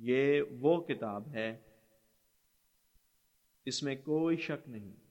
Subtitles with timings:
[0.10, 1.50] یہ وہ کتاب ہے
[3.72, 5.05] اس میں کوئی شک نہیں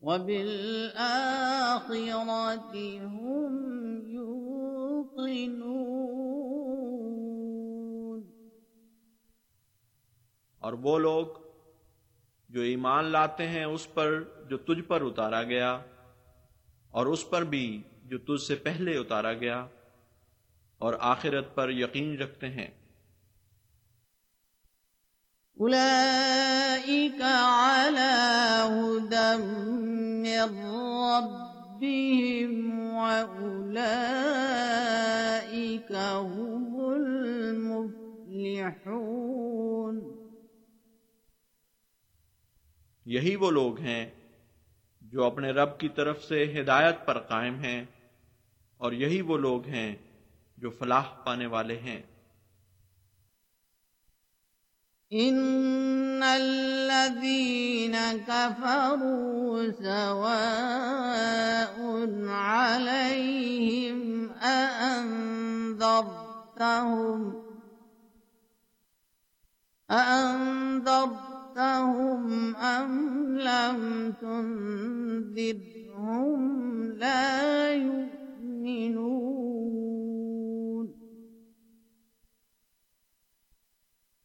[0.01, 2.77] وبالآخرة
[3.15, 3.57] هم
[4.19, 5.65] يوقنون
[10.67, 11.27] اور وہ لوگ
[12.55, 14.09] جو ایمان لاتے ہیں اس پر
[14.51, 15.71] جو تجھ پر اتارا گیا
[16.99, 17.67] اور اس پر بھی
[18.11, 19.59] جو تجھ سے پہلے اتارا گیا
[20.85, 22.69] اور آخرت پر یقین رکھتے ہیں
[43.15, 44.05] یہی وہ لوگ ہیں
[45.11, 47.83] جو اپنے رب کی طرف سے ہدایت پر قائم ہیں
[48.85, 49.93] اور یہی وہ لوگ ہیں
[50.65, 52.01] جو فلاح پانے والے ہیں
[55.23, 55.43] ان
[56.23, 61.75] الذين كفروا سواء
[62.29, 64.01] عليهم
[64.33, 67.21] أأنذرتهم
[69.91, 72.95] أأنذرتهم أم
[73.39, 80.06] لم تنذرهم لا يؤمنون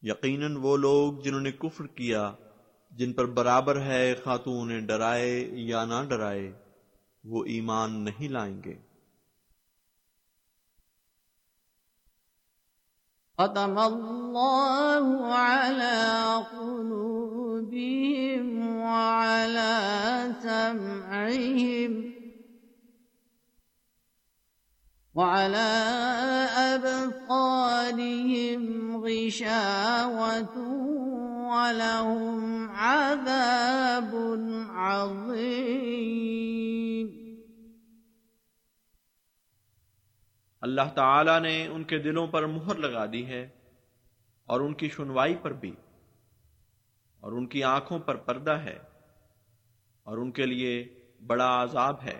[0.10, 2.32] یقیناً وہ لوگ جنہوں نے کفر کیا
[3.00, 5.34] جن پر برابر ہے خاتون ڈرائے
[5.66, 6.52] یا نہ ڈرائے
[7.32, 8.76] وہ ایمان نہیں لائیں گے
[13.42, 13.78] ختم
[14.38, 15.88] على
[16.52, 17.70] قلوبهم
[18.84, 19.70] وعلى
[20.42, 22.11] سمعهم
[25.14, 26.84] اللہ
[40.96, 43.48] تعالی نے ان کے دلوں پر مہر لگا دی ہے
[44.54, 45.72] اور ان کی سنوائی پر بھی
[47.24, 48.78] اور ان کی آنکھوں پر پردہ ہے
[50.10, 50.84] اور ان کے لیے
[51.28, 52.20] بڑا عذاب ہے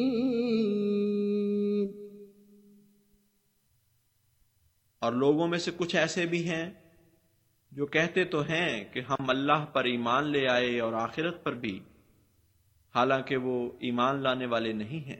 [5.05, 6.65] اور لوگوں میں سے کچھ ایسے بھی ہیں
[7.77, 11.79] جو کہتے تو ہیں کہ ہم اللہ پر ایمان لے آئے اور آخرت پر بھی
[12.95, 13.55] حالانکہ وہ
[13.89, 15.19] ایمان لانے والے نہیں ہیں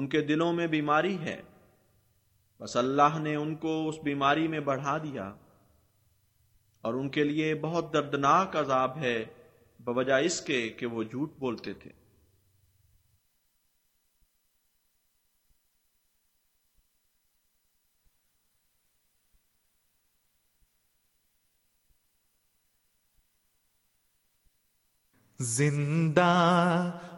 [0.00, 1.38] ان کے دلوں میں بیماری ہے
[2.62, 5.24] بس اللہ نے ان کو اس بیماری میں بڑھا دیا
[6.88, 9.14] اور ان کے لیے بہت دردناک عذاب ہے
[9.88, 11.90] بوجہ اس کے کہ وہ جھوٹ بولتے تھے
[25.54, 26.30] زندہ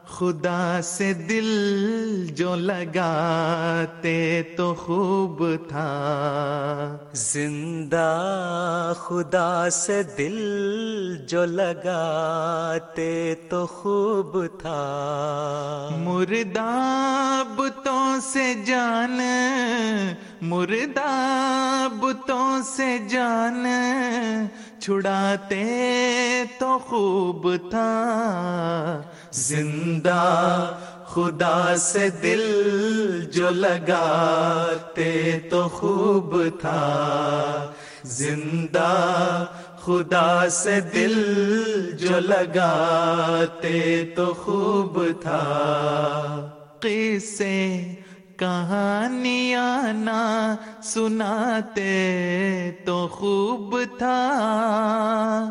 [0.06, 1.46] خدا سے دل
[2.36, 4.20] جو لگاتے
[4.56, 5.84] تو خوب تھا
[7.14, 8.02] زندہ
[8.98, 10.36] خدا سے دل
[11.28, 14.76] جو لگاتے تو خوب تھا
[16.04, 19.20] مردہ بتوں سے جان
[22.26, 22.42] تو
[22.74, 23.66] سے جان
[24.84, 25.58] چھڑاتے
[26.58, 29.00] تو خوب تھا
[29.46, 30.16] زندہ
[31.12, 32.42] خدا سے دل
[33.36, 35.08] جو لگاتے
[35.50, 37.72] تو خوب تھا
[38.18, 38.92] زندہ
[39.84, 40.28] خدا
[40.62, 41.16] سے دل
[42.06, 43.80] جو لگاتے
[44.16, 45.42] تو خوب تھا
[46.82, 47.54] قصے
[48.38, 50.22] کہانیاں نہ
[50.82, 51.82] سناتے
[52.84, 54.14] تو خوب تھا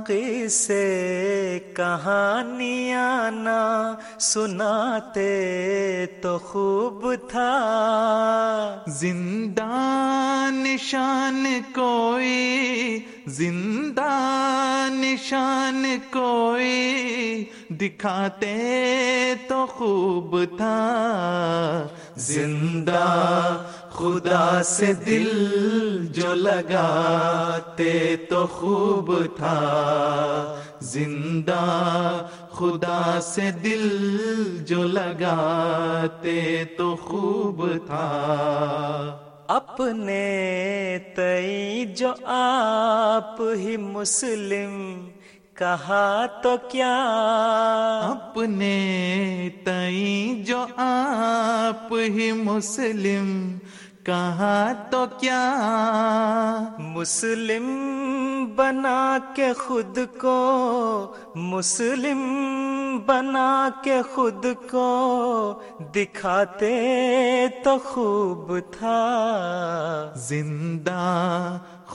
[0.08, 0.80] قصے
[1.76, 3.62] کہانیاں نہ
[4.32, 5.36] سناتے
[6.22, 7.54] تو خوب تھا
[9.00, 9.72] زندہ
[10.54, 13.00] نشان کوئی
[13.38, 14.12] زندہ
[15.00, 17.44] نشان کوئی
[17.82, 18.56] دکھاتے
[19.48, 20.80] تو خوب تھا
[22.26, 23.66] زندہ زندہ
[23.96, 25.28] خدا سے دل
[26.16, 29.60] جو لگاتے تو خوب تھا
[30.94, 31.60] زندہ
[32.58, 33.04] خدا
[33.34, 33.86] سے دل
[34.68, 36.42] جو لگاتے
[36.78, 38.08] تو خوب تھا
[39.60, 40.20] اپنے
[41.16, 44.74] تئی جو آپ ہی مسلم
[45.58, 46.94] کہا تو کیا
[48.10, 48.70] اپنے
[50.46, 53.28] جو آپ ہی مسلم
[54.06, 54.56] کہا
[54.92, 55.42] تو کیا
[56.80, 57.68] مسلم
[58.56, 60.38] بنا کے خود کو
[61.52, 62.24] مسلم
[63.06, 64.90] بنا کے خود کو
[65.96, 66.74] دکھاتے
[67.64, 69.02] تو خوب تھا
[70.28, 71.00] زندہ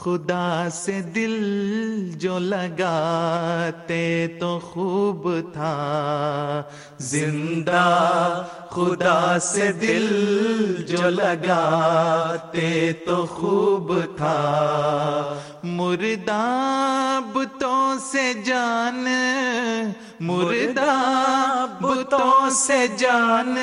[0.03, 1.33] خدا سے دل
[2.23, 4.05] جو لگاتے
[4.39, 6.61] تو خوب تھا
[7.07, 7.81] زندہ
[8.75, 10.05] خدا سے دل
[10.89, 12.69] جو لگاتے
[13.05, 14.35] تو خوب تھا
[15.63, 17.37] مرداب
[18.11, 19.03] سے جان
[20.29, 20.91] مردہ
[21.81, 23.55] بتوں سے جان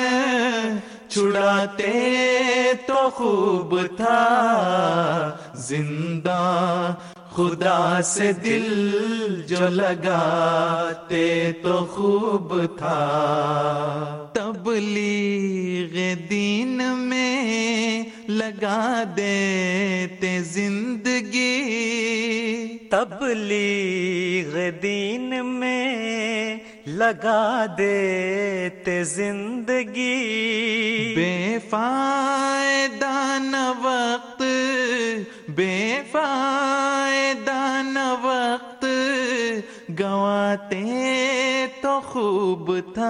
[1.09, 1.91] چھڑاتے
[2.87, 4.15] تو خوب تھا
[5.67, 6.33] زندہ
[7.35, 11.25] خدا سے دل جو لگاتے
[11.63, 12.97] تو خوب تھا
[14.33, 15.97] تبلیغ
[16.29, 21.57] دین میں لگا دیتے زندگی
[22.91, 30.03] تبلیغ دین میں لگا دیتے زندگی
[31.15, 33.07] بے فائدہ
[33.51, 34.41] نہ وقت
[35.57, 38.85] بے فائدہ نہ وقت
[39.99, 40.85] گواتے
[41.81, 43.09] تو خوب تھا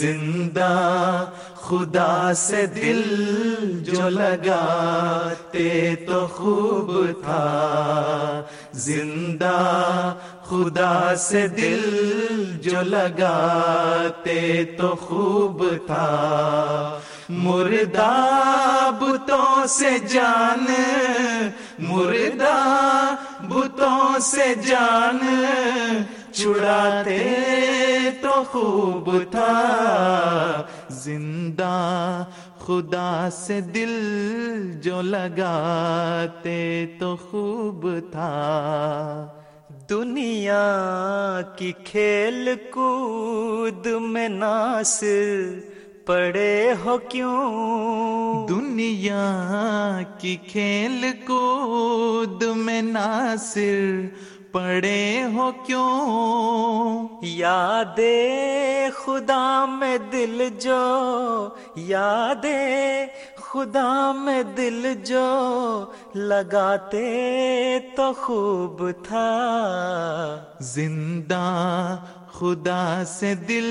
[0.00, 0.72] زندہ
[1.68, 3.02] خدا سے دل
[3.86, 5.68] جو لگاتے
[6.06, 6.90] تو خوب
[7.22, 8.42] تھا
[8.84, 9.58] زندہ
[10.48, 10.94] خدا
[11.28, 11.82] سے دل
[12.68, 14.36] جو لگاتے
[14.78, 16.98] تو خوب تھا
[17.44, 18.10] مردہ
[19.00, 20.64] بتوں سے جان
[21.88, 22.54] مردہ
[23.48, 25.18] بتوں سے جان
[26.36, 27.20] چڑاتے
[28.22, 30.64] تو خوب تھا
[31.04, 31.68] زندہ
[32.66, 33.92] خدا سے دل
[34.84, 36.60] جو لگاتے
[36.98, 38.30] تو خوب تھا
[39.90, 40.60] دنیا
[41.58, 45.02] کی کھیل کود میں ناس
[46.06, 49.24] پڑے ہو کیوں دنیا
[50.18, 54.10] کی کھیل کود میں ناصر
[54.52, 57.98] پڑے ہو کیوں یاد
[58.96, 59.46] خدا
[59.78, 60.84] میں دل جو
[61.88, 62.44] یاد
[63.50, 65.28] خدا میں دل جو
[66.30, 67.10] لگاتے
[67.96, 69.26] تو خوب تھا
[70.74, 71.44] زندہ
[72.38, 72.86] خدا
[73.18, 73.70] سے دل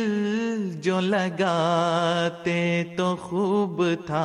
[0.83, 2.61] جو لگاتے
[2.97, 4.23] تو خوب تھا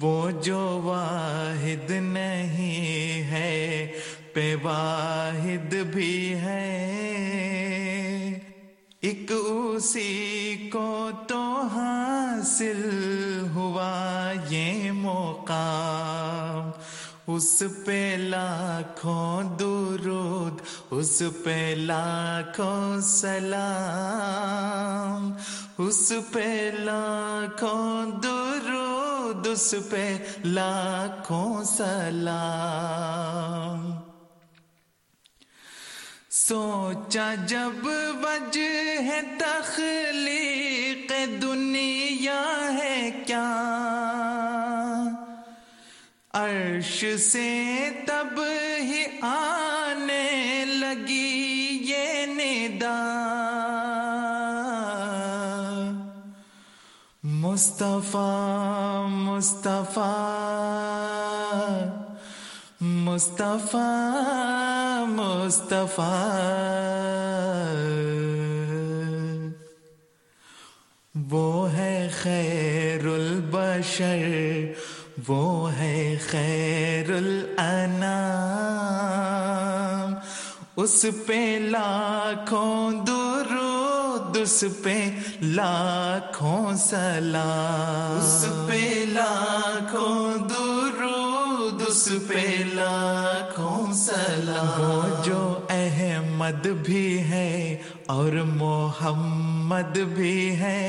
[0.00, 0.14] وہ
[0.44, 3.86] جو واحد نہیں ہے
[4.34, 6.70] پہ واحد بھی ہے
[9.08, 10.88] ایک اسی کو
[11.28, 11.42] تو
[11.74, 12.84] حاصل
[13.54, 13.92] ہوا
[14.50, 15.62] یہ موقع
[17.32, 17.52] اس
[17.84, 20.56] پہ لاکھوں درود
[20.98, 21.14] اس
[21.44, 25.30] پہ لاکھوں سلام
[25.86, 26.02] اس
[26.32, 26.46] پہ
[26.78, 30.04] لاکھوں درود اس پہ
[30.44, 33.80] لاکھوں سلام
[36.46, 37.86] سوچا جب
[38.24, 41.12] وجہ ہے تخلیق
[41.42, 42.42] دنیا
[42.82, 43.52] ہے کیا
[46.36, 47.50] عرش سے
[48.06, 48.38] تب
[48.86, 53.02] ہی آنے لگی یہ ندا
[57.40, 58.54] مصطفیٰ
[59.10, 60.10] مصطفیٰ
[62.80, 66.16] مصطفیٰ مصطفیٰ
[71.30, 74.93] وہ ہے خیر البشر
[75.28, 80.14] وہ ہے خیر الانام
[80.82, 80.94] اس
[81.26, 81.38] پہ
[81.70, 82.76] لاکھوں
[83.06, 84.96] درود اس پہ
[85.54, 88.80] لاکھوں سلام اس پہ
[89.12, 92.42] لاکھوں درود اس پہ
[92.74, 95.40] لاکھوں سلام وہ جو
[96.34, 97.48] احمد بھی ہے
[98.14, 100.80] اور محمد بھی ہے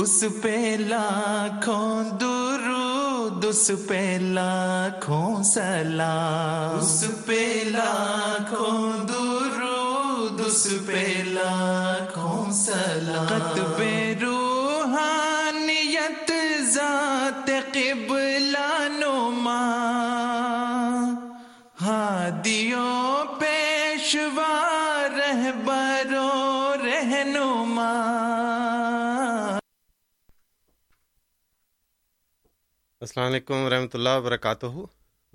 [0.00, 0.56] اس پہ
[0.88, 1.88] لاکھوں
[2.20, 8.78] درود اس پہ لاکھوں سلام اس پہ لاکھوں
[9.08, 12.36] درود اس پہ لاکھوں
[13.28, 13.92] قط پہ
[14.22, 16.30] روحانیت
[16.74, 18.68] ذات قبلہ
[19.00, 19.62] نما
[21.80, 22.94] ہادیوں
[24.14, 27.88] برو رہنما
[33.00, 34.66] السلام علیکم ورحمۃ اللہ وبرکاتہ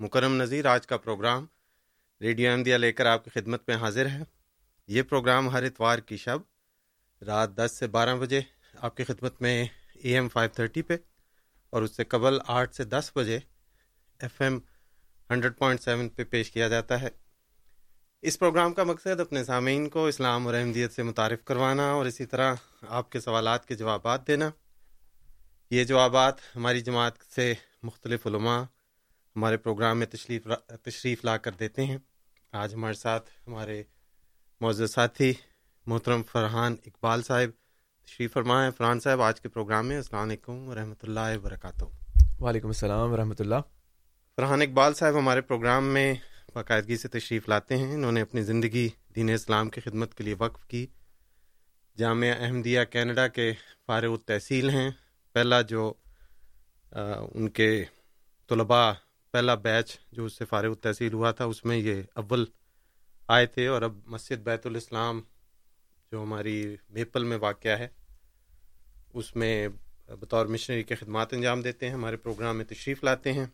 [0.04, 1.42] مکرم نذیر آج کا پروگرام
[2.22, 4.22] ریڈیو ایم دیا لے کر آپ کی خدمت میں حاضر ہے
[4.96, 6.40] یہ پروگرام ہر اتوار کی شب
[7.26, 8.40] رات دس سے بارہ بجے
[8.86, 9.52] آپ کی خدمت میں
[10.02, 10.96] اے ایم فائیو تھرٹی پہ
[11.72, 13.38] اور اس سے قبل آٹھ سے دس بجے
[14.22, 14.54] F M
[15.30, 17.08] hundred point seven پہ پیش کیا جاتا ہے
[18.28, 22.24] اس پروگرام کا مقصد اپنے سامعین کو اسلام اور احمدیت سے متعارف کروانا اور اسی
[22.26, 22.54] طرح
[22.98, 24.48] آپ کے سوالات کے جوابات دینا
[25.70, 27.52] یہ جوابات ہماری جماعت سے
[27.88, 30.46] مختلف علماء ہمارے پروگرام میں تشریف
[30.84, 31.98] تشریف لا کر دیتے ہیں
[32.64, 33.82] آج ہمارے ساتھ ہمارے
[34.60, 35.32] موضوع ساتھی
[35.86, 37.50] محترم فرحان اقبال صاحب
[38.06, 41.84] تشریف فرما ہے فرحان صاحب آج کے پروگرام میں السلام علیکم و رحمۃ اللہ وبرکاتہ
[42.44, 43.62] وعلیکم السلام ورحمۃ اللہ
[44.36, 46.12] فرحان اقبال صاحب ہمارے پروگرام میں
[46.54, 50.34] باقاعدگی سے تشریف لاتے ہیں انہوں نے اپنی زندگی دین اسلام کی خدمت کے لیے
[50.38, 50.84] وقف کی
[51.98, 53.52] جامعہ احمدیہ کینیڈا کے
[53.86, 54.90] فارغ التحصیل ہیں
[55.34, 55.92] پہلا جو
[57.36, 57.68] ان کے
[58.48, 58.92] طلباء
[59.32, 62.44] پہلا بیچ جو اس سے فارغ التحصیل ہوا تھا اس میں یہ اول
[63.36, 65.20] آئے تھے اور اب مسجد بیت الاسلام
[66.12, 66.54] جو ہماری
[66.94, 67.88] میپل میں واقع ہے
[69.20, 69.52] اس میں
[70.20, 73.46] بطور مشنری کے خدمات انجام دیتے ہیں ہمارے پروگرام میں تشریف لاتے ہیں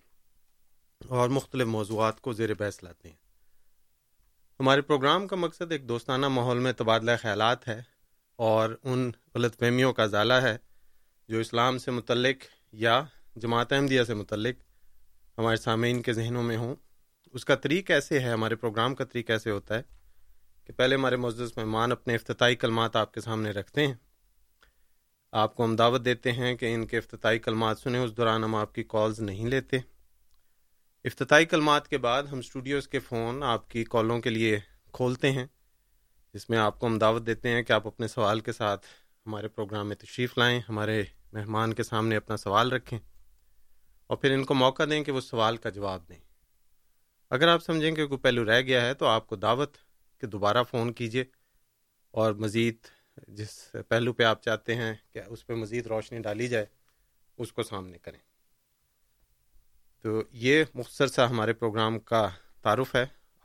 [1.08, 3.16] اور مختلف موضوعات کو زیر بحث لاتے ہیں
[4.60, 7.80] ہمارے پروگرام کا مقصد ایک دوستانہ ماحول میں تبادلہ خیالات ہے
[8.48, 10.56] اور ان غلط فہمیوں کا ازالہ ہے
[11.28, 12.44] جو اسلام سے متعلق
[12.84, 13.02] یا
[13.42, 14.56] جماعت احمدیہ سے متعلق
[15.38, 16.74] ہمارے سامعین کے ذہنوں میں ہوں
[17.34, 19.82] اس کا طریق ایسے ہے ہمارے پروگرام کا طریق ایسے ہوتا ہے
[20.66, 23.94] کہ پہلے ہمارے معزز مہمان اپنے افتتاحی کلمات آپ کے سامنے رکھتے ہیں
[25.42, 28.54] آپ کو ہم دعوت دیتے ہیں کہ ان کے افتتاحی کلمات سنیں اس دوران ہم
[28.54, 29.78] آپ کی کالز نہیں لیتے
[31.08, 34.58] افتتاحی کلمات کے بعد ہم اسٹوڈیوز کے فون آپ کی کالوں کے لیے
[34.94, 35.44] کھولتے ہیں
[36.34, 38.86] جس میں آپ کو ہم دعوت دیتے ہیں کہ آپ اپنے سوال کے ساتھ
[39.26, 42.98] ہمارے پروگرام میں تشریف لائیں ہمارے مہمان کے سامنے اپنا سوال رکھیں
[44.06, 46.18] اور پھر ان کو موقع دیں کہ وہ سوال کا جواب دیں
[47.38, 49.76] اگر آپ سمجھیں کہ کوئی پہلو رہ گیا ہے تو آپ کو دعوت
[50.20, 51.24] کہ دوبارہ فون کیجیے
[52.20, 52.86] اور مزید
[53.36, 53.58] جس
[53.88, 56.66] پہلو پہ آپ چاہتے ہیں کہ اس پہ مزید روشنی ڈالی جائے
[57.42, 58.18] اس کو سامنے کریں
[60.02, 62.28] تو یہ مختصر سا ہمارے پروگرام کا
[62.64, 63.04] تعارف ہے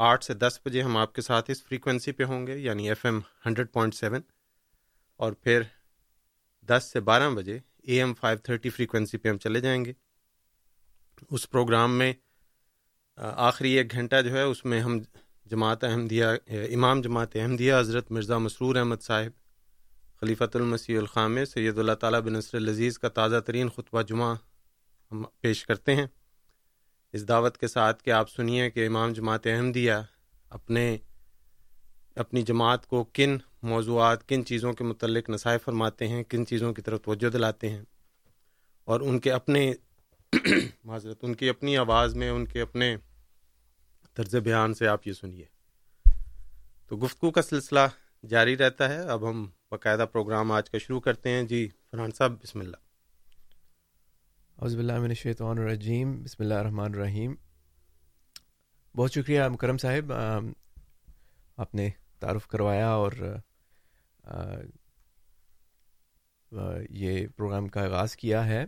[0.10, 3.06] آٹھ سے دس بجے ہم آپ کے ساتھ اس فریکوینسی پہ ہوں گے یعنی F
[3.06, 4.22] M hundred point seven
[5.24, 5.62] اور پھر
[6.70, 9.94] دس سے بارہ بجے A M five thirty frequency پہ ہم چلے جائیں گے
[11.36, 12.12] اس پروگرام میں
[13.50, 14.98] آخری ایک گھنٹہ جو ہے اس میں ہم
[15.52, 16.26] جماعت احمدیہ
[16.76, 19.32] امام جماعت احمدیہ حضرت مرزا مسرور احمد صاحب
[20.22, 24.36] خلیفۃ المسیح الخام سید اللہ تعالیٰ بنصر العزیز کا تازہ ترین خطبہ جمعہ
[25.12, 26.06] ہم پیش کرتے ہیں
[27.16, 29.92] اس دعوت کے ساتھ کہ آپ سنیے کہ امام جماعت احمدیہ
[30.58, 30.82] اپنے
[32.24, 33.38] اپنی جماعت کو کن
[33.74, 37.84] موضوعات کن چیزوں کے متعلق نصائح فرماتے ہیں کن چیزوں کی طرف توجہ دلاتے ہیں
[38.92, 39.62] اور ان کے اپنے
[40.92, 42.96] معذرت ان کی اپنی آواز میں ان کے اپنے
[44.16, 45.46] طرز بیان سے آپ یہ سنیے
[46.90, 47.88] تو گفتگو کا سلسلہ
[48.36, 52.42] جاری رہتا ہے اب ہم باقاعدہ پروگرام آج کا شروع کرتے ہیں جی فرحان صاحب
[52.44, 52.84] بسم اللہ
[54.62, 57.34] حضب اللہ من الشیطان الرجیم بسم اللہ الرحمن الرحیم
[58.98, 60.12] بہت شکریہ مکرم صاحب
[61.64, 61.88] آپ نے
[62.20, 63.12] تعارف کروایا اور
[67.00, 68.64] یہ پروگرام کا آغاز کیا ہے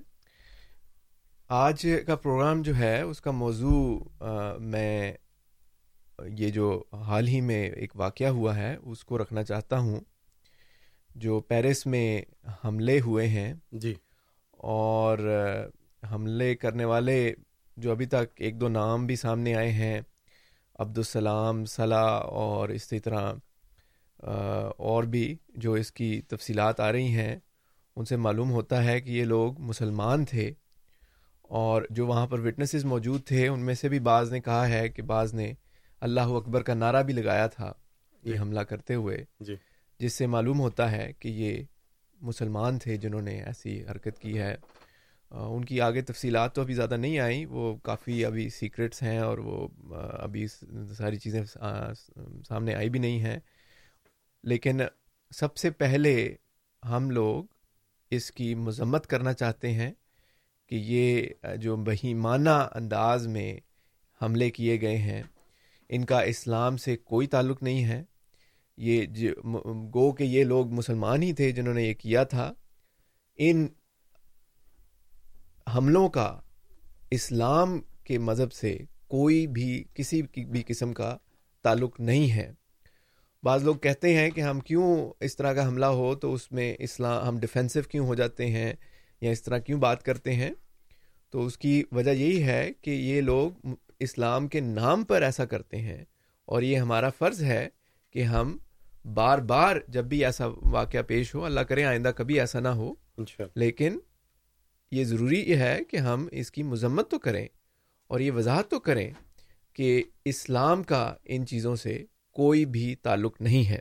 [1.62, 4.00] آج کا پروگرام جو ہے اس کا موضوع
[4.76, 5.12] میں
[6.40, 10.00] یہ جو حال ہی میں ایک واقعہ ہوا ہے اس کو رکھنا چاہتا ہوں
[11.26, 12.08] جو پیرس میں
[12.64, 13.94] حملے ہوئے ہیں جی
[14.74, 15.20] اور
[16.12, 17.14] حملے کرنے والے
[17.84, 20.00] جو ابھی تک ایک دو نام بھی سامنے آئے ہیں
[20.86, 22.10] عبدالسلام صلاح
[22.44, 23.32] اور اسی طرح
[24.90, 25.24] اور بھی
[25.66, 27.36] جو اس کی تفصیلات آ رہی ہیں
[27.96, 30.52] ان سے معلوم ہوتا ہے کہ یہ لوگ مسلمان تھے
[31.62, 34.88] اور جو وہاں پر وٹنسز موجود تھے ان میں سے بھی بعض نے کہا ہے
[34.90, 35.52] کہ بعض نے
[36.10, 37.72] اللہ اکبر کا نعرہ بھی لگایا تھا
[38.24, 39.56] یہ جی۔ حملہ کرتے ہوئے جی۔
[40.00, 41.62] جس سے معلوم ہوتا ہے کہ یہ
[42.26, 44.56] مسلمان تھے جنہوں نے ایسی حرکت کی ہے
[45.40, 49.38] ان کی آگے تفصیلات تو ابھی زیادہ نہیں آئیں وہ کافی ابھی سیکرٹس ہیں اور
[49.48, 49.68] وہ
[50.02, 50.46] ابھی
[50.98, 51.42] ساری چیزیں
[52.48, 53.38] سامنے آئی بھی نہیں ہیں
[54.50, 54.82] لیکن
[55.40, 56.14] سب سے پہلے
[56.90, 57.44] ہم لوگ
[58.16, 59.92] اس کی مذمت کرنا چاہتے ہیں
[60.70, 63.52] کہ یہ جو بہیمانہ انداز میں
[64.24, 65.22] حملے کیے گئے ہیں
[65.96, 68.02] ان کا اسلام سے کوئی تعلق نہیں ہے
[68.86, 69.24] یہ
[69.94, 72.52] گو کے یہ لوگ مسلمان ہی تھے جنہوں نے یہ کیا تھا
[73.46, 73.66] ان
[75.76, 76.32] حملوں کا
[77.18, 78.78] اسلام کے مذہب سے
[79.10, 81.16] کوئی بھی کسی بھی قسم کا
[81.64, 82.50] تعلق نہیں ہے
[83.44, 84.86] بعض لوگ کہتے ہیں کہ ہم کیوں
[85.26, 88.72] اس طرح کا حملہ ہو تو اس میں اسلام ہم ڈیفینسو کیوں ہو جاتے ہیں
[89.22, 90.52] یا اس طرح کیوں بات کرتے ہیں
[91.32, 93.68] تو اس کی وجہ یہی ہے کہ یہ لوگ
[94.08, 96.04] اسلام کے نام پر ایسا کرتے ہیں
[96.52, 97.68] اور یہ ہمارا فرض ہے
[98.14, 98.56] کہ ہم
[99.14, 102.92] بار بار جب بھی ایسا واقعہ پیش ہو اللہ کرے آئندہ کبھی ایسا نہ ہو
[103.24, 103.98] اچھا۔ لیکن
[104.92, 107.48] یہ ضروری ہے کہ ہم اس کی مذمت تو کریں
[108.12, 109.10] اور یہ وضاحت تو کریں
[109.76, 111.02] کہ اسلام کا
[111.34, 111.98] ان چیزوں سے
[112.40, 113.80] کوئی بھی تعلق نہیں ہے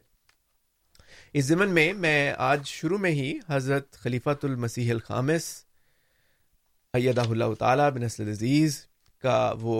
[1.39, 5.53] اس ضمن میں میں آج شروع میں ہی حضرت خلیفۃ المسیح الخامس
[6.99, 8.81] ایدا اللہ تعالیٰ بن اسل عزیز
[9.23, 9.77] کا وہ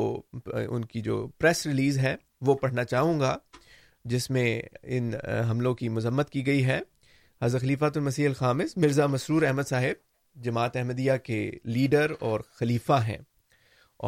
[0.69, 2.15] ان کی جو پریس ریلیز ہے
[2.47, 3.37] وہ پڑھنا چاہوں گا
[4.13, 4.51] جس میں
[4.97, 5.13] ان
[5.51, 6.79] حملوں کی مذمت کی گئی ہے
[7.43, 10.05] حضرت خلیفۃ المسیح الخامس مرزا مسرور احمد صاحب
[10.45, 11.39] جماعت احمدیہ کے
[11.77, 13.17] لیڈر اور خلیفہ ہیں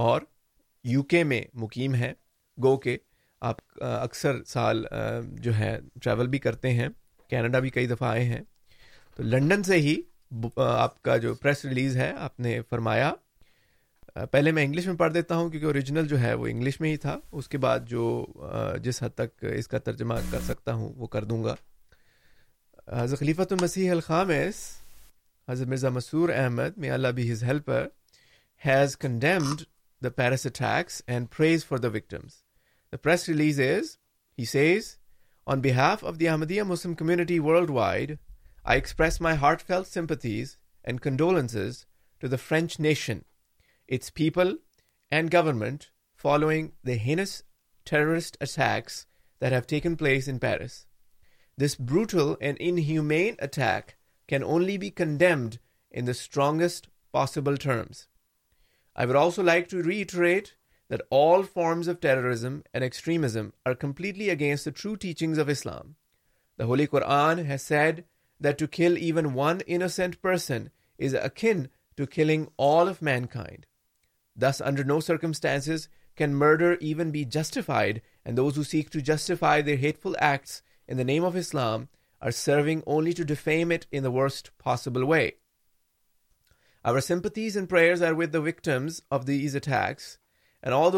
[0.04, 0.20] اور
[0.92, 2.12] یو کے میں مقیم ہیں
[2.62, 2.96] گو کے
[3.50, 4.84] آپ اکثر سال
[5.46, 6.88] جو ہے ٹریول بھی کرتے ہیں
[7.30, 8.42] کینیڈا بھی کئی دفعہ آئے ہیں
[9.16, 10.00] تو لنڈن سے ہی
[10.66, 13.12] آپ کا جو پریس ریلیز ہے آپ نے فرمایا
[14.30, 16.96] پہلے میں انگلش میں پڑھ دیتا ہوں کیونکہ اوریجنل جو ہے وہ انگلش میں ہی
[17.06, 18.02] تھا اس کے بعد جو
[18.82, 21.54] جس حد تک اس کا ترجمہ کر سکتا ہوں وہ کر دوں گا
[23.02, 24.30] حضرت خلیفۃ المسیح الخام
[25.50, 27.86] حضرت Mirza Masroor Ahmad may Allah his helper
[28.66, 29.62] has condemned
[30.04, 32.32] the Paris attacks and prays for the victims
[32.92, 33.96] the press release as
[34.38, 34.94] he says
[35.52, 37.38] on behalf of the Ahmadiyya Muslim community
[37.74, 38.12] worldwide
[38.64, 41.84] I express my heartfelt sympathies and condolences
[42.20, 43.18] to the French nation
[43.88, 44.56] its people
[45.10, 47.42] and government following the heinous
[47.86, 49.06] terrorist attacks
[49.40, 50.86] that have taken place in Paris.
[51.56, 53.96] This brutal and inhumane attack
[54.28, 55.58] can only be condemned
[55.90, 58.06] in the strongest possible terms.
[58.94, 60.54] I would also like to reiterate
[60.90, 65.94] that all forms of terrorism and extremism are completely against the true teachings of Islam.
[66.58, 68.04] The Holy Quran has said
[68.40, 73.56] that to kill even one innocent person is akin to killing all of mankind.
[74.44, 77.98] This under no circumstance can murder even be justified
[78.70, 80.60] seek to justify their hateful acts
[81.06, 81.84] name of Islam
[82.26, 85.28] are solemn utmost possible way
[86.90, 90.00] our sympathies and victims of the is attack
[90.72, 90.96] all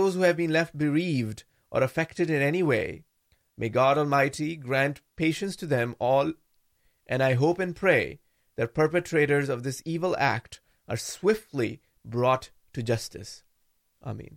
[8.62, 10.54] اور perpetrators of this even act
[10.90, 11.74] are swiftly
[12.12, 13.28] brought to justice
[14.10, 14.34] آمین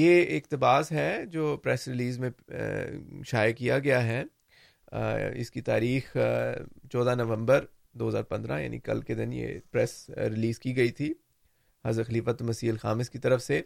[0.00, 2.30] یہ اقتباس ہے جو press release میں
[3.30, 4.22] شائع کیا گیا ہے
[5.40, 6.16] اس کی تاریخ
[6.92, 7.64] چودہ نومبر
[8.00, 11.12] دو ہزار پندرہ یعنی کل کے دن یہ پریس ریلیز کی گئی تھی
[11.86, 13.60] حضرت خلیفت مسیح الخامس کی طرف سے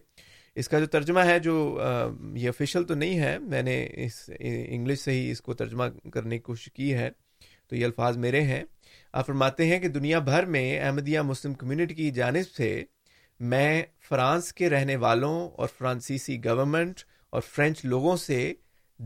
[0.62, 1.54] اس کا جو ترجمہ ہے جو
[2.36, 6.36] یہ افیشل تو نہیں ہے میں نے اس انگلش سے ہی اس کو ترجمہ کرنے
[6.38, 7.10] کی کوشش کی ہے
[7.68, 8.62] تو یہ الفاظ میرے ہیں
[9.12, 12.70] آپ فرماتے ہیں کہ دنیا بھر میں احمدیہ مسلم کمیونٹی کی جانب سے
[13.48, 17.00] میں فرانس کے رہنے والوں اور فرانسیسی گورنمنٹ
[17.32, 18.52] اور فرینچ لوگوں سے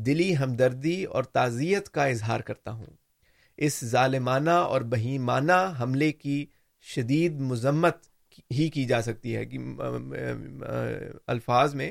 [0.06, 2.86] دلی ہمدردی اور تعزیت کا اظہار کرتا ہوں
[3.66, 6.44] اس ظالمانہ اور بہیمانہ حملے کی
[6.94, 7.96] شدید مذمت
[8.58, 9.42] ہی کی جا سکتی ہے
[11.32, 11.90] الفاظ میں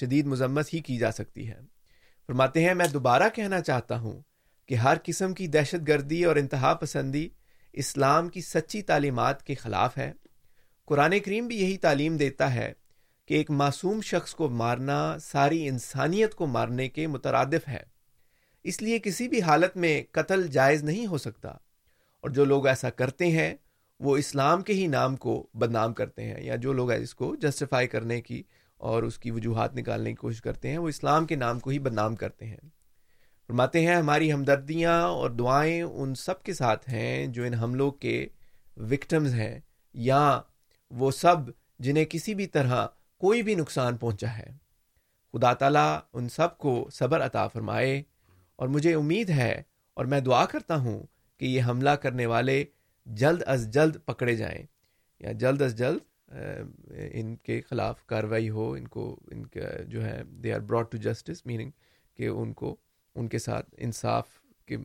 [0.00, 1.58] شدید مذمت ہی کی جا سکتی ہے
[2.26, 4.20] فرماتے ہیں میں دوبارہ کہنا چاہتا ہوں
[4.68, 7.28] کہ ہر قسم کی دہشت گردی اور انتہا پسندی
[7.82, 10.12] اسلام کی سچی تعلیمات کے خلاف ہے
[10.86, 12.72] قرآن کریم بھی یہی تعلیم دیتا ہے
[13.26, 17.82] کہ ایک معصوم شخص کو مارنا ساری انسانیت کو مارنے کے مترادف ہے
[18.72, 21.48] اس لیے کسی بھی حالت میں قتل جائز نہیں ہو سکتا
[22.20, 23.54] اور جو لوگ ایسا کرتے ہیں
[24.04, 27.86] وہ اسلام کے ہی نام کو بدنام کرتے ہیں یا جو لوگ اس کو جسٹیفائی
[27.88, 28.42] کرنے کی
[28.92, 31.78] اور اس کی وجوہات نکالنے کی کوشش کرتے ہیں وہ اسلام کے نام کو ہی
[31.88, 32.64] بدنام کرتے ہیں
[33.46, 38.24] فرماتے ہیں ہماری ہمدردیاں اور دعائیں ان سب کے ساتھ ہیں جو ان حملوں کے
[38.90, 39.58] وکٹمز ہیں
[40.10, 40.22] یا
[40.98, 41.50] وہ سب
[41.84, 42.86] جنہیں کسی بھی طرح
[43.20, 44.50] کوئی بھی نقصان پہنچا ہے
[45.32, 48.02] خدا تعالیٰ ان سب کو صبر عطا فرمائے
[48.56, 49.54] اور مجھے امید ہے
[49.96, 51.00] اور میں دعا کرتا ہوں
[51.38, 52.62] کہ یہ حملہ کرنے والے
[53.20, 54.62] جلد از جلد پکڑے جائیں
[55.20, 56.12] یا جلد از جلد
[57.12, 60.98] ان کے خلاف کارروائی ہو ان کو ان کا جو ہے they are brought to
[61.10, 61.70] justice meaning
[62.16, 62.74] کہ ان کو
[63.14, 64.28] ان کے ساتھ انصاف
[64.66, 64.76] کے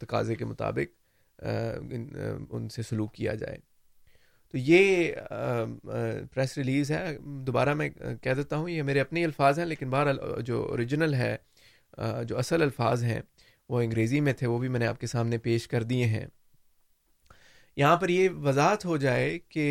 [0.00, 3.56] تقاضے کے مطابق ان سے سلوک کیا جائے
[4.52, 5.14] تو یہ
[6.34, 7.88] پریس ریلیز ہے دوبارہ میں
[8.22, 11.36] کہہ دیتا ہوں یہ میرے اپنے الفاظ ہیں لیکن بہرحال جو اوریجنل ہے
[12.28, 13.20] جو اصل الفاظ ہیں
[13.68, 16.24] وہ انگریزی میں تھے وہ بھی میں نے آپ کے سامنے پیش کر دیے ہیں
[17.76, 19.66] یہاں پر یہ وضاحت ہو جائے کہ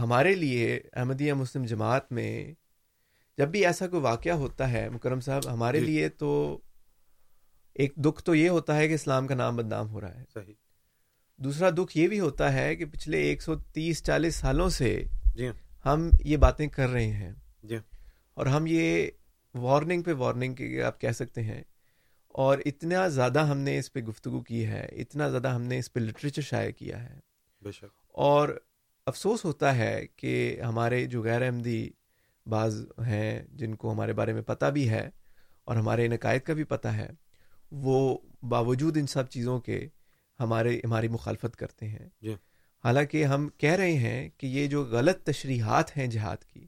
[0.00, 2.30] ہمارے لیے احمدیہ مسلم جماعت میں
[3.38, 6.32] جب بھی ایسا کوئی واقعہ ہوتا ہے مکرم صاحب ہمارے جی۔ لیے تو
[7.84, 10.54] ایک دکھ تو یہ ہوتا ہے کہ اسلام کا نام بدنام ہو رہا ہے صحیح
[11.44, 14.94] دوسرا دکھ یہ بھی ہوتا ہے کہ پچھلے ایک سو تیس چالیس سالوں سے
[15.36, 15.54] جی ہاں۔
[15.88, 17.32] ہم یہ باتیں کر رہے ہیں
[17.68, 17.82] جی ہاں۔
[18.38, 19.06] اور ہم یہ
[19.60, 21.62] وارننگ پہ وارننگ کے آپ کہہ سکتے ہیں
[22.44, 25.92] اور اتنا زیادہ ہم نے اس پہ گفتگو کی ہے اتنا زیادہ ہم نے اس
[25.92, 27.70] پہ لٹریچر شائع کیا ہے
[28.28, 28.48] اور
[29.12, 30.32] افسوس ہوتا ہے کہ
[30.68, 31.88] ہمارے جو غیر احمدی
[32.50, 35.08] بعض ہیں جن کو ہمارے بارے میں پتہ بھی ہے
[35.66, 37.08] اور ہمارے نقائد کا بھی پتہ ہے
[37.86, 38.16] وہ
[38.48, 39.86] باوجود ان سب چیزوں کے
[40.40, 42.34] ہمارے ہماری مخالفت کرتے ہیں جی۔
[42.84, 46.66] حالانکہ ہم کہہ رہے ہیں کہ یہ جو غلط تشریحات ہیں جہاد کی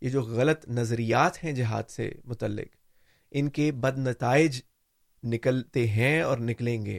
[0.00, 2.76] یہ جو غلط نظریات ہیں جہاد سے متعلق
[3.38, 4.60] ان کے بد نتائج
[5.32, 6.98] نکلتے ہیں اور نکلیں گے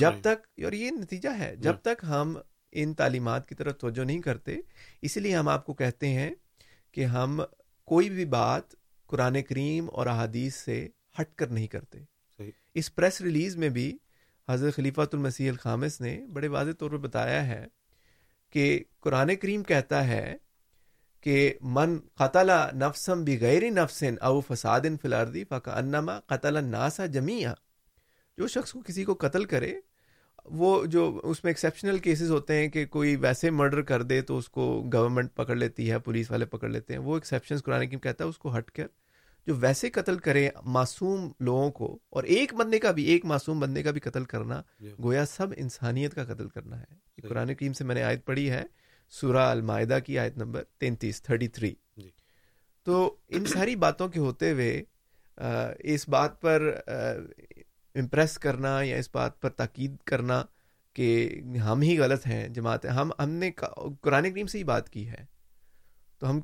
[0.00, 2.36] جب تک اور یہ نتیجہ ہے جی۔ جب تک ہم
[2.80, 4.56] ان تعلیمات کی طرف توجہ نہیں کرتے
[5.08, 6.30] اسی لیے ہم آپ کو کہتے ہیں
[6.92, 7.40] کہ ہم
[7.90, 8.74] کوئی بھی بات
[9.10, 10.86] قرآن کریم اور احادیث سے
[11.20, 11.98] ہٹ کر نہیں کرتے
[12.80, 13.92] اس پریس ریلیز میں بھی
[14.48, 17.64] حضرت خلیفہ المسیح الخامس نے بڑے واضح طور پر بتایا ہے
[18.52, 18.66] کہ
[19.02, 20.34] قرآن کریم کہتا ہے
[21.22, 21.36] کہ
[21.76, 21.96] من
[23.40, 23.70] غیر بغیر
[24.28, 27.54] او فساد فلاردی فقا انما قتل ناسا جمیا
[28.38, 29.72] جو شخص کو کسی کو قتل کرے
[30.58, 34.36] وہ جو اس میں ایکسیپشنل کیسز ہوتے ہیں کہ کوئی ویسے مرڈر کر دے تو
[34.38, 37.98] اس کو گورنمنٹ پکڑ لیتی ہے پولیس والے پکڑ لیتے ہیں وہ ایکسیپشنس قرآن کریم
[38.00, 38.86] کہتا ہے اس کو ہٹ کر
[39.46, 43.82] جو ویسے قتل کرے معصوم لوگوں کو اور ایک بندے کا بھی ایک معصوم بندے
[43.82, 44.60] کا بھی قتل کرنا
[45.02, 48.62] گویا سب انسانیت کا قتل کرنا ہے قرآن کریم سے میں نے آیت پڑھی ہے
[49.20, 52.10] سورہ المائدہ کی آیت نمبر تینتیس تھرٹی تھری جی۔
[52.84, 52.96] تو
[53.36, 54.72] ان ساری باتوں کے ہوتے ہوئے
[55.94, 56.62] اس بات پر
[58.02, 60.42] امپریس کرنا یا اس بات پر تاکید کرنا
[60.94, 61.06] کہ
[61.64, 65.24] ہم ہی غلط ہیں جماعت ہم ہم نے قرآن کریم سے ہی بات کی ہے
[66.18, 66.40] تو ہم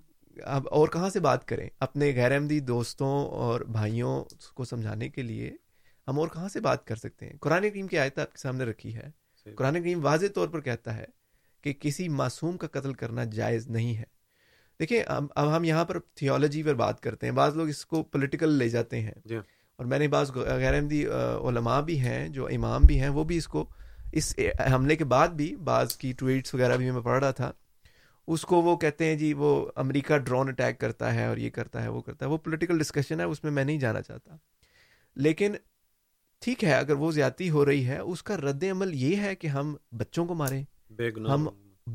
[0.47, 3.09] اب اور کہاں سے بات کریں اپنے غیر احمدی دوستوں
[3.47, 4.23] اور بھائیوں
[4.55, 5.51] کو سمجھانے کے لیے
[6.09, 8.65] ہم اور کہاں سے بات کر سکتے ہیں قرآن کریم کی آیت آپ کے سامنے
[8.65, 9.11] رکھی ہے
[9.57, 11.05] قرآن کریم واضح طور پر کہتا ہے
[11.65, 14.05] کہ کسی معصوم کا قتل کرنا جائز نہیں ہے
[14.81, 18.03] دیکھیں اب اب ہم یہاں پر تھیولوجی پر بات کرتے ہیں بعض لوگ اس کو
[18.03, 19.39] پولیٹیکل لے جاتے ہیں جی۔
[19.77, 21.05] اور میں نے بعض غیر احمدی
[21.49, 23.65] علماء بھی ہیں جو امام بھی ہیں وہ بھی اس کو
[24.21, 24.35] اس
[24.75, 27.51] حملے کے بعد بھی بعض کی ٹویٹس وغیرہ بھی میں پڑھ رہا تھا
[28.35, 29.49] اس کو وہ کہتے ہیں جی وہ
[29.85, 33.21] امریکہ ڈرون اٹیک کرتا ہے اور یہ کرتا ہے وہ کرتا ہے وہ پولیٹیکل ڈسکشن
[33.21, 34.37] ہے اس میں میں نہیں جانا چاہتا
[35.27, 35.55] لیکن
[36.45, 39.47] ٹھیک ہے اگر وہ زیادتی ہو رہی ہے اس کا رد عمل یہ ہے کہ
[39.57, 40.63] ہم بچوں کو ماریں
[41.29, 41.49] ہم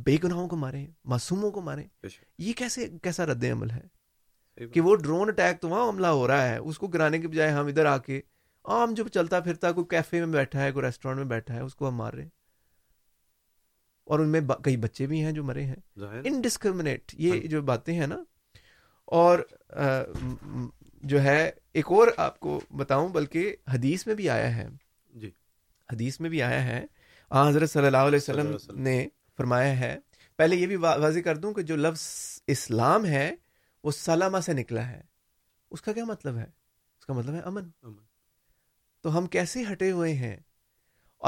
[0.05, 0.85] بے گناہوں کو ماریں
[1.15, 1.83] معصوموں کو ماریں
[2.37, 6.47] یہ کیسے کیسا رد عمل ہے کہ وہ ڈرون اٹیک تو وہاں عملہ ہو رہا
[6.49, 8.21] ہے اس کو گرانے کے بجائے ہم ادھر آ کے
[8.75, 11.75] عام جو چلتا پھرتا کوئی کیفے میں بیٹھا ہے کوئی ریسٹورینٹ میں بیٹھا ہے اس
[11.75, 12.29] کو ہم مار رہے ہیں
[14.10, 17.93] اور ان میں کئی بچے بھی ہیں جو مرے ہیں انڈسکرمنیٹ یہ ہاں۔ جو باتیں
[17.93, 18.17] ہیں نا
[19.22, 19.39] اور
[21.13, 21.41] جو ہے
[21.80, 24.67] ایک اور آپ کو بتاؤں بلکہ حدیث میں بھی آیا ہے
[25.22, 25.32] جی۔
[25.91, 26.84] حدیث میں بھی آیا ہے
[27.34, 28.96] حضرت صلی اللہ علیہ وسلم نے
[29.38, 29.96] فرمایا ہے
[30.38, 32.02] پہلے یہ بھی واضح کر دوں کہ جو لفظ
[32.56, 33.30] اسلام ہے
[33.84, 35.02] وہ سلامہ سے نکلا ہے
[35.76, 36.46] اس کا کیا مطلب ہے
[37.00, 37.70] اس کا مطلب ہے امن
[39.02, 40.36] تو ہم کیسے ہٹے ہوئے ہیں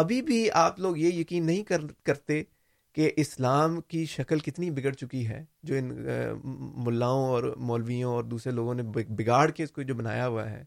[0.04, 1.64] ابھی بھی آپ لوگ یہ یقین نہیں
[2.08, 2.42] کرتے
[2.96, 5.92] کہ اسلام کی شکل کتنی بگڑ چکی ہے جو ان
[6.86, 8.84] ملاؤں اور مولویوں اور دوسرے لوگوں نے
[9.18, 10.64] بگاڑ کے اس کو جو بنایا ہوا ہے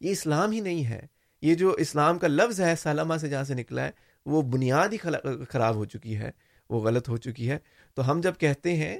[0.00, 1.00] یہ اسلام ہی نہیں ہے
[1.42, 3.90] یہ جو اسلام کا لفظ ہے سالمہ سے جہاں سے نکلا ہے
[4.34, 4.96] وہ بنیاد ہی
[5.48, 6.30] خراب ہو چکی ہے
[6.70, 7.58] وہ غلط ہو چکی ہے
[7.94, 8.96] تو ہم جب کہتے ہیں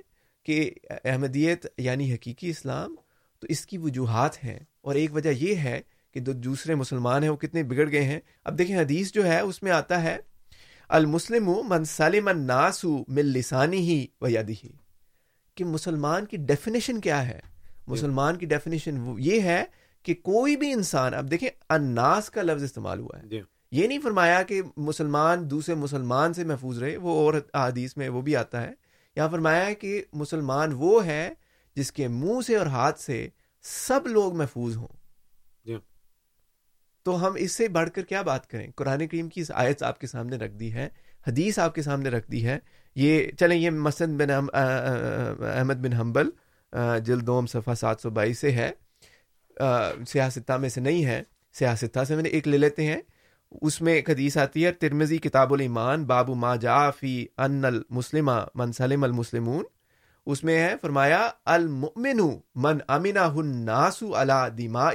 [0.46, 0.70] کہ
[1.04, 2.94] احمدیت یعنی حقیقی اسلام
[3.40, 5.80] تو اس کی وجوہات ہیں اور ایک وجہ یہ ہے
[6.14, 9.40] کہ جو دوسرے مسلمان ہیں وہ کتنے بگڑ گئے ہیں اب دیکھیں حدیث جو ہے
[9.40, 10.16] اس میں آتا ہے
[10.94, 14.54] المسلم من سلم الناس من مل لسانی ہی و یادی
[15.56, 17.38] کہ مسلمان کی ڈیفینیشن کیا ہے
[17.86, 19.62] مسلمان کی ڈیفینیشن یہ ہے
[20.04, 23.40] کہ کوئی بھی انسان اب دیکھیں اناس کا لفظ استعمال ہوا ہے جی۔
[23.78, 28.20] یہ نہیں فرمایا کہ مسلمان دوسرے مسلمان سے محفوظ رہے وہ اور حدیث میں وہ
[28.28, 28.72] بھی آتا ہے
[29.16, 31.28] یہاں فرمایا کہ مسلمان وہ ہے
[31.76, 33.26] جس کے منہ سے اور ہاتھ سے
[33.88, 34.86] سب لوگ محفوظ ہوں
[37.06, 40.06] تو ہم اس سے بڑھ کر کیا بات کریں قرآن کریم کی آیت آپ کے
[40.06, 40.88] سامنے رکھ دی ہے
[41.26, 42.56] حدیث آپ کے سامنے رکھ دی ہے
[43.02, 44.30] یہ چلیں یہ مسند بن
[45.50, 46.30] احمد بن حنبل
[47.06, 48.70] جلدوم صفحہ سات سو بائیس سے ہے
[50.12, 51.22] سیاستہ میں سے نہیں ہے
[51.58, 52.98] سیاستہ سے میں نے ایک لے لیتے ہیں
[53.60, 57.12] اس میں ایک حدیث آتی ہے ترمزی کتاب الامان بابو ما جا فی
[57.46, 59.64] ان المسلمہ من سلم المسلمون
[60.34, 62.26] اس میں ہے فرمایا المؤمن
[62.66, 64.32] من امنہ الناس علی
[64.66, 64.90] الما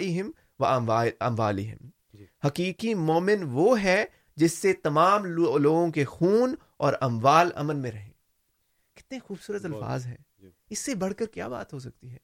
[0.60, 1.89] و اموالہم
[2.45, 4.04] حقیقی مومن وہ ہے
[4.41, 8.10] جس سے تمام لوگوں کے خون اور اموال امن میں رہیں
[8.99, 12.17] کتنے خوبصورت الفاظ ہیں جی۔ اس سے بڑھ کر کیا بات ہو سکتی ہے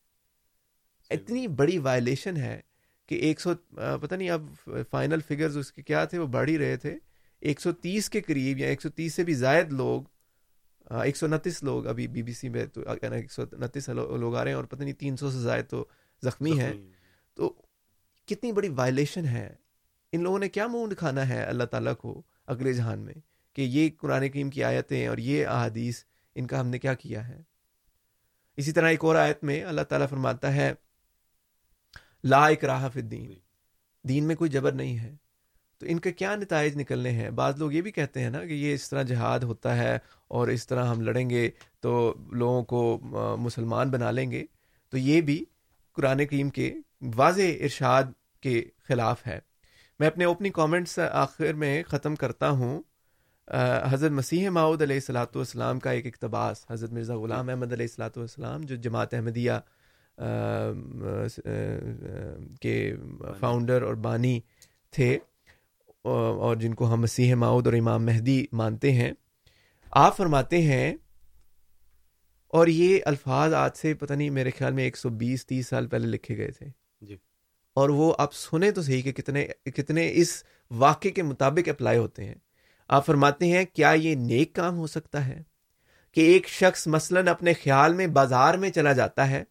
[1.15, 2.60] اتنی بڑی وائلیشن ہے
[3.10, 3.53] کہ ایک سو
[4.01, 4.47] پتا نہیں اب
[4.91, 6.95] فائنل فگرز اس کے کیا تھے وہ بڑھ ہی رہے تھے
[7.49, 10.01] ایک سو تیس کے قریب یا ایک سو تیس سے بھی زائد لوگ
[11.03, 14.36] ایک سو انتیس لوگ ابھی بی بی سی میں تو یعنی ایک سو انتیس لوگ
[14.36, 15.84] آ رہے ہیں اور پتہ نہیں تین سو سے زائد تو
[16.23, 16.71] زخمی ہیں
[17.36, 17.51] تو
[18.27, 19.47] کتنی بڑی وائلیشن ہے
[20.13, 22.22] ان لوگوں نے کیا منہ دکھانا ہے اللہ تعالیٰ کو
[22.54, 23.13] اگلے جہان میں
[23.56, 26.04] کہ یہ قرآن کریم کی آیتیں اور یہ احادیث
[26.36, 27.41] ان کا ہم نے کیا کیا ہے
[28.62, 30.72] اسی طرح ایک اور آیت میں اللہ تعالیٰ فرماتا ہے
[32.28, 33.39] لا اکراہ فی الدین جی۔
[34.10, 35.12] دین میں کوئی جبر نہیں ہے
[35.80, 38.54] تو ان کے کیا نتائج نکلنے ہیں بعض لوگ یہ بھی کہتے ہیں نا کہ
[38.54, 39.98] یہ اس طرح جہاد ہوتا ہے
[40.38, 41.50] اور اس طرح ہم لڑیں گے
[41.82, 41.91] تو
[42.41, 44.43] لوگوں کو مسلمان بنا لیں گے
[44.91, 45.43] تو یہ بھی
[45.96, 46.74] قرآن کریم کے
[47.15, 48.12] واضح ارشاد
[48.43, 49.39] کے خلاف ہے
[50.00, 52.82] میں اپنے اوپننگ کامنٹس آخر میں ختم کرتا ہوں
[53.92, 58.18] حضرت مسیح ماؤد علیہ السلاۃ والسلام کا ایک اقتباس حضرت مرزا غلام احمد علیہ السلاۃ
[58.18, 59.52] والسلام جو جماعت احمدیہ
[62.62, 62.74] کے
[63.40, 64.40] فاؤنڈر اور بانی
[64.96, 65.18] تھے
[66.04, 69.12] اور جن کو ہم مسیح ماؤد اور امام مہدی مانتے ہیں
[70.06, 70.94] آپ فرماتے ہیں
[72.58, 75.88] اور یہ الفاظ آج سے پتہ نہیں میرے خیال میں ایک سو بیس تیس سال
[75.88, 76.70] پہلے لکھے گئے تھے
[77.80, 80.30] اور وہ آپ سنیں تو صحیح کہ کتنے کتنے اس
[80.84, 82.34] واقعے کے مطابق اپلائی ہوتے ہیں
[82.98, 85.42] آپ فرماتے ہیں کیا یہ نیک کام ہو سکتا ہے
[86.16, 89.44] کہ ایک شخص مثلاً اپنے خیال میں بازار میں چلا جاتا ہے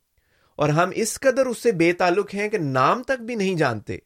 [0.62, 3.98] اور ہم اس قدر اس سے بے تعلق ہیں کہ نام تک بھی نہیں جانتے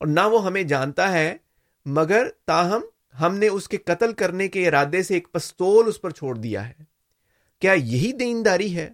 [0.00, 1.36] اور نہ وہ ہمیں جانتا ہے
[2.00, 2.82] مگر تاہم
[3.20, 6.68] ہم نے اس کے قتل کرنے کے ارادے سے ایک پستول اس پر چھوڑ دیا
[6.68, 6.84] ہے
[7.62, 8.88] کیا یہی دینداری ہے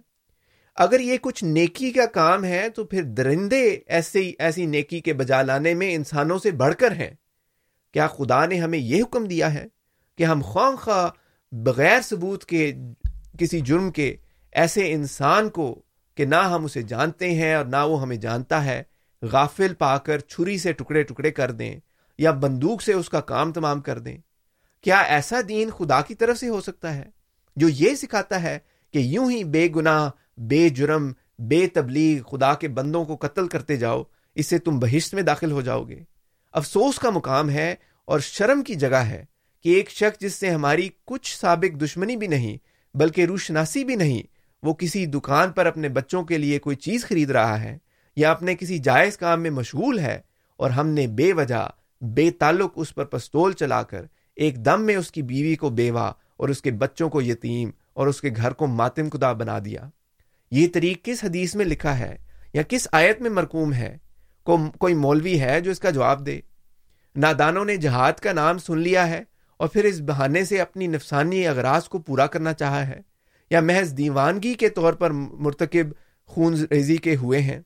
[0.81, 3.57] اگر یہ کچھ نیکی کا کام ہے تو پھر درندے
[3.95, 7.09] ایسے ایسی نیکی کے بجا لانے میں انسانوں سے بڑھ کر ہیں
[7.93, 9.65] کیا خدا نے ہمیں یہ حکم دیا ہے
[10.17, 11.07] کہ ہم خواہ خواہ
[11.65, 12.71] بغیر ثبوت کے
[13.39, 14.15] کسی جرم کے
[14.63, 15.67] ایسے انسان کو
[16.17, 18.81] کہ نہ ہم اسے جانتے ہیں اور نہ وہ ہمیں جانتا ہے
[19.31, 21.73] غافل پا کر چھری سے ٹکڑے ٹکڑے کر دیں
[22.27, 24.17] یا بندوق سے اس کا کام تمام کر دیں
[24.83, 27.05] کیا ایسا دین خدا کی طرف سے ہو سکتا ہے
[27.59, 28.57] جو یہ سکھاتا ہے
[28.93, 30.09] کہ یوں ہی بے گناہ
[30.49, 31.11] بے جرم
[31.49, 34.01] بے تبلیغ خدا کے بندوں کو قتل کرتے جاؤ
[34.41, 35.99] اس سے تم بہشت میں داخل ہو جاؤ گے
[36.59, 37.73] افسوس کا مقام ہے
[38.11, 39.23] اور شرم کی جگہ ہے
[39.63, 42.57] کہ ایک شخص جس سے ہماری کچھ سابق دشمنی بھی نہیں
[42.97, 44.21] بلکہ روشناسی بھی نہیں
[44.65, 47.77] وہ کسی دکان پر اپنے بچوں کے لیے کوئی چیز خرید رہا ہے
[48.21, 50.19] یا اپنے کسی جائز کام میں مشغول ہے
[50.59, 51.67] اور ہم نے بے وجہ
[52.15, 54.05] بے تعلق اس پر پستول چلا کر
[54.45, 58.07] ایک دم میں اس کی بیوی کو بیوہ اور اس کے بچوں کو یتیم اور
[58.07, 59.89] اس کے گھر کو ماتم خدا بنا دیا
[60.55, 62.15] یہ طریق کس حدیث میں لکھا ہے
[62.53, 63.95] یا کس آیت میں مرکوم ہے
[64.45, 66.39] کو کوئی مولوی ہے جو اس کا جواب دے
[67.25, 69.21] نادانوں نے جہاد کا نام سن لیا ہے
[69.59, 72.99] اور پھر اس بہانے سے اپنی نفسانی اغراض کو پورا کرنا چاہا ہے
[73.51, 75.91] یا محض دیوانگی کے طور پر مرتکب
[76.33, 77.59] خون ریزی کے ہوئے ہیں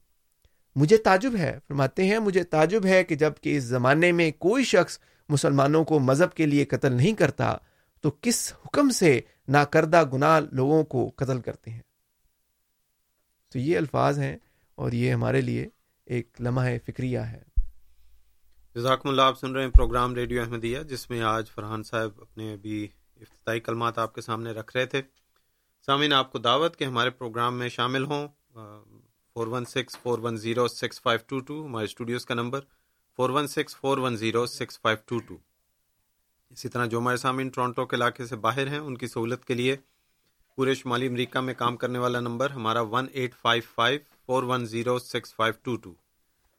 [0.79, 4.63] مجھے تعجب ہے فرماتے ہیں مجھے تعجب ہے کہ جب کہ اس زمانے میں کوئی
[4.73, 7.53] شخص مسلمانوں کو مذہب کے لیے قتل نہیں کرتا
[8.01, 9.19] تو کس حکم سے
[9.57, 11.81] ناکردہ گناہ لوگوں کو قتل کرتے ہیں
[13.55, 14.35] تو یہ الفاظ ہیں
[14.83, 15.67] اور یہ ہمارے لیے
[16.15, 17.39] ایک لمحہ فکریہ ہے
[18.75, 22.51] جزاکم اللہ آپ سن رہے ہیں پروگرام ریڈیو احمدیہ جس میں آج فرحان صاحب اپنے
[22.53, 22.81] ابھی
[23.21, 25.01] افتتاحی کلمات آپ کے سامنے رکھ رہے تھے
[25.85, 28.27] سامعین آپ کو دعوت کہ ہمارے پروگرام میں شامل ہوں
[29.33, 32.63] four one six four one zero six five two two ہمارے اسٹوڈیوز کا number
[33.17, 35.37] four one six four one zero six five two two
[36.57, 39.53] اسی طرح جو ہمارے سامعین ٹورانٹو کے علاقے سے باہر ہیں ان کی سہولت کے
[39.61, 39.75] لیے
[40.59, 44.65] پورے شمالی امریکہ میں کام کرنے والا نمبر ہمارا one eight five five four one
[44.73, 45.91] zero six five two two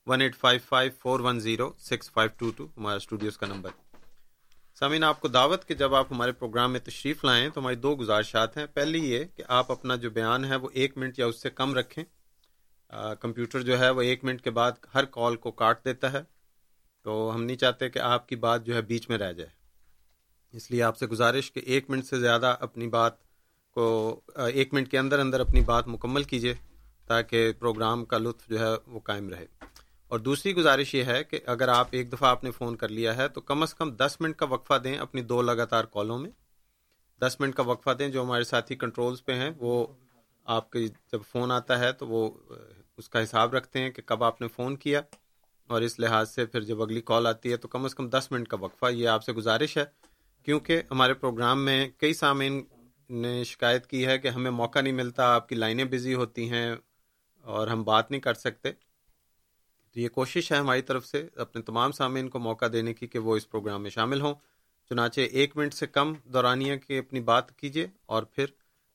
[0.06, 3.70] one eight five five four one zero six five two two ہمارا اسٹوڈیوز کا نمبر
[4.78, 7.94] سامعین آپ کو دعوت کہ جب آپ ہمارے پروگرام میں تشریف لائیں تو ہماری دو
[8.00, 11.40] گزارشات ہیں پہلی یہ کہ آپ اپنا جو بیان ہے وہ ایک منٹ یا اس
[11.42, 12.02] سے کم رکھیں
[13.20, 16.22] کمپیوٹر جو ہے وہ ایک منٹ کے بعد ہر کال کو کاٹ دیتا ہے
[17.04, 19.50] تو ہم نہیں چاہتے کہ آپ کی بات جو ہے بیچ میں رہ جائے
[20.56, 23.24] اس لیے آپ سے گزارش کہ ایک منٹ سے زیادہ اپنی بات
[23.76, 23.86] کو
[24.54, 26.52] ایک منٹ کے اندر اندر اپنی بات مکمل کیجیے
[27.08, 29.44] تاکہ پروگرام کا لطف جو ہے وہ قائم رہے
[30.14, 33.16] اور دوسری گزارش یہ ہے کہ اگر آپ ایک دفعہ آپ نے فون کر لیا
[33.16, 36.30] ہے تو کم از کم دس منٹ کا وقفہ دیں اپنی دو لگاتار کالوں میں
[37.24, 39.74] دس منٹ کا وقفہ دیں جو ہمارے ساتھی کنٹرولز پہ ہیں وہ
[40.56, 42.22] آپ کے جب فون آتا ہے تو وہ
[42.98, 45.00] اس کا حساب رکھتے ہیں کہ کب آپ نے فون کیا
[45.74, 48.28] اور اس لحاظ سے پھر جب اگلی کال آتی ہے تو کم از کم دس
[48.32, 49.84] منٹ کا وقفہ یہ آپ سے گزارش ہے
[50.44, 52.62] کیونکہ ہمارے پروگرام میں کئی سامعین
[53.10, 56.68] نے شکایت کی ہے کہ ہمیں موقع نہیں ملتا آپ کی لائنیں بزی ہوتی ہیں
[57.56, 61.92] اور ہم بات نہیں کر سکتے تو یہ کوشش ہے ہماری طرف سے اپنے تمام
[61.98, 64.34] سامعین کو موقع دینے کی کہ وہ اس پروگرام میں شامل ہوں
[64.88, 68.46] چنانچہ ایک منٹ سے کم دورانیہ کی اپنی بات کیجیے اور پھر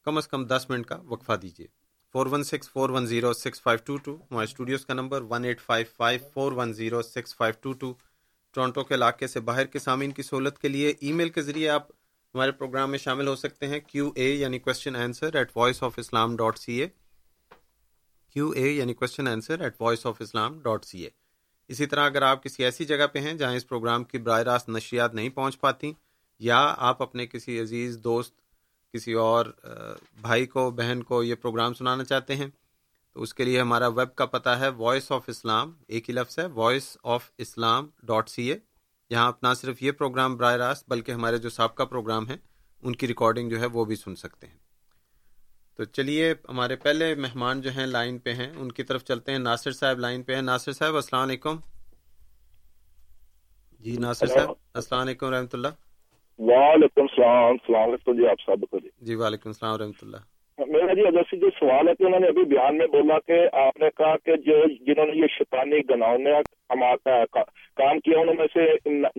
[0.05, 1.67] کم از کم دس منٹ کا وقفہ دیجیے
[2.13, 5.45] four one six four one zero six five two two ہمارے اسٹوڈیوز کا number one
[5.45, 7.93] eight five five four one zero six five two two
[8.53, 11.69] Toronto کے علاقے سے باہر کے سامعین کی سہولت کے لیے ای میل کے ذریعے
[11.69, 11.87] آپ
[12.35, 15.93] ہمارے پروگرام میں شامل ہو سکتے ہیں کیو اے یعنی question answer at Voice of
[15.99, 16.87] Islam dot C A
[18.33, 21.09] Q A یعنی question answer at Voice of Islam dot C A
[21.73, 24.69] اسی طرح اگر آپ کسی ایسی جگہ پہ ہیں جہاں اس پروگرام کی براہ راست
[24.69, 25.91] نشیات نہیں پہنچ پاتی
[26.49, 26.59] یا
[26.91, 28.33] آپ اپنے کسی عزیز دوست
[28.93, 29.45] کسی اور
[30.21, 32.47] بھائی کو بہن کو یہ پروگرام سنانا چاہتے ہیں
[33.13, 36.39] تو اس کے لیے ہمارا ویب کا پتہ ہے وائس آف اسلام ایک ہی لفظ
[36.39, 38.57] ہے voice of Islam dot C A
[39.11, 42.35] یہاں آپ نہ صرف یہ پروگرام براہ راست بلکہ ہمارے جو سابقہ پروگرام ہیں
[42.89, 44.59] ان کی ریکارڈنگ جو ہے وہ بھی سن سکتے ہیں
[45.77, 49.39] تو چلیے ہمارے پہلے مہمان جو ہیں لائن پہ ہیں ان کی طرف چلتے ہیں
[49.39, 51.59] ناصر صاحب لائن پہ ہیں ناصر صاحب السلام علیکم
[53.87, 58.75] جی ناصر صاحب السلام علیکم رحمۃ اللہ وعلیکم السلام السلام علیکم جی آپ
[59.09, 62.27] جی وعلیکم السلام رحمۃ اللہ میرا جی اگر سے جو سوال ہے کہ انہوں نے
[62.27, 66.17] ابھی بیان میں بولا کہ آپ نے کہا کہ جو جنہوں نے یہ شیطانی گناؤں
[66.25, 66.33] میں
[67.33, 68.65] کام کیا انہوں میں سے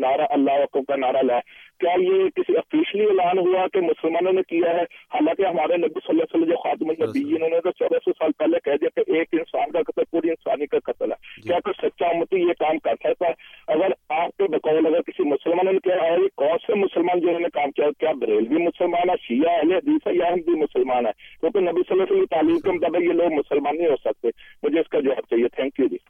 [0.07, 1.39] نعرہ اللہ وقت کا نعرہ لا
[1.83, 4.83] کیا یہ کسی افیشلی اعلان ہوا کہ مسلمانوں نے کیا ہے
[5.15, 8.33] حالانکہ ہمارے نبی صلی اللہ علیہ وسلم جو خاتم انہوں نے تو چودہ سو سال
[8.43, 11.59] پہلے کہہ دیا کہ ایک انسان کا قتل پوری انسانی کا قتل ہے جی۔ کیا
[11.69, 15.73] کوئی سچا امتی یہ کام کر سکتا ہے اگر آپ کے بقول اگر کسی مسلمان
[15.75, 16.15] نے کیا ہے
[16.45, 20.31] کون سے مسلمان جو بریل بھی مسلمان ہے شیعہ اہل حدیث ہے یا
[20.65, 21.11] مسلمان ہے
[21.41, 24.31] کیونکہ نبی صلی اللہ صلی تعلیم کے مطابق یہ لوگ مسلمان نہیں ہو سکتے
[24.65, 26.03] مجھے اس کا جواب چاہیے تھینک یو جی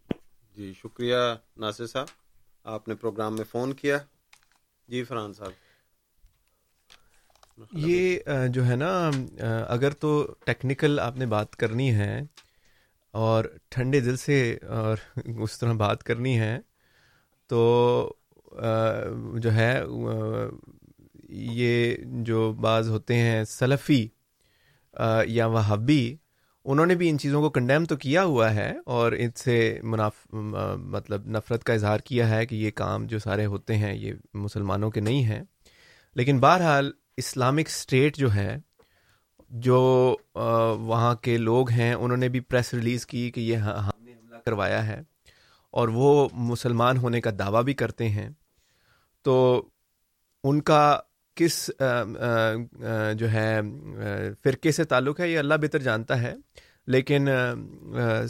[0.58, 1.22] جی شکریہ
[1.64, 2.18] ناصر صاحب
[2.76, 3.98] آپ نے پروگرام میں فون کیا
[4.90, 5.50] جی فرحان صاحب
[7.86, 8.90] یہ جو ہے نا
[9.72, 10.08] اگر تو
[10.46, 12.18] ٹیکنیکل آپ نے بات کرنی ہے
[13.26, 14.38] اور ٹھنڈے دل سے
[14.76, 16.56] اور اس طرح بات کرنی ہے
[17.48, 17.60] تو
[19.42, 19.70] جو ہے
[21.54, 21.94] یہ
[22.28, 24.06] جو بعض ہوتے ہیں سلفی
[25.28, 26.00] یا وہابی
[26.70, 29.54] انہوں نے بھی ان چیزوں کو کنڈیم تو کیا ہوا ہے اور ان سے
[29.92, 34.12] مناف مطلب نفرت کا اظہار کیا ہے کہ یہ کام جو سارے ہوتے ہیں یہ
[34.42, 35.42] مسلمانوں کے نہیں ہیں
[36.16, 36.90] لیکن بہرحال
[37.22, 38.56] اسلامک اسٹیٹ جو ہے
[39.68, 39.80] جو
[40.90, 44.12] وہاں کے لوگ ہیں انہوں نے بھی پریس ریلیز کی کہ یہ ہاں، ہم نے
[44.12, 45.00] حملہ کروایا ہے
[45.80, 48.28] اور وہ مسلمان ہونے کا دعویٰ بھی کرتے ہیں
[49.24, 49.34] تو
[50.44, 50.84] ان کا
[51.40, 51.70] کس
[53.18, 53.56] جو ہے
[54.44, 56.34] فرقے سے تعلق ہے یہ اللہ بہتر جانتا ہے
[56.92, 57.28] لیکن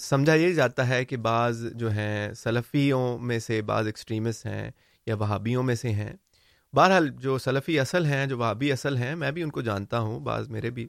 [0.01, 4.71] سمجھا یہ جاتا ہے کہ بعض جو ہیں سلفیوں میں سے بعض ایکسٹریمس ہیں
[5.07, 6.13] یا وہابیوں میں سے ہیں
[6.77, 10.19] بہرحال جو سلفی اصل ہیں جو وہابی اصل ہیں میں بھی ان کو جانتا ہوں
[10.25, 10.87] بعض میرے بھی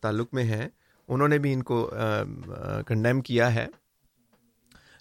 [0.00, 0.68] تعلق میں ہیں
[1.14, 1.88] انہوں نے بھی ان کو
[2.86, 3.66] کنڈیم کیا ہے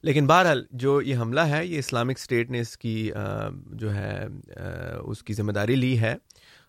[0.03, 3.11] لیکن بہرحال جو یہ حملہ ہے یہ اسلامک اسٹیٹ نے اس کی
[3.79, 4.25] جو ہے
[5.13, 6.13] اس کی ذمہ داری لی ہے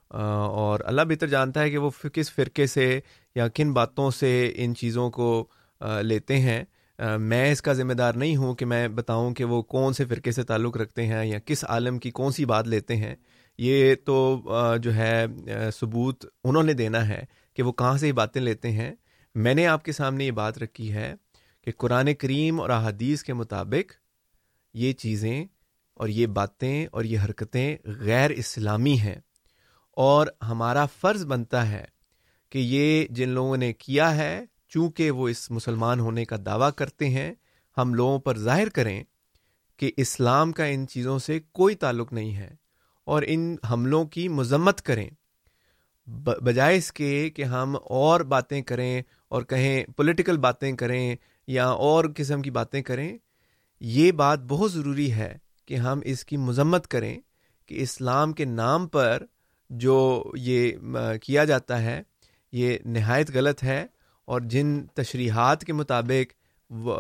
[0.09, 2.89] اور اللہ بہتر جانتا ہے کہ وہ کس فرقے سے
[3.35, 4.31] یا کن باتوں سے
[4.65, 5.47] ان چیزوں کو
[6.03, 6.65] لیتے ہیں
[7.21, 10.33] میں اس کا ذمہ دار نہیں ہوں کہ میں بتاؤں کہ وہ کون سے فرقے
[10.33, 13.15] سے تعلق رکھتے ہیں یا کس عالم کی کون سی بات لیتے ہیں
[13.59, 14.37] یہ تو
[14.83, 15.25] جو ہے
[15.81, 17.25] ثبوت انہوں نے دینا ہے
[17.57, 18.93] کہ وہ کہاں سے یہ باتیں لیتے ہیں
[19.35, 21.15] میں نے آپ کے سامنے یہ بات رکھی ہے
[21.65, 23.93] کہ قرآن کریم اور احادیث کے مطابق
[24.79, 25.45] یہ چیزیں
[25.99, 29.15] اور یہ باتیں اور یہ حرکتیں غیر اسلامی ہیں
[30.05, 31.85] اور ہمارا فرض بنتا ہے
[32.51, 34.41] کہ یہ جن لوگوں نے کیا ہے
[34.73, 37.33] چونکہ وہ اس مسلمان ہونے کا دعویٰ کرتے ہیں
[37.79, 39.03] ہم لوگوں پر ظاہر کریں
[39.79, 42.49] کہ اسلام کا ان چیزوں سے کوئی تعلق نہیں ہے
[43.15, 45.09] اور ان حملوں کی مذمت کریں
[46.45, 51.15] بجائے اس کے کہ ہم اور باتیں کریں اور کہیں پولیٹیکل باتیں کریں
[51.53, 53.17] یا اور قسم کی باتیں کریں
[53.95, 55.33] یہ بات بہت ضروری ہے
[55.69, 57.17] کہ ہم اس کی مذمت کریں
[57.69, 59.23] کہ اسلام کے نام پر
[59.81, 60.73] جو یہ
[61.23, 62.01] کیا جاتا ہے
[62.53, 63.85] یہ نہایت غلط ہے
[64.33, 66.33] اور جن تشریحات کے مطابق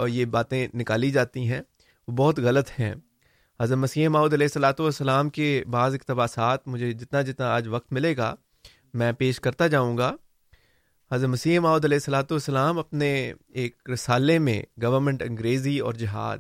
[0.08, 1.60] یہ باتیں نکالی جاتی ہیں
[2.08, 2.94] وہ بہت غلط ہیں
[3.60, 8.16] حضرت مسیح ماؤد علیہ صلاۃ والسلام کے بعض اقتباسات مجھے جتنا جتنا آج وقت ملے
[8.16, 8.34] گا
[9.00, 10.12] میں پیش کرتا جاؤں گا
[11.12, 13.10] حضرت مسیح ماؤد علیہ السلاۃ والسلام اپنے
[13.62, 16.38] ایک رسالے میں گورنمنٹ انگریزی اور جہاد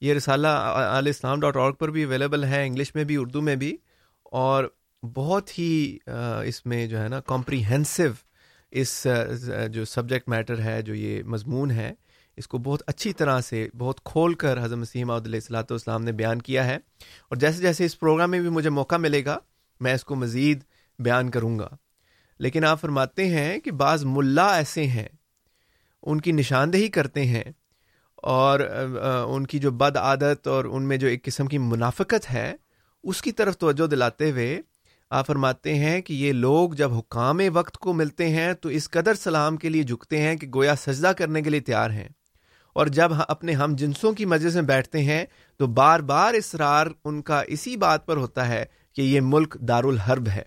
[0.00, 3.56] یہ رسالہ علیہ السلام ڈاٹ اور پر بھی اویلیبل ہے انگلش میں بھی اردو میں
[3.56, 3.76] بھی
[4.40, 4.64] اور
[5.14, 5.68] بہت ہی
[6.46, 8.02] اس میں جو ہے نا کمپریہنسو
[8.82, 9.06] اس
[9.72, 11.92] جو سبجیکٹ میٹر ہے جو یہ مضمون ہے
[12.42, 16.12] اس کو بہت اچھی طرح سے بہت کھول کر حضم نسیم علیہ السلاۃ والسلام نے
[16.20, 16.74] بیان کیا ہے
[17.28, 19.38] اور جیسے جیسے اس پروگرام میں بھی مجھے موقع ملے گا
[19.84, 20.62] میں اس کو مزید
[21.04, 21.68] بیان کروں گا
[22.44, 25.08] لیکن آپ فرماتے ہیں کہ بعض ملا ایسے ہیں
[26.02, 27.44] ان کی نشاندہی کرتے ہیں
[28.38, 32.52] اور ان کی جو بد عادت اور ان میں جو ایک قسم کی منافقت ہے
[33.12, 34.60] اس کی طرف توجہ دلاتے ہوئے
[35.26, 39.56] فرماتے ہیں کہ یہ لوگ جب حکام وقت کو ملتے ہیں تو اس قدر سلام
[39.64, 42.08] کے لیے جھکتے ہیں کہ گویا سجدہ کرنے کے لیے تیار ہیں
[42.82, 45.24] اور جب ہاں اپنے ہم جنسوں کی مجلس میں بیٹھتے ہیں
[45.58, 48.64] تو بار بار اصرار ان کا اسی بات پر ہوتا ہے
[48.96, 50.42] کہ یہ ملک دار الحرب ہے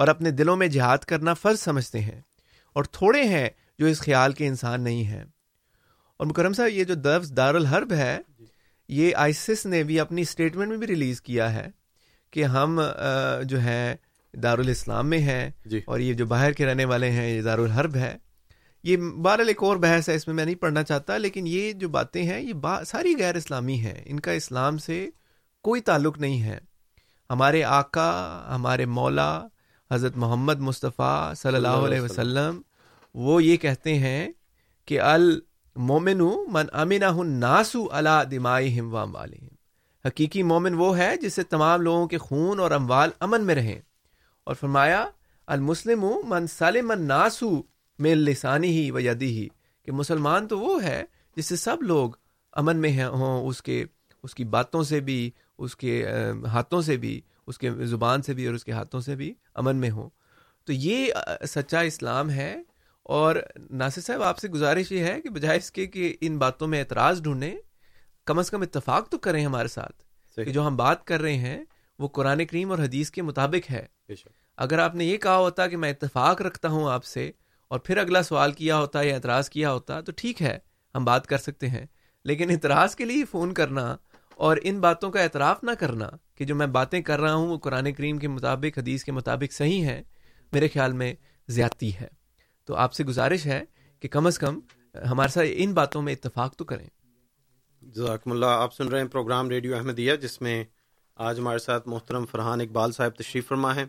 [0.00, 2.20] اور اپنے دلوں میں جہاد کرنا فرض سمجھتے ہیں
[2.74, 5.24] اور تھوڑے ہیں جو اس خیال کے انسان نہیں ہیں
[6.18, 8.16] اور مکرم صاحب یہ جو دفظ دار الحرب ہے
[9.00, 11.66] یہ آئسس نے بھی اپنی اسٹیٹمنٹ میں بھی ریلیز کیا ہے
[12.32, 12.80] کہ ہم
[13.48, 13.94] جو ہیں
[14.42, 18.14] دارالاسلام میں ہیں جی۔ اور یہ جو باہر کے رہنے والے ہیں یہ دارالحرب ہے
[18.88, 22.22] یہ بہر اور بحث ہے اس میں میں نہیں پڑھنا چاہتا لیکن یہ جو باتیں
[22.26, 25.06] ہیں یہ ساری غیر اسلامی ہیں ان کا اسلام سے
[25.68, 26.58] کوئی تعلق نہیں ہے
[27.30, 28.06] ہمارے آقا
[28.54, 29.30] ہمارے مولا
[29.92, 32.60] حضرت محمد مصطفیٰ صلی اللہ علیہ وسلم
[33.26, 34.28] وہ یہ کہتے ہیں
[34.86, 36.22] کہ المومن
[36.52, 39.48] من امین اللہ ناسو ہم وام والے
[40.06, 43.78] حقیقی مومن وہ ہے جس سے تمام لوگوں کے خون اور اموال امن میں رہیں
[44.44, 45.04] اور فرمایا
[45.56, 47.48] المسلم من سالم ناسو
[48.04, 49.46] میں لسانی ہی و یدی ہی
[49.84, 51.02] کہ مسلمان تو وہ ہے
[51.36, 52.10] جس سے سب لوگ
[52.62, 53.84] امن میں ہوں اس کے
[54.22, 55.18] اس کی باتوں سے بھی
[55.64, 55.92] اس کے
[56.52, 59.32] ہاتھوں سے بھی اس کے زبان سے بھی اور اس کے ہاتھوں سے بھی
[59.62, 60.08] امن میں ہوں
[60.66, 61.06] تو یہ
[61.54, 62.54] سچا اسلام ہے
[63.18, 63.36] اور
[63.78, 66.80] ناصر صاحب آپ سے گزارش یہ ہے کہ بجائے اس کے کہ ان باتوں میں
[66.80, 67.54] اعتراض ڈھونڈیں
[68.30, 70.02] کم از کم اتفاق تو کریں ہمارے ساتھ
[70.44, 71.58] کہ جو ہم بات کر رہے ہیں
[71.98, 73.84] وہ قرآن کریم اور حدیث کے مطابق ہے
[74.66, 77.24] اگر آپ نے یہ کہا ہوتا کہ میں اتفاق رکھتا ہوں آپ سے
[77.72, 80.56] اور پھر اگلا سوال کیا ہوتا یا اعتراض کیا ہوتا تو ٹھیک ہے
[80.94, 81.84] ہم بات کر سکتے ہیں
[82.30, 83.84] لیکن اعتراض کے لیے فون کرنا
[84.48, 86.08] اور ان باتوں کا اعتراف نہ کرنا
[86.38, 89.52] کہ جو میں باتیں کر رہا ہوں وہ قرآن کریم کے مطابق حدیث کے مطابق
[89.56, 90.02] صحیح ہیں
[90.52, 91.12] میرے خیال میں
[91.58, 92.06] زیادتی ہے
[92.66, 93.60] تو آپ سے گزارش ہے
[94.00, 94.58] کہ کم از کم
[95.10, 96.86] ہمارے ساتھ ان باتوں میں اتفاق تو کریں
[97.94, 100.62] جزاکم اللہ آپ سن رہے ہیں پروگرام ریڈیو احمدیہ جس میں
[101.28, 103.84] آج ہمارے ساتھ محترم فرحان اقبال صاحب تشریف فرما ہے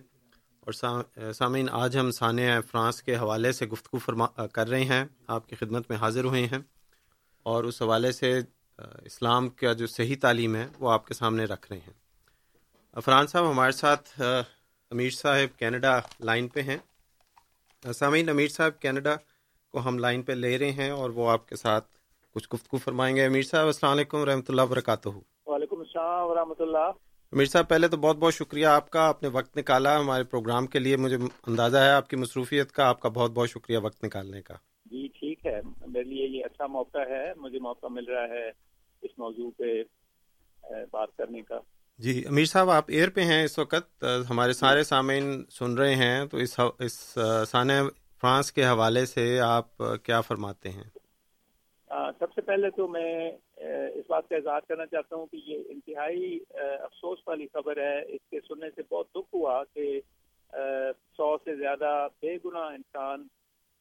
[0.72, 1.02] اور
[1.38, 5.04] سامعین آج ہم ثانہ فرانس کے حوالے سے گفتگو فرما کر رہے ہیں
[5.38, 6.60] آپ کی خدمت میں حاضر ہوئے ہیں
[7.54, 8.32] اور اس حوالے سے
[9.06, 13.50] اسلام کا جو صحیح تعلیم ہے وہ آپ کے سامنے رکھ رہے ہیں فرحان صاحب
[13.52, 16.78] ہمارے ساتھ امیر صاحب کینیڈا لائن پہ ہیں
[18.00, 19.16] سامعین امیر صاحب کینیڈا
[19.72, 21.88] کو ہم لائن پہ لے رہے ہیں اور وہ آپ کے ساتھ
[22.34, 25.10] کچھ گفتگو فرمائیں گے امیر صاحب السلام علیکم رحمۃ اللہ وبرکاتہ
[25.52, 26.92] وعلیکم السلام و رحمۃ اللہ
[27.38, 30.68] امیر صاحب پہلے تو بہت بہت شکریہ آپ کا آپ نے وقت نکالا ہمارے پروگرام
[30.76, 34.04] کے لیے مجھے اندازہ ہے آپ کی مصروفیت کا آپ کا بہت بہت شکریہ وقت
[34.04, 34.54] نکالنے کا
[34.92, 38.48] جی ٹھیک ہے میرے لیے یہ اچھا موقع ہے مجھے موقع مل رہا ہے
[39.08, 39.74] اس موضوع پہ
[40.92, 41.60] بات کرنے کا
[42.06, 45.96] جی امیر صاحب آپ ایئر پہ ہیں اس وقت ہمارے جی۔ سارے سامعین سن رہے
[46.04, 46.38] ہیں تو
[46.88, 50.84] اس فرانس کے حوالے سے آپ کیا فرماتے ہیں
[52.20, 53.16] سب سے پہلے تو میں
[53.60, 56.38] اس بات کا اظہار کرنا چاہتا ہوں کہ یہ انتہائی
[56.84, 59.90] افسوس والی خبر ہے اس کے سننے سے بہت دکھ ہوا کہ
[61.18, 63.28] سو سے زیادہ بے گنا انسان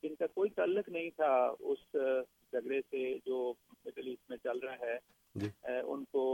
[0.03, 1.31] جن کا کوئی تعلق نہیں تھا
[1.73, 3.53] اس جھگڑے سے جو
[3.85, 4.97] مڈل ایسٹ میں چل رہا ہے
[5.43, 5.49] جی۔
[5.93, 6.25] ان کو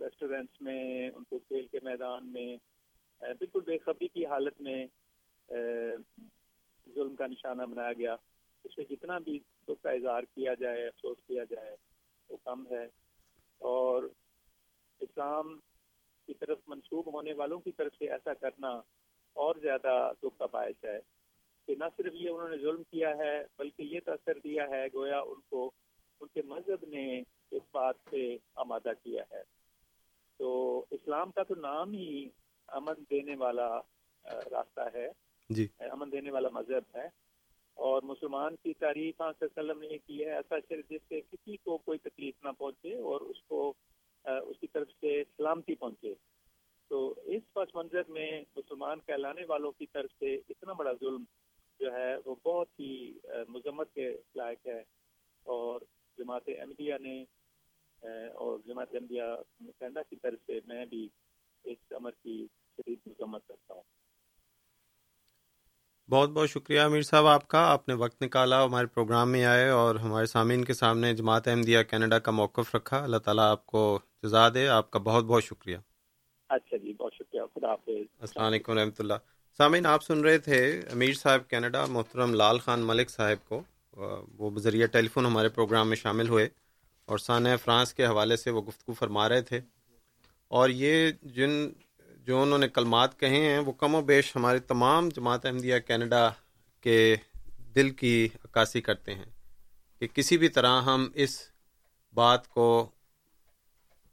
[0.00, 2.46] ریسٹورینٹس میں ان کو کھیل کے میدان میں
[3.20, 4.84] بالکل بے خبری کی حالت میں
[6.94, 8.14] ظلم کا نشانہ بنایا گیا
[8.64, 9.38] اس میں جتنا بھی
[9.68, 11.74] دکھ کا اظہار کیا جائے افسوس کیا جائے
[12.28, 12.84] وہ کم ہے
[13.72, 14.02] اور
[15.06, 15.58] اسلام
[16.26, 18.68] کی طرف منسوب ہونے والوں کی طرف سے ایسا کرنا
[19.44, 20.98] اور زیادہ دکھ کا باعث ہے
[21.66, 25.18] کہ نہ صرف یہ انہوں نے ظلم کیا ہے بلکہ یہ تاثر دیا ہے گویا
[25.30, 25.70] ان کو
[26.20, 27.06] ان کے مذہب نے
[27.56, 28.22] اس بات سے
[28.62, 29.42] آمادہ کیا ہے
[30.38, 30.50] تو
[30.96, 32.08] اسلام کا تو نام ہی
[32.80, 33.68] امن دینے والا
[34.50, 35.08] راستہ ہے
[35.58, 37.06] جی امن دینے والا مذہب ہے
[37.86, 41.76] اور مسلمان کی تعریف ہاں سلم نے کی ہے ایسا شر جس سے کسی کو
[41.84, 43.60] کوئی تکلیف نہ پہنچے اور اس کو
[44.30, 46.12] اس کی طرف سے سلامتی پہنچے
[46.88, 46.98] تو
[47.36, 51.24] اس پس منظر میں مسلمان کہلانے والوں کی طرف سے اتنا بڑا ظلم
[51.80, 52.90] جو ہے وہ بہت ہی
[53.48, 54.08] مذمت کے
[54.40, 54.82] لائق ہے
[55.56, 55.80] اور
[56.18, 57.20] جماعت احمدیہ نے
[58.46, 59.30] اور جماعت احمدیہ
[59.78, 61.06] کہنا کی طرف سے میں بھی
[61.74, 62.42] اس امر کی
[62.76, 63.82] شدید مذمت کرتا ہوں
[66.10, 69.68] بہت بہت شکریہ امیر صاحب آپ کا آپ نے وقت نکالا ہمارے پروگرام میں آئے
[69.78, 73.82] اور ہمارے سامعین کے سامنے جماعت احمدیہ کینیڈا کا موقف رکھا اللہ تعالیٰ آپ کو
[74.22, 75.76] جزا دے آپ کا بہت بہت شکریہ
[76.56, 77.90] اچھا جی بہت شکریہ خدا حافظ
[78.20, 79.20] السلام علیکم و رحمۃ اللہ
[79.58, 80.60] سامعین آپ سن رہے تھے
[80.92, 83.60] امیر صاحب کینیڈا محترم لال خان ملک صاحب کو
[84.38, 86.48] وہ بذریعہ ٹیلی فون ہمارے پروگرام میں شامل ہوئے
[87.10, 89.60] اور سانح فرانس کے حوالے سے وہ گفتگو فرما رہے تھے
[90.58, 91.58] اور یہ جن
[92.28, 96.20] جو انہوں نے کلمات کہے ہیں وہ کم و بیش ہمارے تمام جماعت احمدیہ کینیڈا
[96.84, 96.96] کے
[97.76, 98.14] دل کی
[98.44, 99.24] عکاسی کرتے ہیں
[100.00, 101.38] کہ کسی بھی طرح ہم اس
[102.20, 102.66] بات کو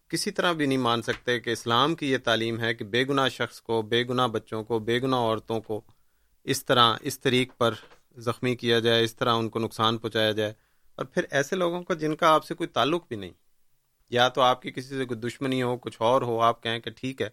[0.10, 3.28] کسی طرح بھی نہیں مان سکتے کہ اسلام کی یہ تعلیم ہے کہ بے گناہ
[3.42, 5.82] شخص کو بے گناہ بچوں کو بے گناہ عورتوں کو
[6.54, 7.74] اس طرح اس طریق پر
[8.28, 10.54] زخمی کیا جائے اس طرح ان کو نقصان پہنچایا جائے
[10.98, 13.34] اور پھر ایسے لوگوں کا جن کا آپ سے کوئی تعلق بھی نہیں
[14.20, 16.92] یا تو آپ کی کسی سے کوئی دشمنی ہو کچھ اور ہو آپ کہیں کہ
[17.02, 17.30] ٹھیک ہے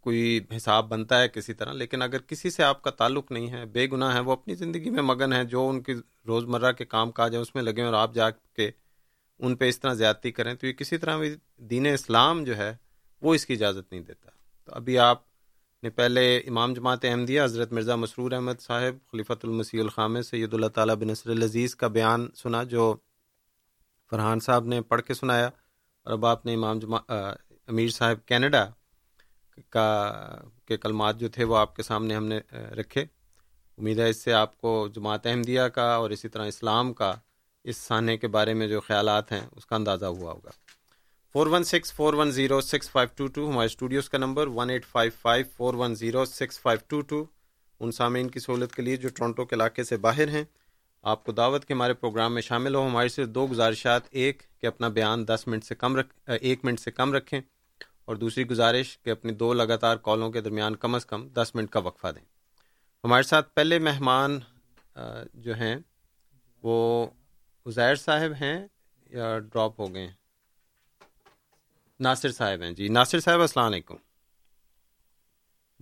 [0.00, 3.64] کوئی حساب بنتا ہے کسی طرح لیکن اگر کسی سے آپ کا تعلق نہیں ہے
[3.72, 5.94] بے گناہ ہے وہ اپنی زندگی میں مگن ہے جو ان کی
[6.28, 8.70] روز مرہ کے کام کاج ہیں اس میں لگیں اور آپ جا کے
[9.38, 11.34] ان پہ اس طرح زیادتی کریں تو یہ کسی طرح بھی
[11.70, 12.72] دین اسلام جو ہے
[13.22, 14.30] وہ اس کی اجازت نہیں دیتا
[14.64, 15.22] تو ابھی آپ
[15.82, 20.68] نے پہلے امام جماعت احمدیہ حضرت مرزا مسرور احمد صاحب خلیفۃ المسیح الخام سید اللہ
[20.74, 22.94] تعالیٰ بن نصر العزیز کا بیان سنا جو
[24.10, 27.10] فرحان صاحب نے پڑھ کے سنایا اور اب آپ نے امام جماعت
[27.68, 28.64] امیر صاحب کینیڈا
[29.70, 29.88] کا
[30.68, 32.38] کے کلمات جو تھے وہ آپ کے سامنے ہم نے
[32.78, 37.12] رکھے امید ہے اس سے آپ کو جماعت احمدیہ کا اور اسی طرح اسلام کا
[37.70, 40.50] اس سانحے کے بارے میں جو خیالات ہیں اس کا اندازہ ہوا ہوگا
[41.32, 44.70] four one six four one zero six five two two ہمارے اسٹوڈیوز کا number one
[44.70, 47.24] eight five five four one zero six five two two
[47.82, 50.44] ان سامعین کی سہولت کے لیے جو ٹورنٹو کے علاقے سے باہر ہیں
[51.12, 54.66] آپ کو دعوت کے ہمارے پروگرام میں شامل ہو ہماری صرف دو گزارشات ایک کہ
[54.66, 57.40] اپنا بیان دس منٹ سے کم رکھ ایک منٹ سے کم رکھیں
[58.10, 61.68] اور دوسری گزارش کہ اپنی دو لگاتار کالوں کے درمیان کم از کم دس منٹ
[61.74, 62.22] کا وقفہ دیں
[63.04, 64.38] ہمارے ساتھ پہلے مہمان
[65.44, 65.74] جو ہیں
[66.68, 66.78] وہ
[67.66, 68.56] عزیر صاحب ہیں
[69.18, 70.16] یا ڈراپ ہو گئے ہیں
[72.08, 73.96] ناصر صاحب ہیں جی ناصر صاحب السلام علیکم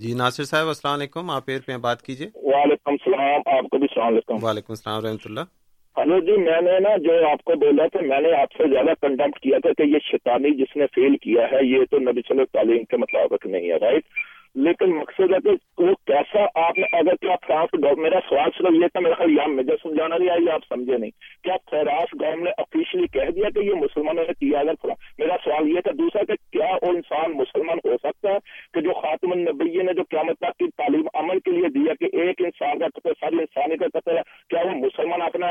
[0.04, 5.52] جی ناصر صاحب السلام علیکم آپ ایئر پہ بات کیجیے وعلیکم السلام و رحمۃ اللہ
[5.96, 8.92] ہلو جی میں نے نا جو آپ کو بولا تھا میں نے آپ سے زیادہ
[9.02, 12.36] کنڈمپٹ کیا تھا کہ یہ شیطانی جس نے فیل کیا ہے یہ تو نبی صلی
[12.38, 14.18] اللہ تعلیم کے مطابق نہیں ہے رائٹ
[14.66, 18.76] لیکن مقصد ہے کہ وہ کیسا آپ نے اگر کیا فرانس میرا میرا سوال صرف
[18.82, 21.10] یہ تھا خیال یہاں مجھے سمجھانا نہیں آئی آپ سمجھے نہیں
[21.44, 25.68] کیا فراس گورم نے افیشلی کہہ دیا کہ یہ مسلمانوں نے کیا اگر میرا سوال
[25.74, 28.38] یہ تھا دوسرا کہ کیا وہ انسان مسلمان ہو سکتا ہے
[28.74, 32.10] کہ جو خاتم النبی نے جو قیامت تک کی تعلیم عمل کے لیے دیا کہ
[32.24, 34.77] ایک انسان کا قطر ساری انسانی کا ہے کیا وہ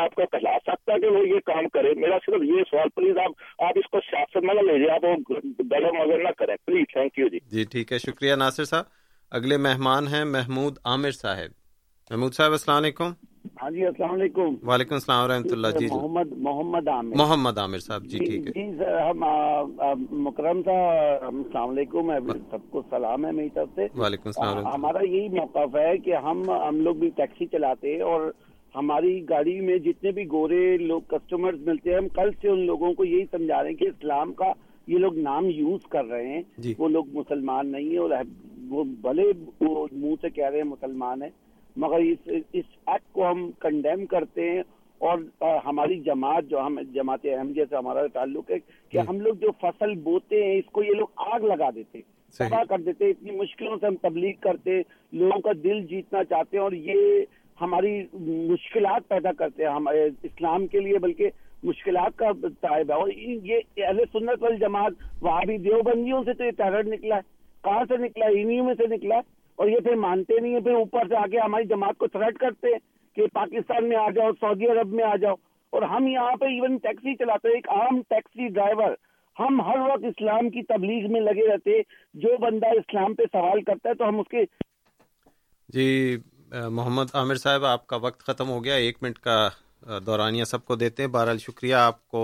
[0.08, 3.42] آپ کو کہلا سکتا کہ وہ یہ کام کرے میرا صرف یہ سوال پلیز آپ
[3.70, 6.86] آپ اس کو سیاست میں نہ لے جائیں آپ وہ گرم وغیرہ نہ کریں پلیز
[6.94, 8.92] تھینک یو جی جی ٹھیک ہے شکریہ ناصر صاحب
[9.42, 11.56] اگلے مہمان ہیں محمود عامر صاحب
[12.12, 13.12] محمود صاحب السلام علیکم
[13.62, 17.58] ہاں جی السلام علیکم وعلیکم السلام و رحمۃ اللہ جی،, جی محمد محمد عامر محمد
[17.66, 22.12] عامر صاحب جی, جی، ٹھیک ہے جی ہم مکرم صاحب السلام علیکم
[22.58, 26.44] سب کو سلام ہے میری طرف سے وعلیکم السلام ہمارا یہی موقف ہے کہ ہم
[26.68, 28.32] ہم لوگ بھی ٹیکسی چلاتے اور
[28.78, 32.94] ہماری گاڑی میں جتنے بھی گورے لوگ کسٹمرز ملتے ہیں ہم کل سے ان لوگوں
[32.94, 34.52] کو یہی سمجھا رہے ہیں کہ اسلام کا
[34.88, 38.10] یہ لوگ نام یوز کر رہے ہیں جی۔ وہ لوگ مسلمان نہیں ہیں اور
[38.70, 39.24] وہ بھلے
[39.62, 41.30] منہ سے کہہ رہے ہیں مسلمان ہیں
[41.84, 44.62] مگر اس ایکٹ کو ہم کنڈیم کرتے ہیں
[45.08, 45.18] اور
[45.66, 49.52] ہماری جماعت جو ہم جماعت اہم جیسے ہمارا تعلق ہے کہ جی۔ ہم لوگ جو
[49.62, 52.02] فصل بوتے ہیں اس کو یہ لوگ آگ لگا دیتے
[52.40, 54.80] سفا کر دیتے اتنی مشکلوں سے ہم تبلیغ کرتے
[55.20, 57.04] لوگوں کا دل جیتنا چاہتے ہیں اور یہ
[57.62, 57.92] ہماری
[58.50, 61.30] مشکلات پیدا کرتے ہیں ہمارے اسلام کے لیے بلکہ
[61.64, 62.32] مشکلات کا
[62.62, 63.84] طائب ہے اور یہ
[64.42, 68.04] وال جماعت وہاں بھی دیوبندیوں سے تو یہ نکلا ہے ہے ہے کہاں سے سے
[68.04, 69.22] نکلا نکلا انہیوں میں
[69.62, 72.72] اور یہ پھر مانتے نہیں ہیں پھر اوپر آ کے ہماری جماعت کو تھرٹ کرتے
[72.72, 72.80] ہیں
[73.16, 75.34] کہ پاکستان میں آ جاؤ سعودی عرب میں آ جاؤ
[75.76, 78.94] اور ہم یہاں پہ ایون ٹیکسی چلاتے ہیں ایک عام ٹیکسی ڈرائیور
[79.40, 81.82] ہم ہر وقت اسلام کی تبلیغ میں لگے رہتے
[82.26, 84.44] جو بندہ اسلام پہ سوال کرتا ہے تو ہم اس کے
[85.76, 85.86] جی
[86.52, 89.48] محمد عامر صاحب آپ کا وقت ختم ہو گیا ایک منٹ کا
[90.06, 92.22] دورانیہ سب کو دیتے ہیں بہرحال شکریہ آپ کو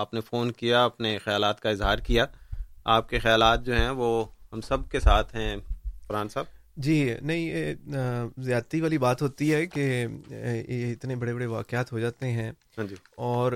[0.00, 2.24] آپ نے فون کیا اپنے خیالات کا اظہار کیا
[2.96, 5.56] آپ کے خیالات جو ہیں وہ ہم سب کے ساتھ ہیں
[6.08, 6.46] قرآن صاحب
[6.84, 9.88] جی نہیں یہ زیادتی والی بات ہوتی ہے کہ
[10.30, 12.96] یہ اتنے بڑے بڑے واقعات ہو جاتے ہیں ہاں جی۔
[13.28, 13.52] اور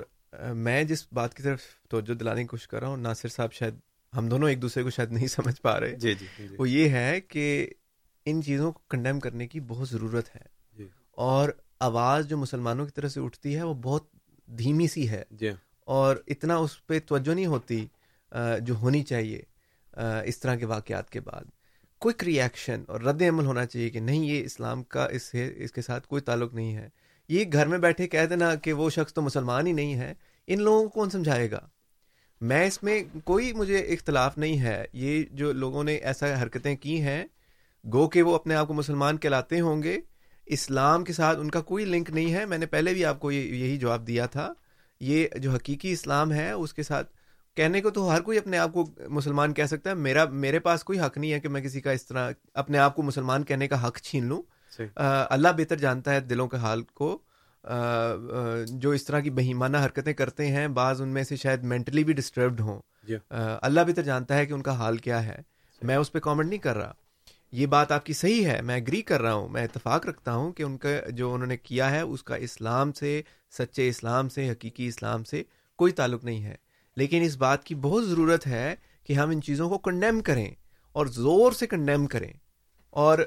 [0.67, 1.61] میں جس بات کی طرف
[1.91, 3.75] توجہ دلانے کی کوشش کر رہا ہوں ناصر صاحب شاید
[4.17, 6.89] ہم دونوں ایک دوسرے کو شاید نہیں سمجھ پا رہے جی،, جی جی وہ یہ
[6.97, 7.67] ہے کہ
[8.29, 10.41] ان چیزوں کو کنڈیم کرنے کی بہت ضرورت ہے
[10.79, 10.87] جی۔
[11.31, 11.49] اور
[11.89, 14.05] آواز جو مسلمانوں کی طرف سے اٹھتی ہے وہ بہت
[14.59, 15.51] دھیمی سی ہے جی۔
[15.97, 17.85] اور اتنا اس پہ توجہ نہیں ہوتی
[18.67, 19.43] جو ہونی چاہیے
[20.29, 21.45] اس طرح کے واقعات کے بعد
[22.05, 25.73] کوئک ریئیکشن اور رد عمل ہونا چاہیے کہ نہیں یہ اسلام کا اس سے اس
[25.73, 26.89] کے ساتھ کوئی تعلق نہیں ہے
[27.29, 30.13] یہ گھر میں بیٹھے کہہ دینا کہ وہ شخص تو مسلمان ہی نہیں ہے
[30.53, 31.61] ان لوگوں کو کون سمجھائے گا
[32.51, 37.01] میں اس میں کوئی مجھے اختلاف نہیں ہے یہ جو لوگوں نے ایسا حرکتیں کی
[37.03, 37.23] ہیں
[37.93, 39.99] گو کہ وہ اپنے آپ کو مسلمان کہلاتے ہوں گے
[40.57, 43.31] اسلام کے ساتھ ان کا کوئی لنک نہیں ہے میں نے پہلے بھی آپ کو
[43.33, 44.53] یہی جواب دیا تھا
[45.11, 47.11] یہ جو حقیقی اسلام ہے اس کے ساتھ
[47.57, 48.85] کہنے کو تو ہر کوئی اپنے آپ کو
[49.19, 51.91] مسلمان کہہ سکتا ہے میرا میرے پاس کوئی حق نہیں ہے کہ میں کسی کا
[51.93, 52.31] اس طرح
[52.63, 54.43] اپنے آپ کو مسلمان کہنے کا حق چھین لوں
[54.97, 57.17] آ, اللہ بہتر جانتا ہے دلوں کے حال کو
[57.65, 61.65] آ, آ, جو اس طرح کی بہیمانہ حرکتیں کرتے ہیں بعض ان میں سے شاید
[61.75, 62.79] مینٹلی بھی ڈسٹربڈ ہوں
[63.09, 65.37] جی۔ اللہ بہتر جانتا ہے کہ ان کا حال کیا ہے
[65.89, 66.93] میں اس پہ کامنٹ نہیں کر رہا
[67.57, 70.51] یہ بات آپ کی صحیح ہے میں اگری کر رہا ہوں میں اتفاق رکھتا ہوں
[70.53, 73.11] کہ ان کا جو انہوں نے کیا ہے اس کا اسلام سے
[73.59, 75.43] سچے اسلام سے حقیقی اسلام سے
[75.83, 76.55] کوئی تعلق نہیں ہے
[77.03, 78.75] لیکن اس بات کی بہت ضرورت ہے
[79.07, 80.49] کہ ہم ان چیزوں کو کنڈیم کریں
[80.99, 82.33] اور زور سے کنڈیم کریں
[83.05, 83.19] اور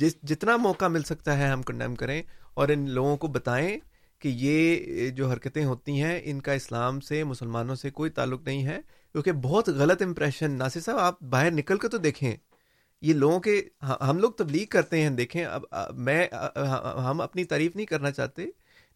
[0.00, 2.20] جس جتنا موقع مل سکتا ہے ہم کنڈیم کریں
[2.58, 3.70] اور ان لوگوں کو بتائیں
[4.22, 8.64] کہ یہ جو حرکتیں ہوتی ہیں ان کا اسلام سے مسلمانوں سے کوئی تعلق نہیں
[8.66, 8.78] ہے
[9.12, 12.34] کیونکہ بہت غلط امپریشن ناصر صاحب آپ باہر نکل کے تو دیکھیں
[13.02, 15.62] یہ لوگوں کے ہاں، ہم لوگ تبلیغ کرتے ہیں دیکھیں اب
[16.06, 18.46] میں ہاں، ہم اپنی تعریف نہیں کرنا چاہتے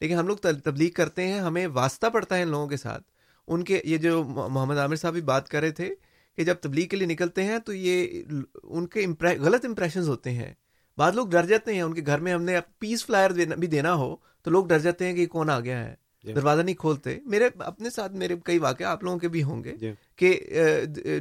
[0.00, 3.02] لیکن ہم لوگ تبلیغ کرتے ہیں ہمیں واسطہ پڑتا ہے ان لوگوں کے ساتھ
[3.48, 5.90] ان کے یہ جو محمد عامر صاحب بھی بات کر رہے تھے
[6.36, 8.22] کہ جب تبلیغ کے لیے نکلتے ہیں تو یہ
[8.62, 9.06] ان کے
[9.40, 10.52] غلط امپریشنز ہوتے ہیں
[10.98, 13.94] بعد لوگ ڈر جاتے ہیں ان کے گھر میں ہم نے پیس فلائر بھی دینا
[14.02, 15.94] ہو تو لوگ ڈر جاتے ہیں کہ یہ کون آ گیا ہے
[16.24, 19.62] جی۔ دروازہ نہیں کھولتے میرے اپنے ساتھ میرے کئی واقعہ آپ لوگوں کے بھی ہوں
[19.64, 20.34] گے جی۔ کہ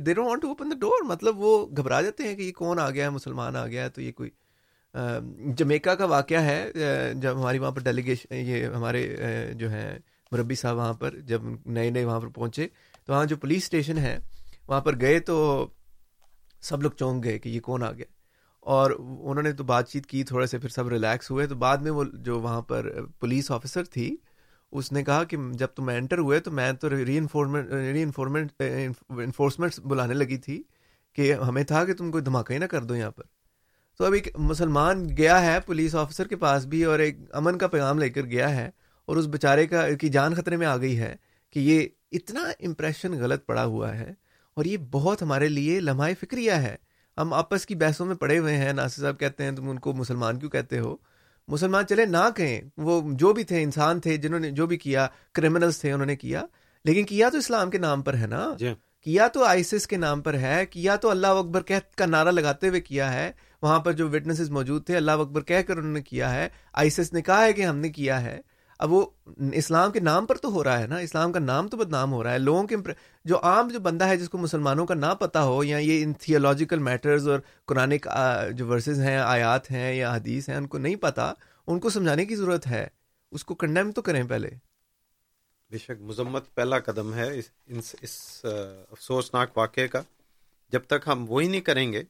[0.06, 3.56] دے دا ڈور مطلب وہ گھبرا جاتے ہیں کہ یہ کون آ گیا ہے مسلمان
[3.56, 4.30] آ گیا ہے تو یہ کوئی
[5.58, 6.72] جمیکا کا واقعہ ہے
[7.22, 9.02] جب ہماری وہاں پر ڈیلیگیشن یہ ہمارے
[9.58, 9.90] جو ہیں
[10.32, 11.42] مربی صاحب وہاں پر جب
[11.78, 12.68] نئے نئے وہاں پر پہنچے
[13.06, 14.18] تو وہاں جو پولیس اسٹیشن ہے
[14.68, 15.38] وہاں پر گئے تو
[16.70, 18.06] سب لوگ چونک گئے کہ یہ کون آ گیا
[18.76, 21.78] اور انہوں نے تو بات چیت کی تھوڑے سے پھر سب ریلیکس ہوئے تو بعد
[21.86, 22.90] میں وہ جو وہاں پر
[23.20, 24.16] پولیس آفیسر تھی
[24.80, 28.62] اس نے کہا کہ جب تم انٹر ہوئے تو میں تو ری انفورمنٹ ری انفورمنٹ
[29.24, 30.62] انفورسمنٹ بلانے لگی تھی
[31.16, 33.24] کہ ہمیں تھا کہ تم کوئی دھماکہ ہی نہ کر دو یہاں پر
[33.98, 37.68] تو اب ایک مسلمان گیا ہے پولیس آفیسر کے پاس بھی اور ایک امن کا
[37.76, 38.70] پیغام لے کر گیا ہے
[39.08, 41.16] اور اس بیچارے کا کی جان خطرے میں آ گئی ہے
[41.54, 41.88] کہ یہ
[42.20, 44.14] اتنا امپریشن غلط پڑا ہوا ہے
[44.56, 46.76] اور یہ بہت ہمارے لیے لمحہ فکریہ ہے
[47.18, 49.94] ہم آپس کی بحثوں میں پڑے ہوئے ہیں ناصر صاحب کہتے ہیں تم ان کو
[49.94, 50.96] مسلمان کیوں کہتے ہو
[51.50, 55.08] مسلمان چلے نہ کہیں وہ جو بھی تھے انسان تھے جنہوں نے جو بھی کیا
[55.36, 56.44] کرمنلس تھے انہوں نے کیا
[56.86, 58.74] لیکن کیا تو اسلام کے نام پر ہے نا جی۔
[59.06, 62.70] کیا تو آئسس کے نام پر ہے کیا تو اللہ اکبر کہ کا نعرہ لگاتے
[62.70, 63.32] ہوئے کیا ہے
[63.62, 66.48] وہاں پر جو وٹنسز موجود تھے اللہ اکبر کہہ کر انہوں نے کیا ہے
[66.84, 68.38] آئسس نے کہا ہے کہ ہم نے کیا ہے
[68.84, 69.00] اب وہ
[69.56, 72.22] اسلام کے نام پر تو ہو رہا ہے نا اسلام کا نام تو بدنام ہو
[72.24, 72.76] رہا ہے لوگوں کے
[73.32, 76.14] جو عام جو بندہ ہے جس کو مسلمانوں کا نہ پتا ہو یا یہ ان
[76.22, 77.40] تھیولوجیکل میٹرز اور
[77.72, 77.92] قرآن
[78.58, 81.28] جو ورسز ہیں آیات ہیں یا حدیث ہیں ان کو نہیں پتا
[81.68, 82.86] ان کو سمجھانے کی ضرورت ہے
[83.38, 84.50] اس کو کنڈیم تو کریں پہلے
[85.72, 88.18] بے شک مذمت پہلا قدم ہے اس اس, اس
[88.92, 90.02] افسوسناک واقعے کا
[90.74, 92.02] جب تک ہم وہی نہیں کریں گے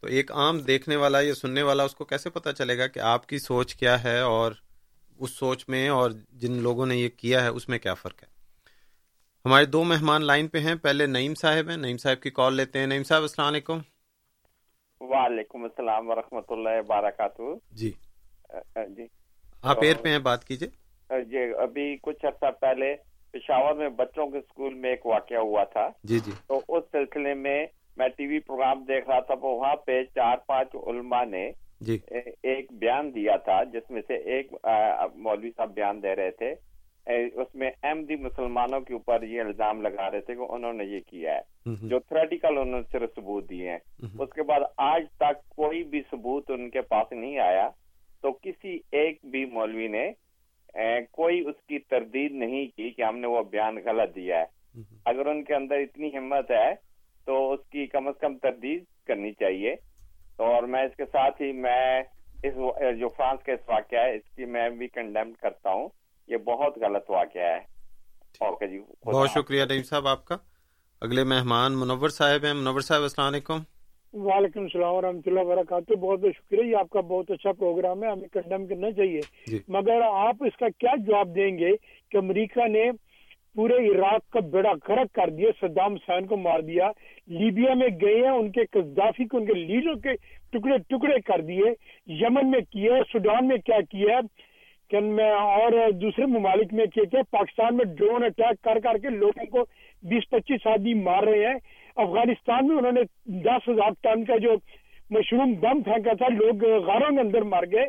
[0.00, 3.00] تو ایک عام دیکھنے والا یا سننے والا اس کو کیسے پتا چلے گا کہ
[3.12, 4.52] آپ کی سوچ کیا ہے اور
[5.24, 6.10] اس سوچ میں اور
[6.42, 8.28] جن لوگوں نے یہ کیا ہے اس میں کیا فرق ہے
[9.44, 12.78] ہمارے دو مہمان لائن پہ ہیں پہلے نعیم صاحب ہیں نعیم صاحب کی کال لیتے
[12.78, 13.78] ہیں نعیم صاحب السلام علیکم
[15.12, 17.52] وعلیکم السلام ورحمۃ اللہ وبرکاتہ
[17.82, 17.90] جی
[18.96, 19.06] جی
[19.74, 22.94] آپ ایئر پہ ہیں بات کیجیے جی ابھی کچھ عرصہ پہلے
[23.32, 27.34] پشاور میں بچوں کے اسکول میں ایک واقعہ ہوا تھا جی جی تو اس سلسلے
[27.46, 27.58] میں
[28.02, 31.48] میں ٹی وی پروگرام دیکھ رہا تھا وہاں پہ چار پانچ علماء نے
[31.86, 31.98] جی۔
[32.50, 34.52] ایک بیان دیا تھا جس میں سے ایک
[35.26, 36.54] مولوی صاحب بیان دے رہے تھے
[37.16, 37.70] اس میں
[38.20, 41.98] مسلمانوں کے اوپر یہ الزام لگا رہے تھے کہ انہوں نے یہ کیا ہے جو
[42.08, 43.78] تھریٹیکل انہوں نے صرف ثبوت دیے ہیں
[44.18, 44.60] اس کے بعد
[44.92, 47.68] آج تک کوئی بھی ثبوت ان کے پاس نہیں آیا
[48.22, 50.10] تو کسی ایک بھی مولوی نے
[51.20, 54.58] کوئی اس کی تردید نہیں کی کہ ہم نے وہ بیان غلط دیا ہے
[55.10, 56.72] اگر ان کے اندر اتنی ہمت ہے
[57.26, 59.74] تو اس کی کم از کم تردید کرنی چاہیے
[60.48, 61.82] اور میں اس کے ساتھ ہی میں
[62.48, 62.54] اس
[63.00, 65.88] جو فرانس کا اس واقعہ ہے اس کی میں بھی کنڈیم کرتا ہوں
[66.32, 70.36] یہ بہت غلط واقعہ ہے جی بہت شکریہ نعیم صاحب آپ کا
[71.06, 73.58] اگلے مہمان منور صاحب ہیں منور صاحب السلام علیکم
[74.28, 78.10] وعلیکم السلام ورحمۃ اللہ وبرکاتہ بہت بہت شکریہ یہ آپ کا بہت اچھا پروگرام ہے
[78.10, 79.20] ہمیں کنڈم کرنا چاہیے
[79.50, 79.58] جی.
[79.78, 81.74] مگر آپ اس کا کیا جواب دیں گے
[82.10, 82.90] کہ امریکہ نے
[83.58, 86.88] پورے عراق کا بیڑا گرک کر دیا صدام حسین کو مار دیا
[87.38, 90.14] لیبیا میں گئے ہیں ان کے قذافی کو ان کے لیڈروں کے
[90.52, 91.72] ٹکڑے ٹکڑے کر دیے
[92.22, 94.18] یمن میں ہے سوڈان میں کیا کیا
[94.94, 99.64] اور دوسرے ممالک میں کیا کیا پاکستان میں ڈرون اٹیک کر کر کے لوگوں کو
[100.12, 101.58] بیس پچیس آدمی مار رہے ہیں
[102.04, 103.02] افغانستان میں انہوں نے
[103.44, 104.54] دس ہزار ٹن کا جو
[105.18, 107.84] مشروم بم پھینکا تھا لوگ غاروں میں اندر مار گئے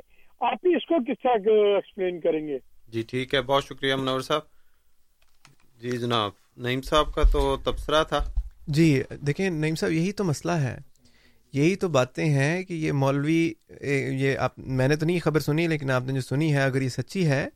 [0.52, 2.58] آپ اس کو کس طرح ایکسپلین کریں گے
[2.94, 5.50] جی ٹھیک ہے بہت شکریہ منور صاحب
[5.82, 6.38] جی جناب
[6.68, 8.24] نعیم صاحب کا تو تبصرہ تھا
[8.68, 10.78] جی دیکھیں نعیم صاحب یہی تو مسئلہ ہے
[11.54, 13.52] یہی تو باتیں ہیں کہ یہ مولوی
[13.82, 16.82] یہ آپ میں نے تو نہیں خبر سنی لیکن آپ نے جو سنی ہے اگر
[16.82, 17.48] یہ سچی ہے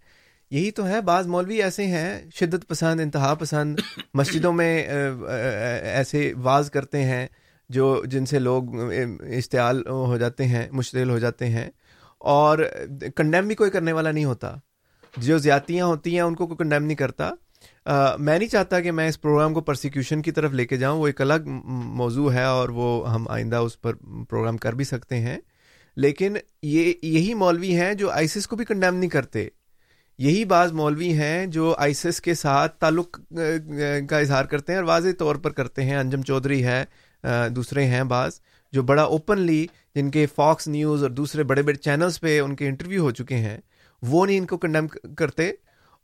[0.51, 3.79] یہی تو ہے بعض مولوی ایسے ہیں شدت پسند انتہا پسند
[4.13, 4.75] مسجدوں میں
[5.27, 7.25] ایسے واز کرتے ہیں
[7.75, 8.75] جو جن سے لوگ
[9.37, 11.69] اشتعال ہو جاتے ہیں مشتعل ہو جاتے ہیں
[12.35, 12.59] اور
[13.15, 14.55] کنڈیم بھی کوئی کرنے والا نہیں ہوتا
[15.21, 17.31] جو زیادتیاں ہوتی ہیں ان کو کوئی کنڈیم نہیں کرتا
[17.87, 21.07] میں نہیں چاہتا کہ میں اس پروگرام کو پرسیکیوشن کی طرف لے کے جاؤں وہ
[21.07, 21.47] ایک الگ
[21.97, 23.93] موضوع ہے اور وہ ہم آئندہ اس پر
[24.29, 25.37] پروگرام کر بھی سکتے ہیں
[26.03, 29.47] لیکن یہ یہی مولوی ہیں جو آئسس کو بھی کنڈیم نہیں کرتے
[30.25, 33.19] یہی بعض مولوی ہیں جو آئسس کے ساتھ تعلق
[34.09, 36.83] کا اظہار کرتے ہیں اور واضح طور پر کرتے ہیں انجم چودھری ہے
[37.55, 38.39] دوسرے ہیں بعض
[38.73, 39.65] جو بڑا اوپنلی
[39.95, 43.35] جن کے فاکس نیوز اور دوسرے بڑے بڑے چینلز پہ ان کے انٹرویو ہو چکے
[43.45, 43.57] ہیں
[44.09, 45.51] وہ نہیں ان کو کنڈیم کرتے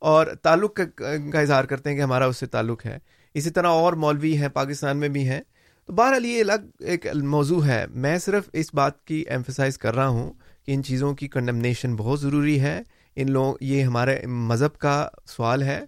[0.09, 2.97] اور تعلق کا اظہار کرتے ہیں کہ ہمارا اس سے تعلق ہے
[3.39, 5.39] اسی طرح اور مولوی ہیں پاکستان میں بھی ہیں
[5.87, 10.07] تو بہرحال یہ الگ ایک موضوع ہے میں صرف اس بات کی ایمفسائز کر رہا
[10.15, 10.31] ہوں
[10.65, 12.79] کہ ان چیزوں کی کنڈمنیشن بہت ضروری ہے
[13.21, 14.17] ان لوگ یہ ہمارے
[14.49, 14.95] مذہب کا
[15.35, 15.79] سوال ہے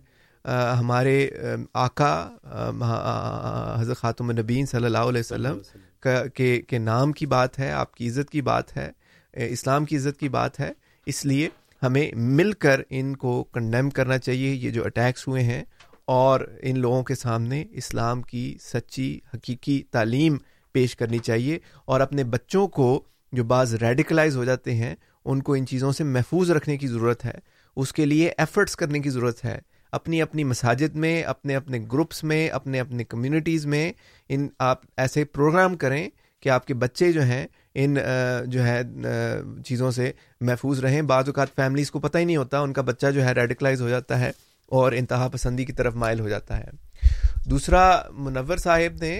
[0.79, 1.13] ہمارے
[1.87, 2.13] آقا
[3.81, 5.57] حضرت خاتم النبین صلی اللہ علیہ وسلم
[6.33, 8.89] کے, کے نام کی بات ہے آپ کی عزت کی بات ہے
[9.49, 10.71] اسلام کی عزت کی بات ہے
[11.13, 11.47] اس لیے
[11.83, 15.63] ہمیں مل کر ان کو کنڈیم کرنا چاہیے یہ جو اٹیکس ہوئے ہیں
[16.17, 20.37] اور ان لوگوں کے سامنے اسلام کی سچی حقیقی تعلیم
[20.73, 21.57] پیش کرنی چاہیے
[21.91, 22.87] اور اپنے بچوں کو
[23.37, 24.93] جو بعض ریڈیکلائز ہو جاتے ہیں
[25.25, 27.33] ان کو ان چیزوں سے محفوظ رکھنے کی ضرورت ہے
[27.83, 29.57] اس کے لیے ایفرٹس کرنے کی ضرورت ہے
[29.99, 33.91] اپنی اپنی مساجد میں اپنے اپنے گروپس میں اپنے اپنے کمیونٹیز میں
[34.33, 36.07] ان آپ ایسے پروگرام کریں
[36.41, 37.45] کہ آپ کے بچے جو ہیں
[37.81, 37.97] ان
[38.51, 38.81] جو ہے
[39.65, 40.11] چیزوں سے
[40.49, 43.31] محفوظ رہیں بعض اوقات فیملیز کو پتہ ہی نہیں ہوتا ان کا بچہ جو ہے
[43.33, 44.29] ریڈیکلائز ہو جاتا ہے
[44.79, 46.69] اور انتہا پسندی کی طرف مائل ہو جاتا ہے
[47.49, 47.81] دوسرا
[48.25, 49.19] منور صاحب نے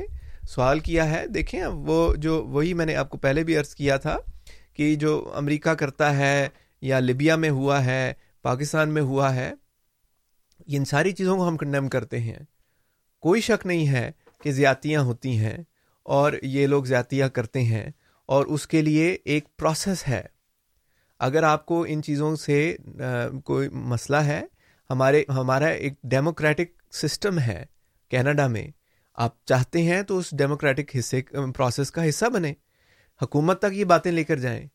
[0.54, 3.98] سوال کیا ہے دیکھیں وہ جو وہی میں نے آپ کو پہلے بھی عرض کیا
[4.06, 4.18] تھا
[4.76, 6.48] کہ جو امریکہ کرتا ہے
[6.90, 9.52] یا لیبیا میں ہوا ہے پاکستان میں ہوا ہے
[10.76, 12.38] ان ساری چیزوں کو ہم کنڈیم کرتے ہیں
[13.22, 14.10] کوئی شک نہیں ہے
[14.44, 15.58] کہ زیاتیاں ہوتی ہیں
[16.18, 17.90] اور یہ لوگ زیادتیاں کرتے ہیں
[18.32, 20.22] اور اس کے لیے ایک پروسیس ہے
[21.28, 22.58] اگر آپ کو ان چیزوں سے
[23.46, 24.42] کوئی مسئلہ ہے
[24.90, 27.64] ہمارے ہمارا ایک ڈیموکریٹک سسٹم ہے
[28.12, 28.68] کینیڈا میں
[29.26, 31.22] آپ چاہتے ہیں تو اس ڈیموکریٹک حصے
[31.56, 32.54] پروسیس کا حصہ بنے
[33.22, 34.66] حکومت تک یہ باتیں لے کر جائیں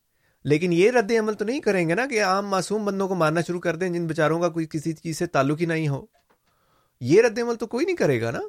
[0.51, 3.41] لیکن یہ رد عمل تو نہیں کریں گے نا کہ عام معصوم بندوں کو مارنا
[3.47, 6.03] شروع کر دیں جن بیچاروں کا کوئی کسی چیز سے تعلق ہی نہیں ہو
[7.09, 8.41] یہ رد عمل تو کوئی نہیں کرے گا نا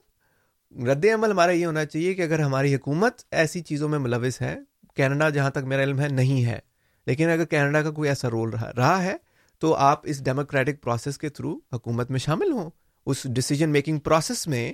[0.92, 4.54] رد عمل ہمارا یہ ہونا چاہیے کہ اگر ہماری حکومت ایسی چیزوں میں ملوث ہے
[5.00, 6.58] کینیڈا جہاں تک میرا علم ہے نہیں ہے
[7.06, 9.14] لیکن اگر کینیڈا کا کوئی ایسا رول رہا رہا ہے
[9.60, 12.68] تو آپ اس ڈیموکریٹک پروسیس کے تھرو حکومت میں شامل ہوں
[13.12, 14.64] اس ڈسیزن میکنگ پروسیس میں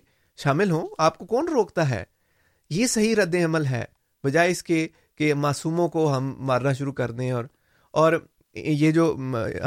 [0.44, 2.02] شامل ہوں آپ کو کون روکتا ہے
[2.78, 3.84] یہ صحیح رد عمل ہے
[4.24, 4.86] بجائے اس کے
[5.18, 7.44] کہ معصوموں کو ہم مارنا شروع کر دیں اور
[8.02, 8.12] اور
[8.78, 9.04] یہ جو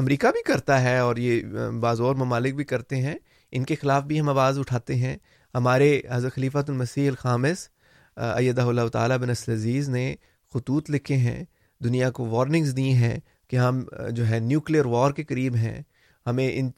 [0.02, 3.16] امریکہ بھی کرتا ہے اور یہ بعض اور ممالک بھی کرتے ہیں
[3.58, 5.16] ان کے خلاف بھی ہم آواز اٹھاتے ہیں
[5.56, 7.68] ہمارے حضرت خلیفۃ المسیح الخامس
[8.16, 10.06] ایدہ اللہ تعالیٰ بن عزیز نے
[10.54, 11.44] خطوط لکھے ہیں
[11.84, 13.18] دنیا کو وارننگز دی ہیں
[13.50, 13.84] کہ ہم
[14.16, 15.82] جو ہے نیوکلیئر وار کے قریب ہیں
[16.28, 16.70] ہمیں ان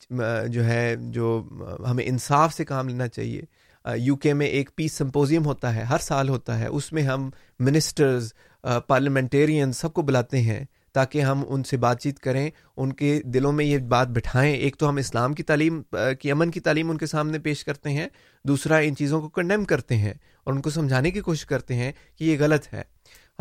[0.51, 1.41] جو ہے جو
[1.89, 5.99] ہمیں انصاف سے کام لینا چاہیے یو کے میں ایک پیس سمپوزیم ہوتا ہے ہر
[6.01, 7.29] سال ہوتا ہے اس میں ہم
[7.67, 8.33] منسٹرز
[8.87, 10.63] پارلیمنٹیرین سب کو بلاتے ہیں
[10.93, 14.75] تاکہ ہم ان سے بات چیت کریں ان کے دلوں میں یہ بات بٹھائیں ایک
[14.79, 15.81] تو ہم اسلام کی تعلیم
[16.21, 18.07] کی امن کی تعلیم ان کے سامنے پیش کرتے ہیں
[18.47, 20.13] دوسرا ان چیزوں کو کنڈیم کرتے ہیں
[20.43, 22.81] اور ان کو سمجھانے کی کوشش کرتے ہیں کہ یہ غلط ہے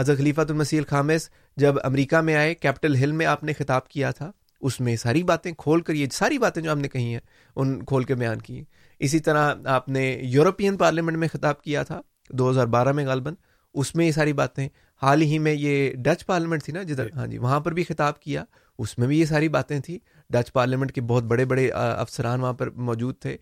[0.00, 1.28] حضرت خلیفۃ المسیح الخامس
[1.60, 4.30] جب امریکہ میں آئے کیپٹل ہل میں آپ نے خطاب کیا تھا
[4.68, 7.20] اس میں ساری باتیں کھول کر یہ ساری باتیں جو آپ نے کہی ہیں
[7.60, 8.62] ان کھول کے بیان کی
[9.06, 10.02] اسی طرح آپ نے
[10.34, 12.00] یورپین پارلیمنٹ میں خطاب کیا تھا
[12.38, 13.34] دو ہزار بارہ میں غالباً
[13.82, 14.66] اس میں یہ ساری باتیں
[15.02, 18.18] حال ہی میں یہ ڈچ پارلیمنٹ تھی نا جدھر ہاں جی وہاں پر بھی خطاب
[18.20, 18.44] کیا
[18.84, 19.98] اس میں بھی یہ ساری باتیں تھیں
[20.32, 23.36] ڈچ پارلیمنٹ کے بہت بڑے بڑے افسران وہاں پر موجود تھے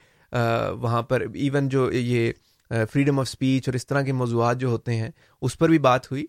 [0.82, 2.32] وہاں پر ایون جو یہ
[2.92, 5.10] فریڈم آف اسپیچ اور اس طرح کے موضوعات جو ہوتے ہیں
[5.46, 6.24] اس پر بھی بات ہوئی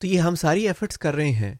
[0.00, 1.54] تو یہ ہم ساری ایفٹس کر رہے ہیں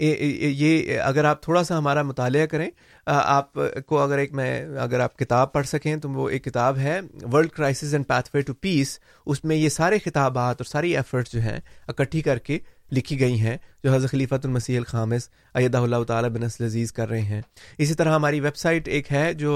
[0.00, 2.68] یہ اگر آپ تھوڑا سا ہمارا مطالعہ کریں
[3.12, 3.52] آپ
[3.86, 4.50] کو اگر ایک میں
[4.80, 6.98] اگر آپ کتاب پڑھ سکیں تو وہ ایک کتاب ہے
[7.32, 11.40] world crisis and pathway to peace اس میں یہ سارے کتابات اور ساری ایفرٹس جو
[11.42, 12.58] ہیں اکٹھی کر کے
[12.96, 15.28] لکھی گئی ہیں جو حضرت خلیفۃ المسیح الخامس
[15.62, 17.40] ایدہ اللہ تعالیٰ بنسل عزیز کر رہے ہیں
[17.78, 19.54] اسی طرح ہماری ویب سائٹ ایک ہے جو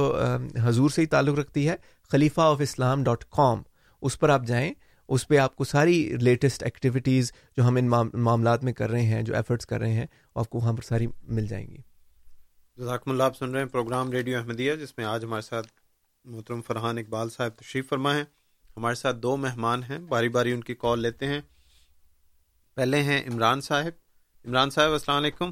[0.63, 1.77] حضور سے ہی تعلق رکھتی ہے
[2.13, 3.63] خلیفہ آف اسلام ڈاٹ کام
[4.07, 4.71] اس پر آپ جائیں
[5.15, 7.89] اس پہ آپ کو ساری لیٹسٹ ایکٹیویٹیز جو ہم ان
[8.23, 10.07] معاملات میں کر رہے ہیں جو ایفرٹس کر رہے ہیں
[10.43, 11.07] آپ کو وہاں پر ساری
[11.39, 11.77] مل جائیں گی
[12.83, 15.67] جزاکم اللہ آپ سن رہے ہیں پروگرام ریڈیو احمدیہ جس میں آج ہمارے ساتھ
[16.35, 18.23] محترم فرحان اقبال صاحب تشریف فرما ہے
[18.77, 21.41] ہمارے ساتھ دو مہمان ہیں باری باری ان کی کال لیتے ہیں
[22.75, 25.51] پہلے ہیں عمران صاحب عمران صاحب السلام علیکم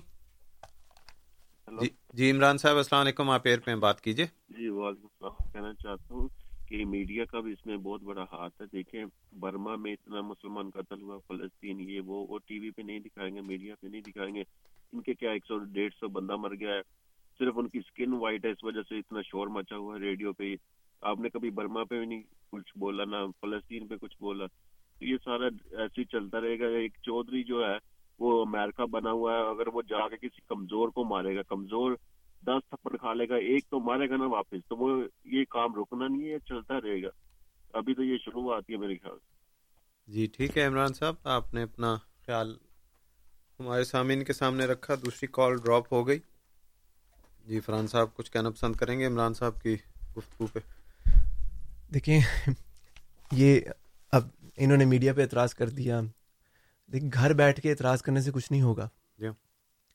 [1.81, 1.89] جی
[2.19, 6.15] جی عمران صاحب السلام علیکم آپ ایئر پہ بات کیجیے جی وعلیکم السلام کہنا چاہتا
[6.15, 6.29] ہوں
[6.69, 9.05] کہ میڈیا کا بھی اس میں بہت بڑا ہاتھ ہے دیکھیں
[9.41, 13.41] برما میں اتنا مسلمان قتل ہوا فلسطین یہ وہ ٹی وی پہ نہیں دکھائیں گے
[13.47, 14.41] میڈیا پہ نہیں دکھائیں گے
[14.93, 16.81] ان کے کیا ایک سو ڈیڑھ سو بندہ مر گیا ہے
[17.39, 20.33] صرف ان کی سکن وائٹ ہے اس وجہ سے اتنا شور مچا ہوا ہے ریڈیو
[20.43, 20.55] پہ
[21.13, 24.47] آپ نے کبھی برما پہ بھی نہیں کچھ بولا نہ فلسطین پہ کچھ بولا
[24.99, 25.49] تو یہ سارا
[25.83, 27.77] ایسے چلتا رہے گا ایک چودھری جو ہے
[28.25, 31.97] وہ امیرکا بنا ہوا ہے اگر وہ جا کے کسی کمزور کو مارے گا کمزور
[32.47, 34.91] دس تھپڑ کھا لے گا ایک تو مارے گا نا واپس تو وہ
[35.35, 37.09] یہ کام رکنا نہیں ہے چلتا رہے گا
[37.79, 39.17] ابھی تو یہ شروع آتی ہے میرے خیال
[40.15, 41.95] جی ٹھیک ہے عمران صاحب آپ نے اپنا
[42.27, 42.57] خیال
[43.61, 46.19] ہمارے سامعین کے سامنے رکھا دوسری کال ڈراپ ہو گئی
[47.49, 49.75] جی فرحان صاحب کچھ کہنا پسند کریں گے عمران صاحب کی
[50.17, 50.59] گفتگو پہ
[51.95, 52.19] دیکھیں
[53.37, 53.61] یہ
[54.19, 54.27] اب
[54.57, 56.01] انہوں نے میڈیا پہ اعتراض کر دیا
[56.93, 59.29] دیکھیں گھر بیٹھ کے اعتراض کرنے سے کچھ نہیں ہوگا جی۔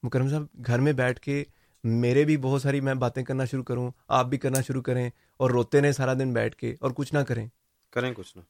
[0.03, 1.43] مکرم صاحب گھر میں بیٹھ کے
[1.83, 5.09] میرے بھی بہت ساری میں باتیں کرنا شروع کروں آپ بھی کرنا شروع کریں
[5.39, 7.47] اور روتے رہیں سارا دن بیٹھ کے اور کچھ نہ کریں
[7.93, 8.41] کریں کچھ نہ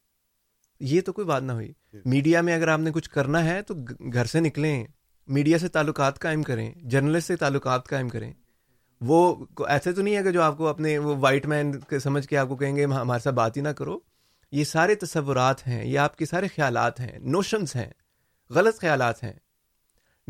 [0.91, 3.61] یہ تو کوئی بات نہ ہوئی جی۔ میڈیا میں اگر آپ نے کچھ کرنا ہے
[3.67, 3.73] تو
[4.13, 4.83] گھر سے نکلیں
[5.35, 8.31] میڈیا سے تعلقات قائم کریں جرنلسٹ سے تعلقات قائم کریں
[9.07, 9.19] وہ
[9.67, 11.71] ایسے تو نہیں ہے کہ جو آپ کو اپنے وہ وائٹ مین
[12.03, 13.97] سمجھ کے آپ کو کہیں گے ہمارے ساتھ بات ہی نہ کرو
[14.51, 17.89] یہ سارے تصورات ہیں یہ آپ کے سارے خیالات ہیں نوشنس ہیں
[18.55, 19.33] غلط خیالات ہیں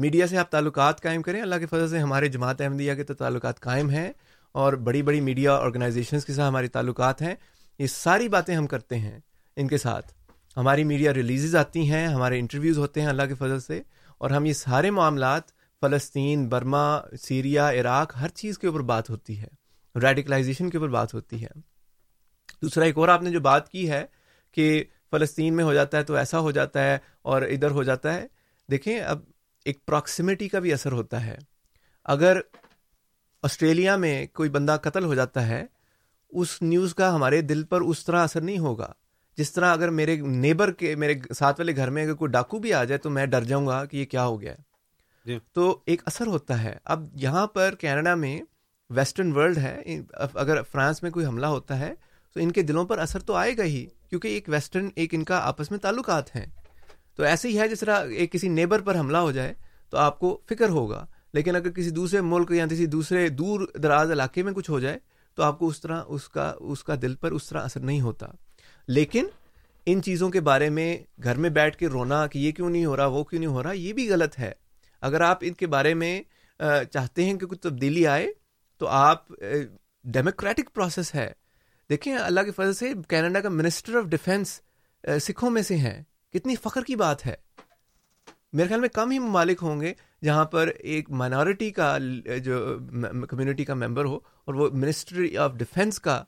[0.01, 3.13] میڈیا سے آپ تعلقات قائم کریں اللہ کے فضل سے ہمارے جماعت احمدیہ کے تو
[3.13, 4.09] تعلقات قائم ہیں
[4.61, 7.33] اور بڑی بڑی میڈیا آرگنائزیشنس کے ساتھ ہمارے تعلقات ہیں
[7.79, 9.19] یہ ساری باتیں ہم کرتے ہیں
[9.57, 10.11] ان کے ساتھ
[10.57, 13.81] ہماری میڈیا ریلیزز آتی ہیں ہمارے انٹرویوز ہوتے ہیں اللہ کے فضل سے
[14.17, 16.83] اور ہم یہ سارے معاملات فلسطین برما
[17.21, 19.47] سیریا عراق ہر چیز کے اوپر بات ہوتی ہے
[20.03, 21.49] ریڈیکلائزیشن کے اوپر بات ہوتی ہے
[22.61, 24.03] دوسرا ایک اور آپ نے جو بات کی ہے
[24.53, 26.97] کہ فلسطین میں ہو جاتا ہے تو ایسا ہو جاتا ہے
[27.33, 28.25] اور ادھر ہو جاتا ہے
[28.71, 29.19] دیکھیں اب
[29.65, 31.37] ایک پراکسیمیٹی کا بھی اثر ہوتا ہے
[32.13, 32.37] اگر
[33.43, 35.65] آسٹریلیا میں کوئی بندہ قتل ہو جاتا ہے
[36.41, 38.91] اس نیوز کا ہمارے دل پر اس طرح اثر نہیں ہوگا
[39.37, 42.73] جس طرح اگر میرے نیبر کے میرے ساتھ والے گھر میں اگر کوئی ڈاکو بھی
[42.73, 44.71] آ جائے تو میں ڈر جاؤں گا کہ یہ کیا ہو گیا ہے
[45.29, 48.39] جی۔ تو ایک اثر ہوتا ہے اب یہاں پر کینیڈا میں
[48.95, 49.77] ویسٹرن ورلڈ ہے
[50.33, 51.93] اگر فرانس میں کوئی حملہ ہوتا ہے
[52.33, 55.23] تو ان کے دلوں پر اثر تو آئے گا ہی کیونکہ ایک ویسٹرن ایک ان
[55.31, 56.45] کا آپس میں تعلقات ہیں
[57.15, 59.53] تو ایسے ہی ہے جس طرح ایک کسی نیبر پر حملہ ہو جائے
[59.89, 64.11] تو آپ کو فکر ہوگا لیکن اگر کسی دوسرے ملک یا کسی دوسرے دور دراز
[64.11, 64.97] علاقے میں کچھ ہو جائے
[65.35, 68.01] تو آپ کو اس طرح اس کا اس کا دل پر اس طرح اثر نہیں
[68.01, 68.27] ہوتا
[68.87, 69.27] لیکن
[69.91, 70.89] ان چیزوں کے بارے میں
[71.23, 73.63] گھر میں بیٹھ کے رونا کہ یہ کیوں نہیں ہو رہا وہ کیوں نہیں ہو
[73.63, 74.51] رہا یہ بھی غلط ہے
[75.07, 76.21] اگر آپ ان کے بارے میں
[76.93, 78.27] چاہتے ہیں کہ کچھ تبدیلی آئے
[78.79, 79.25] تو آپ
[80.17, 81.31] ڈیموکریٹک پروسیس ہے
[81.89, 84.59] دیکھیں اللہ کے فضل سے کینیڈا کا منسٹر آف ڈیفینس
[85.21, 86.01] سکھوں میں سے ہیں
[86.33, 87.33] کتنی فخر کی بات ہے
[88.57, 91.97] میرے خیال میں کم ہی ممالک ہوں گے جہاں پر ایک مائنورٹی کا
[92.43, 92.59] جو
[93.29, 94.15] کمیونٹی کا ممبر ہو
[94.45, 96.21] اور وہ منسٹری آف ڈیفینس کا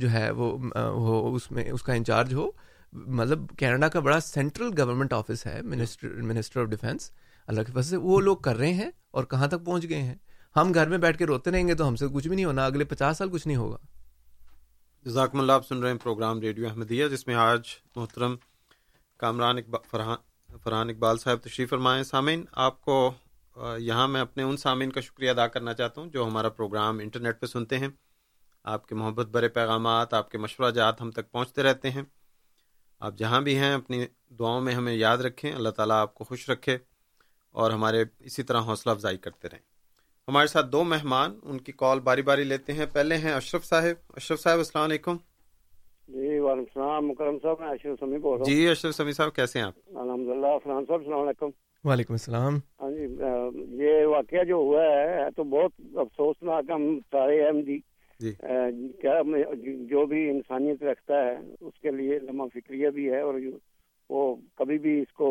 [0.00, 0.50] جو ہے وہ
[1.06, 2.50] ہو
[3.16, 7.10] مطلب کینیڈا کا بڑا سینٹرل گورنمنٹ آفس ہے منسٹر آف ڈیفینس
[7.46, 10.14] اللہ کے سے وہ لوگ کر رہے ہیں اور کہاں تک پہنچ گئے ہیں
[10.56, 12.64] ہم گھر میں بیٹھ کے روتے رہیں گے تو ہم سے کچھ بھی نہیں ہونا
[12.66, 13.76] اگلے پچاس سال کچھ نہیں ہوگا
[15.06, 18.34] جزاکم اللہ آپ سن رہے ہیں پروگرام ریڈیو احمدیہ جس میں آج محترم
[19.22, 20.16] کامران اقبال فرحان
[20.62, 22.94] فرحان اقبال صاحب تشریف فرمائیں سامعین آپ کو
[23.88, 27.40] یہاں میں اپنے ان سامعین کا شکریہ ادا کرنا چاہتا ہوں جو ہمارا پروگرام انٹرنیٹ
[27.40, 27.88] پہ سنتے ہیں
[28.72, 32.02] آپ کے محبت برے پیغامات آپ کے مشورہ جات ہم تک پہنچتے رہتے ہیں
[33.08, 34.04] آپ جہاں بھی ہیں اپنی
[34.38, 36.76] دعاؤں میں ہمیں یاد رکھیں اللہ تعالیٰ آپ کو خوش رکھے
[37.62, 39.62] اور ہمارے اسی طرح حوصلہ افزائی کرتے رہیں
[40.28, 44.12] ہمارے ساتھ دو مہمان ان کی کال باری باری لیتے ہیں پہلے ہیں اشرف صاحب
[44.22, 45.16] اشرف صاحب السلام علیکم
[46.08, 49.34] جی وعلیکم السلام مکرم صاحب میں اشرف سمی بول رہا ہوں جی اشرف سمی صاحب
[49.34, 51.50] کیسے ہیں آپ الحمد للہ فرحان صاحب السلام علیکم
[51.88, 57.76] وعلیکم السلام ہاں جی یہ واقعہ جو ہوا ہے تو بہت افسوسناک ہم سارے احمدی
[58.24, 59.20] جی۔ جی۔ کیا
[59.90, 61.36] جو بھی انسانیت رکھتا ہے
[61.68, 63.40] اس کے لیے لمحہ فکریہ بھی ہے اور
[64.14, 65.30] وہ کبھی بھی اس کو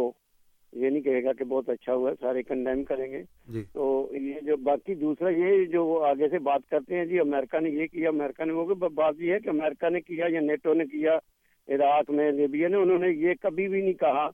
[0.80, 3.22] یہ نہیں کہے گا کہ بہت اچھا ہوا ہے سارے کنڈیم کریں گے
[3.53, 3.86] جی۔ تو
[4.19, 7.88] یہ جو باقی دوسرا یہ جو آگے سے بات کرتے ہیں جی امریکہ نے یہ
[7.91, 8.65] کیا امریکہ نے وہ
[9.13, 11.17] کہ امریکہ نے کیا یا نیٹو نے کیا
[11.76, 14.28] عراق میں لیبیا نے انہوں نے یہ کبھی بھی نہیں کہا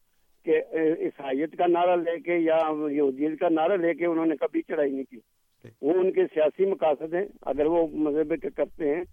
[0.46, 0.62] کہ
[1.06, 2.58] عیسائیت کا نعرہ لے کے یا
[2.90, 5.20] یہودیت کا نعرہ لے کے انہوں نے کبھی چڑھائی نہیں کی
[5.64, 9.04] جی۔ وہ ان کے سیاسی مقاصد ہیں اگر وہ مذہب کے کرتے ہیں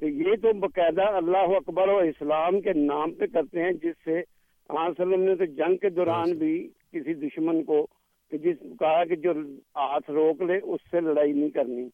[0.00, 4.20] تو یہ تو باقاعدہ اللہ اکبر و اسلام کے نام پہ کرتے ہیں جس سے
[4.68, 6.56] علیہ وسلم نے تو جنگ کے دوران ہاں بھی
[6.92, 7.86] کسی دشمن کو
[8.44, 9.30] جس کہا کہ جو
[9.76, 11.88] ہاتھ روک لے اس سے لڑائی نہیں کرنی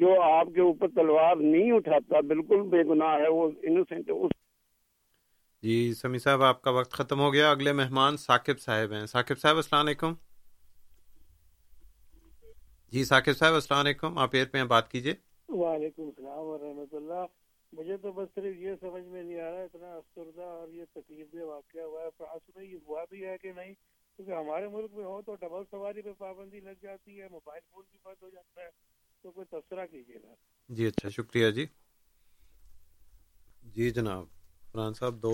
[0.00, 4.30] جو آپ کے اوپر تلوار نہیں اٹھاتا بالکل بے گناہ ہے وہ انوسینٹ ہے اس
[5.68, 9.38] جی سمی صاحب آپ کا وقت ختم ہو گیا اگلے مہمان ثاقب صاحب ہیں ثاقب
[9.42, 10.14] صاحب السلام علیکم
[12.92, 15.14] جی ثاقب صاحب السلام علیکم آپ ایئر پہ بات کیجیے
[15.62, 17.24] وعلیکم السلام ورحمۃ اللہ
[17.76, 21.32] مجھے تو بس صرف یہ سمجھ میں نہیں آ رہا اتنا افسردہ اور یہ تکلیف
[21.32, 23.74] دہ واقعہ ہوا ہے فرانس میں یہ ہوا بھی ہے کہ نہیں
[24.16, 27.84] کیونکہ ہمارے ملک میں ہو تو ڈبل سواری پہ پابندی لگ جاتی ہے موبائل فون
[27.90, 28.68] بھی بند ہو جاتا ہے
[29.22, 30.34] تو کوئی تبصرہ کیجیے گا
[30.78, 31.66] جی اچھا شکریہ جی
[33.76, 34.24] جی جناب
[34.72, 35.32] فرحان صاحب دو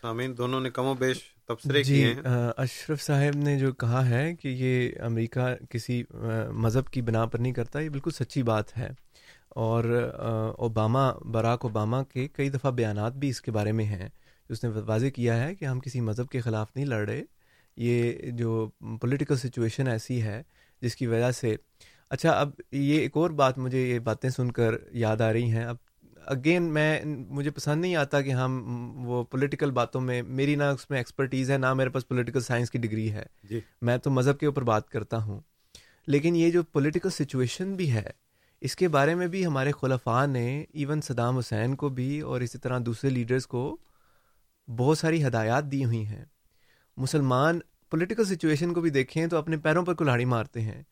[0.00, 2.22] سامعین دونوں نے کم و بیش تبصرے جی کیے ہیں
[2.64, 6.02] اشرف صاحب نے جو کہا ہے کہ یہ امریکہ کسی
[6.64, 8.88] مذہب کی بنا پر نہیں کرتا یہ بالکل سچی بات ہے
[9.64, 9.84] اور
[10.64, 11.02] اوباما
[11.32, 14.08] براک اوباما کے کئی دفعہ بیانات بھی اس کے بارے میں ہیں
[14.52, 17.22] اس نے واضح کیا ہے کہ ہم کسی مذہب کے خلاف نہیں لڑ رہے
[17.86, 18.68] یہ جو
[19.00, 20.42] پولیٹیکل سچویشن ایسی ہے
[20.82, 21.54] جس کی وجہ سے
[22.16, 25.64] اچھا اب یہ ایک اور بات مجھے یہ باتیں سن کر یاد آ رہی ہیں
[25.72, 25.76] اب
[26.36, 28.58] اگین میں مجھے پسند نہیں آتا کہ ہم
[29.08, 32.70] وہ پولیٹیکل باتوں میں میری نہ اس میں ایکسپرٹیز ہے نہ میرے پاس پولیٹیکل سائنس
[32.70, 35.40] کی ڈگری ہے جی۔ میں تو مذہب کے اوپر بات کرتا ہوں
[36.14, 38.08] لیکن یہ جو پولیٹیکل سچویشن بھی ہے
[38.66, 42.58] اس کے بارے میں بھی ہمارے خلفاء نے ایون صدام حسین کو بھی اور اسی
[42.58, 43.60] طرح دوسرے لیڈرز کو
[44.78, 46.24] بہت ساری ہدایات دی ہوئی ہیں
[47.02, 47.58] مسلمان
[47.90, 50.82] پولیٹیکل سچویشن کو بھی دیکھیں تو اپنے پیروں پر کلاڑی مارتے ہیں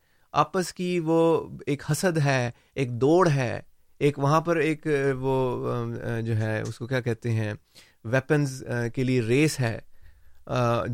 [0.44, 1.20] آپس کی وہ
[1.66, 3.60] ایک حسد ہے ایک دوڑ ہے
[4.06, 4.86] ایک وہاں پر ایک
[5.20, 5.34] وہ
[6.26, 7.52] جو ہے اس کو کیا کہتے ہیں
[8.12, 8.62] ویپنز
[8.94, 9.78] کے لیے ریس ہے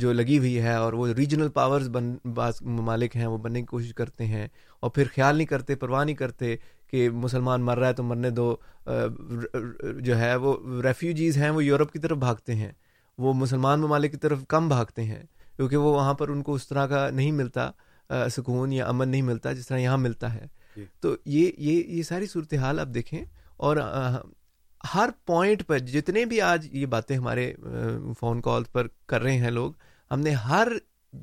[0.00, 3.66] جو لگی ہوئی ہے اور وہ ریجنل پاورز بن بعض ممالک ہیں وہ بننے کی
[3.66, 4.46] کوشش کرتے ہیں
[4.80, 6.54] اور پھر خیال نہیں کرتے پرواہ نہیں کرتے
[6.90, 8.54] کہ مسلمان مر رہا ہے تو مرنے دو
[10.04, 12.72] جو ہے وہ ریفیوجیز ہیں وہ یورپ کی طرف بھاگتے ہیں
[13.22, 15.22] وہ مسلمان ممالک کی طرف کم بھاگتے ہیں
[15.56, 17.70] کیونکہ وہ وہاں پر ان کو اس طرح کا نہیں ملتا
[18.36, 20.46] سکون یا امن نہیں ملتا جس طرح یہاں ملتا ہے
[20.76, 23.24] جی۔ تو یہ یہ یہ ساری صورتحال آپ دیکھیں
[23.64, 23.76] اور
[24.94, 27.52] ہر پوائنٹ پر جتنے بھی آج یہ باتیں ہمارے
[28.20, 29.72] فون کال پر کر رہے ہیں لوگ
[30.10, 30.68] ہم نے ہر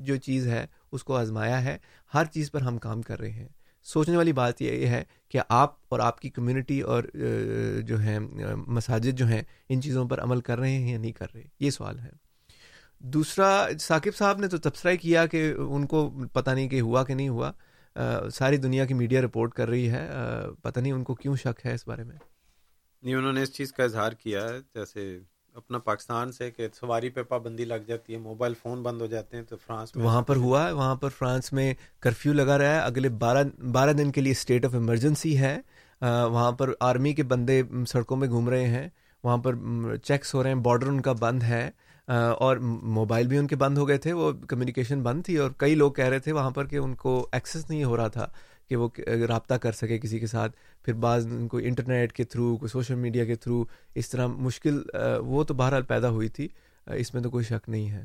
[0.04, 1.76] جو چیز ہے اس کو آزمایا ہے
[2.14, 3.48] ہر چیز پر ہم کام کر رہے ہیں
[3.92, 7.04] سوچنے والی بات یہ ہے کہ آپ اور آپ کی کمیونٹی اور
[7.86, 11.26] جو ہیں مساجد جو ہیں ان چیزوں پر عمل کر رہے ہیں یا نہیں کر
[11.34, 12.10] رہے یہ سوال ہے
[13.14, 17.14] دوسرا ثاقب صاحب نے تو تبصرہ کیا کہ ان کو پتہ نہیں کہ ہوا کہ
[17.14, 17.50] نہیں ہوا
[18.34, 20.08] ساری دنیا کی میڈیا رپورٹ کر رہی ہے
[20.62, 22.16] پتہ نہیں ان کو کیوں شک ہے اس بارے میں
[23.04, 25.06] نہیں انہوں نے اس چیز کا اظہار کیا ہے جیسے
[25.56, 29.36] اپنا پاکستان سے کہ سواری پہ پابندی لگ جاتی ہے موبائل فون بند ہو جاتے
[29.36, 31.72] ہیں تو فرانس وہاں پر ہوا ہے وہاں پر فرانس میں
[32.02, 35.56] کرفیو لگا رہا ہے اگلے بارہ بارہ دن کے لیے اسٹیٹ آف ایمرجنسی ہے
[36.00, 38.88] وہاں پر آرمی کے بندے سڑکوں میں گھوم رہے ہیں
[39.24, 39.54] وہاں پر
[40.04, 41.68] چیکس ہو رہے ہیں باڈر ان کا بند ہے
[42.14, 42.56] اور
[43.00, 45.92] موبائل بھی ان کے بند ہو گئے تھے وہ کمیونیکیشن بند تھی اور کئی لوگ
[45.98, 48.26] کہہ رہے تھے وہاں پر کہ ان کو ایکسیس نہیں ہو رہا تھا
[48.70, 48.88] کہ وہ
[49.28, 50.52] رابطہ کر سکے کسی کے ساتھ
[50.84, 53.62] پھر بعض ان کو انٹرنیٹ کے تھرو کوئی سوشل میڈیا کے تھرو
[54.00, 54.80] اس طرح مشکل
[55.30, 56.46] وہ تو بہرحال پیدا ہوئی تھی
[56.96, 58.04] اس میں تو کوئی شک نہیں ہے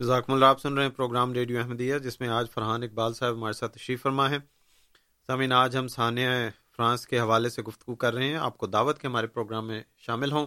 [0.00, 3.34] جزاکم اللہ آپ سن رہے ہیں پروگرام ریڈیو احمدیہ جس میں آج فرحان اقبال صاحب
[3.36, 4.38] ہمارے ساتھ شی فرما ہے
[5.26, 6.28] سامعین آج ہم ثانیہ
[6.76, 9.82] فرانس کے حوالے سے گفتگو کر رہے ہیں آپ کو دعوت کے ہمارے پروگرام میں
[10.06, 10.46] شامل ہوں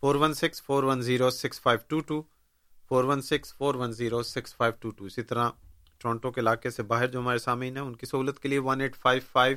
[0.00, 2.22] four one six four one zero six five two two
[2.88, 5.50] four one six four one zero six five two two اسی طرح
[6.02, 8.80] ٹورنٹو کے علاقے سے باہر جو ہمارے سامعین ہیں ان کی سہولت کے لیے one
[8.80, 9.56] eight five five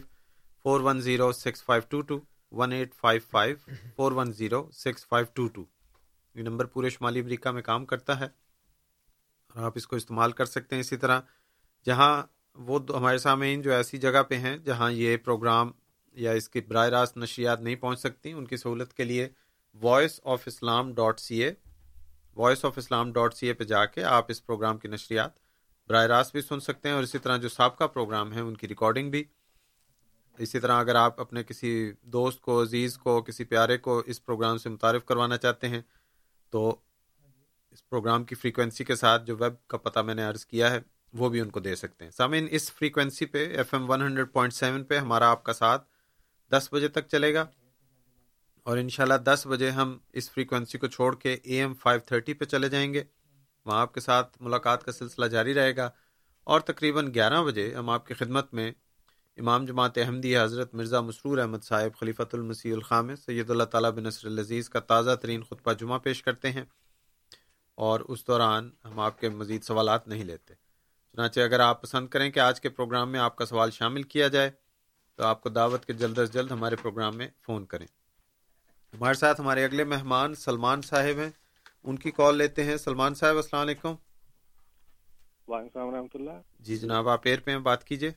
[0.63, 2.17] four one zero six five two two
[2.57, 3.55] one eight five five
[3.95, 5.63] four one zero six five two two
[6.39, 8.27] یہ نمبر پورے شمالی امریکہ میں کام کرتا ہے
[9.53, 11.19] اور آپ اس کو استعمال کر سکتے ہیں اسی طرح
[11.85, 12.09] جہاں
[12.67, 15.71] وہ ہمارے سامعین جو ایسی جگہ پہ ہیں جہاں یہ پروگرام
[16.25, 19.27] یا اس کی براہ راست نشریات نہیں پہنچ سکتی ان کی سہولت کے لیے
[19.81, 21.51] voice of Islam dot C A
[22.43, 25.43] voice of Islam dot C A پہ جا کے آپ اس پروگرام کی نشریات
[25.89, 28.67] براہ راست بھی سن سکتے ہیں اور اسی طرح جو سابقہ پروگرام ہیں ان کی
[28.67, 29.23] ریکارڈنگ بھی
[30.45, 31.73] اسی طرح اگر آپ اپنے کسی
[32.15, 35.81] دوست کو عزیز کو کسی پیارے کو اس پروگرام سے متعارف کروانا چاہتے ہیں
[36.51, 36.63] تو
[37.71, 40.79] اس پروگرام کی فریکوینسی کے ساتھ جو ویب کا پتہ میں نے عرض کیا ہے
[41.19, 44.31] وہ بھی ان کو دے سکتے ہیں سامعین اس فریکوینسی پہ F M one hundred
[44.33, 45.83] point seven پہ ہمارا آپ کا ساتھ
[46.51, 47.45] دس بجے تک چلے گا
[48.69, 52.45] اور انشاءاللہ دس بجے ہم اس فریکوینسی کو چھوڑ کے اے ایم فائیو تھرٹی پہ
[52.53, 53.03] چلے جائیں گے
[53.65, 55.89] وہاں آپ کے ساتھ ملاقات کا سلسلہ جاری رہے گا
[56.53, 58.71] اور تقریباً گیارہ بجے ہم آپ کی خدمت میں
[59.39, 64.03] امام جماعت احمدی حضرت مرزا مسرور احمد صاحب خلیفۃ المسیح الخام سید اللہ تعالیٰ بن
[64.03, 66.63] نصر العزیز کا تازہ ترین خطبہ جمعہ پیش کرتے ہیں
[67.87, 72.29] اور اس دوران ہم آپ کے مزید سوالات نہیں لیتے چنانچہ اگر آپ پسند کریں
[72.31, 74.51] کہ آج کے پروگرام میں آپ کا سوال شامل کیا جائے
[75.15, 77.85] تو آپ کو دعوت کے جلد از جلد ہمارے پروگرام میں فون کریں
[78.93, 81.29] ہمارے ساتھ ہمارے اگلے مہمان سلمان صاحب ہیں
[81.89, 83.93] ان کی کال لیتے ہیں سلمان صاحب السلام علیکم
[85.47, 86.39] وعلیکم السلام و اللہ
[86.69, 87.55] جی جناب آپ ایئر پہ
[87.87, 88.09] کیجیے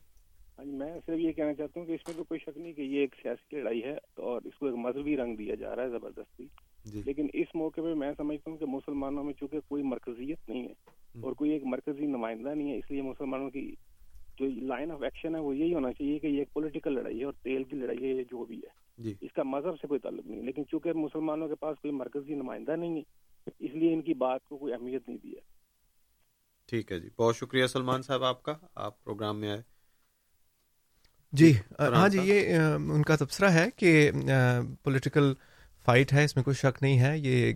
[0.59, 2.73] ہاں جی میں صرف یہ کہنا چاہتا ہوں کہ اس میں تو کوئی شک نہیں
[2.73, 3.93] کہ یہ ایک سیاسی لڑائی ہے
[4.31, 6.47] اور اس کو ایک مذہبی رنگ دیا جا رہا ہے زبردستی
[6.93, 10.66] جی۔ لیکن اس موقع پہ میں سمجھتا ہوں کہ مسلمانوں میں چونکہ کوئی مرکزیت نہیں
[10.69, 13.69] ہے اور کوئی ایک مرکزی نمائندہ نہیں ہے اس لیے مسلمانوں کی
[14.39, 17.24] جو لائن آف ایکشن ہے وہ یہی ہونا چاہیے کہ یہ ایک پولیٹیکل لڑائی ہے
[17.24, 20.01] اور تیل کی لڑائی ہے یہ جو بھی ہے جی۔ اس کا مذہب سے کوئی
[20.09, 23.28] تعلق نہیں ہے لیکن چونکہ مسلمانوں کے پاس کوئی مرکزی نمائندہ نہیں ہے
[23.59, 25.47] اس لیے ان کی بات کو کوئی اہمیت نہیں دی ہے
[26.70, 28.55] ٹھیک ہے جی بہت شکریہ سلمان صاحب آپ کا
[28.87, 29.61] آپ پروگرام میں آئے
[31.33, 31.59] جی, جی،
[31.95, 34.11] ہاں جی یہ ان کا تبصرہ ہے کہ
[34.85, 35.33] پولیٹیکل
[35.87, 37.53] فائٹ ہے اس میں کوئی شک نہیں ہے یہ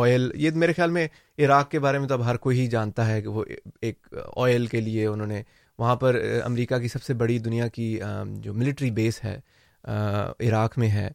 [0.00, 1.06] آئل یہ میرے خیال میں
[1.44, 3.44] عراق کے بارے میں تو اب ہر کوئی ہی جانتا ہے کہ وہ
[3.82, 5.42] ایک آئل کے لیے انہوں نے
[5.78, 7.98] وہاں پر امریکہ کی سب سے بڑی دنیا کی
[8.42, 9.38] جو ملٹری بیس ہے
[9.86, 11.08] عراق میں ہے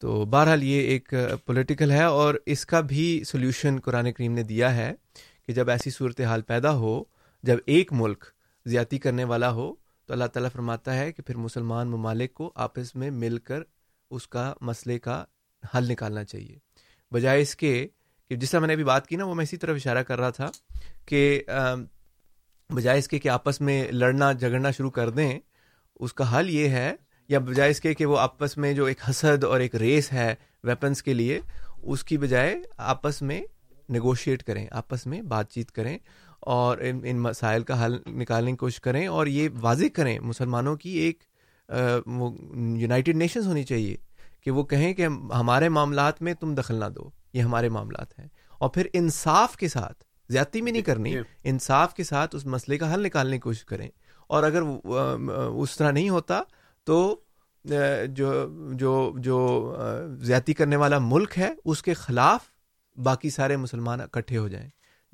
[0.00, 1.12] تو بہرحال یہ ایک
[1.46, 4.92] پولیٹیکل ہے اور اس کا بھی سلیوشن قرآن کریم نے دیا ہے
[5.46, 7.02] کہ جب ایسی صورت حال پیدا ہو
[7.48, 8.24] جب ایک ملک
[8.70, 9.72] زیادتی کرنے والا ہو
[10.06, 13.62] تو اللہ تعالیٰ فرماتا ہے کہ پھر مسلمان ممالک کو آپس میں مل کر
[14.16, 15.24] اس کا مسئلے کا
[15.74, 16.58] حل نکالنا چاہیے
[17.14, 17.74] بجائے اس کے
[18.28, 20.18] کہ جس طرح میں نے ابھی بات کی نا وہ میں اسی طرح اشارہ کر
[20.20, 20.50] رہا تھا
[21.06, 21.42] کہ
[22.76, 25.38] بجائے اس کے کہ آپس میں لڑنا جھگڑنا شروع کر دیں
[26.00, 26.90] اس کا حل یہ ہے
[27.28, 30.34] یا بجائے اس کے کہ وہ آپس میں جو ایک حسد اور ایک ریس ہے
[30.64, 31.38] ویپنس کے لیے
[31.92, 32.54] اس کی بجائے
[32.92, 33.40] آپس میں
[33.92, 35.96] نگوشیٹ کریں آپس میں بات چیت کریں
[36.54, 40.74] اور ان ان مسائل کا حل نکالنے کی کوشش کریں اور یہ واضح کریں مسلمانوں
[40.84, 41.22] کی ایک
[42.18, 42.30] وہ
[42.80, 43.96] یونائٹیڈ نیشنز ہونی چاہیے
[44.44, 48.26] کہ وہ کہیں کہ ہمارے معاملات میں تم دخل نہ دو یہ ہمارے معاملات ہیں
[48.58, 52.46] اور پھر انصاف کے ساتھ زیادتی بھی نہیں کرنی جی، جی۔ انصاف کے ساتھ اس
[52.54, 53.88] مسئلے کا حل نکالنے کی کوشش کریں
[54.34, 56.40] اور اگر اس طرح نہیں ہوتا
[56.88, 56.98] تو
[58.18, 58.28] جو
[58.82, 58.92] جو
[59.24, 59.38] جو
[60.28, 62.44] زیادتی کرنے والا ملک ہے اس کے خلاف
[63.08, 64.68] باقی سارے مسلمان اکٹھے ہو جائیں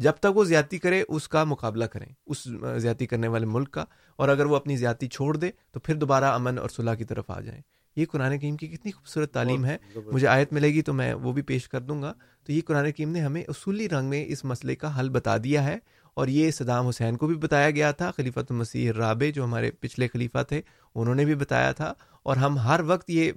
[0.05, 2.47] جب تک وہ زیادتی کرے اس کا مقابلہ کریں اس
[2.83, 3.85] زیادتی کرنے والے ملک کا
[4.21, 7.31] اور اگر وہ اپنی زیادتی چھوڑ دے تو پھر دوبارہ امن اور صلاح کی طرف
[7.37, 7.61] آ جائیں
[7.97, 11.33] یہ قرآن کیم کی کتنی خوبصورت تعلیم ہے مجھے آیت ملے گی تو میں وہ
[11.33, 12.13] بھی پیش کر دوں گا
[12.47, 15.65] تو یہ قرآن کیم نے ہمیں اصولی رنگ میں اس مسئلے کا حل بتا دیا
[15.65, 15.79] ہے
[16.20, 20.09] اور یہ صدام حسین کو بھی بتایا گیا تھا خلیفۃ المسیح رابع جو ہمارے پچھلے
[20.09, 20.61] خلیفہ تھے
[20.95, 21.93] انہوں نے بھی بتایا تھا
[22.31, 23.32] اور ہم ہر وقت یہ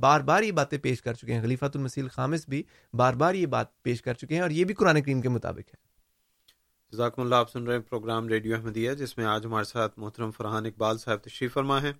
[0.00, 2.62] بار بار یہ باتیں پیش کر چکے ہیں خلیفۃ المسیح خامس بھی
[2.96, 5.68] بار بار یہ بات پیش کر چکے ہیں اور یہ بھی قرآن کریم کے مطابق
[5.74, 5.88] ہے
[6.92, 10.30] جزاکم اللہ آپ سن رہے ہیں پروگرام ریڈیو احمدیہ جس میں آج ہمارے ساتھ محترم
[10.36, 11.92] فرحان اقبال صاحب تشریف فرما ہے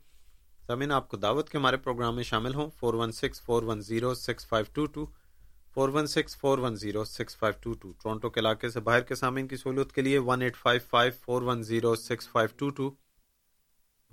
[0.68, 3.80] زمین آپ کو دعوت کے ہمارے پروگرام میں شامل ہوں four one six four one
[3.90, 5.06] zero six five two two
[5.74, 9.00] four one six four one zero six five two two Toronto کے علاقے سے باہر
[9.08, 12.48] کے سامعین کی سہولت کے لیے one eight five five four one zero six five
[12.58, 12.88] two two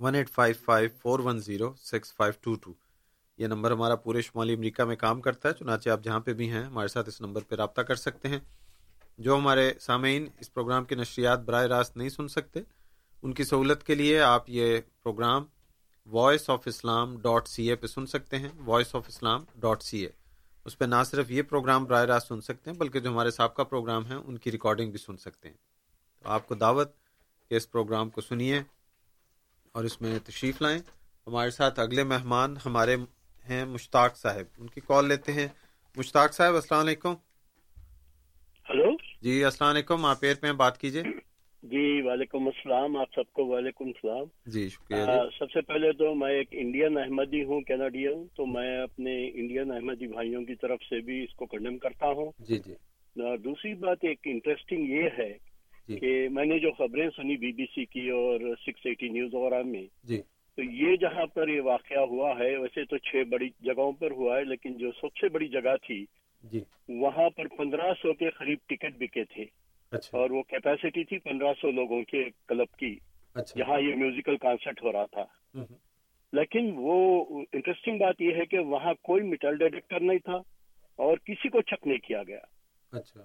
[0.06, 2.66] one eight five five four one zero six five
[3.38, 6.50] یہ نمبر ہمارا پورے شمالی امریکہ میں کام کرتا ہے چنانچہ آپ جہاں پہ بھی
[6.50, 8.38] ہیں ہمارے ساتھ اس نمبر پہ رابطہ کر سکتے ہیں
[9.26, 12.60] جو ہمارے سامعین اس پروگرام کی نشریات براہ راست نہیں سن سکتے
[13.22, 15.44] ان کی سہولت کے لیے آپ یہ programme
[16.16, 20.04] voice of Islam dot C A پہ سن سکتے ہیں voice of Islam dot C
[20.04, 20.08] A
[20.68, 23.62] اس پہ نہ صرف یہ پروگرام براہ راست سن سکتے ہیں بلکہ جو ہمارے سابقہ
[23.68, 25.56] پروگرام ہے ان کی ریکارڈنگ بھی سن سکتے ہیں
[26.22, 26.90] تو آپ کو دعوت
[27.48, 28.60] کہ اس پروگرام کو سنیے
[29.74, 30.78] اور اس میں تشریف لائیں
[31.26, 32.96] ہمارے ساتھ اگلے مہمان ہمارے
[33.48, 35.46] ہیں مشتاق صاحب ان کی کال لیتے ہیں
[35.96, 37.14] مشتاق صاحب السلام علیکم
[38.70, 38.90] ہلو
[39.26, 41.02] جی السلام علیکم آپ پہ بات کیجیے
[41.70, 46.14] جی وعلیکم السلام آپ سب کو وعلیکم السلام جی شکریہ جی۔ سب سے پہلے تو
[46.14, 51.00] میں ایک انڈین احمدی ہوں کینیڈین تو میں اپنے انڈین احمدی بھائیوں کی طرف سے
[51.06, 52.74] بھی اس کو کنڈم کرتا ہوں جی جی
[53.44, 55.32] دوسری بات ایک انٹرسٹنگ یہ ہے
[55.88, 59.34] جی۔ کہ میں نے جو خبریں سنی بی بی سی کی اور سکس ایٹی نیوز
[59.34, 60.20] وغیرہ میں جی
[60.56, 64.38] تو یہ جہاں پر یہ واقعہ ہوا ہے ویسے تو چھ بڑی جگہوں پر ہوا
[64.38, 66.04] ہے لیکن جو سب سے بڑی جگہ تھی
[66.52, 66.60] جی
[67.00, 69.44] وہاں پر پندرہ سو کے قریب ٹکٹ بکے تھے
[69.96, 72.94] اچھا۔ اور وہ کیپیسٹی تھی پندرہ سو لوگوں کے کلب کی
[73.54, 75.24] جہاں اچھا۔ یہ میوزیکل کانسرٹ ہو رہا تھا
[76.38, 76.94] لیکن وہ
[77.40, 80.36] انٹرسٹنگ بات یہ ہے کہ وہاں کوئی میٹل ڈیڈکٹر نہیں تھا
[81.04, 82.38] اور کسی کو چک نہیں کیا گیا
[82.98, 83.20] اچھا۔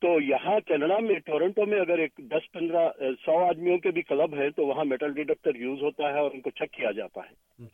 [0.00, 2.88] تو یہاں کینیڈا میں ٹورنٹو میں اگر ایک دس پندرہ
[3.24, 6.40] سو آدمیوں کے بھی کلب ہے تو وہاں میٹل ڈیڈکٹر یوز ہوتا ہے اور ان
[6.46, 7.66] کو چک کیا جاتا ہے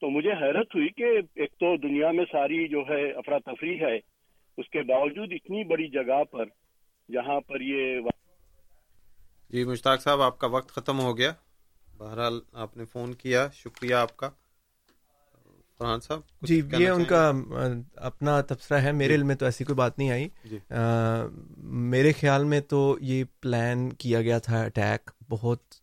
[0.00, 3.96] تو مجھے حیرت ہوئی کہ ایک تو دنیا میں ساری جو ہے افراتفری ہے
[4.58, 6.44] اس کے باوجود اتنی بڑی جگہ پر
[7.48, 8.00] پر یہ
[9.52, 11.32] جی مشتاق صاحب آپ کا وقت ختم ہو گیا
[11.98, 14.30] بہرحال آپ نے فون کیا شکریہ آپ کا
[16.48, 17.30] جی یہ ان کا
[18.08, 20.58] اپنا تبصرہ ہے میرے جی۔ علم میں تو ایسی کوئی بات نہیں آئی جی۔
[21.92, 22.80] میرے خیال میں تو
[23.12, 25.74] یہ پلان کیا گیا تھا اٹیک بہت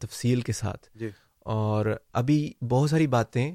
[0.00, 1.08] تفصیل کے ساتھ جی۔
[1.54, 1.86] اور
[2.22, 2.38] ابھی
[2.68, 3.54] بہت ساری باتیں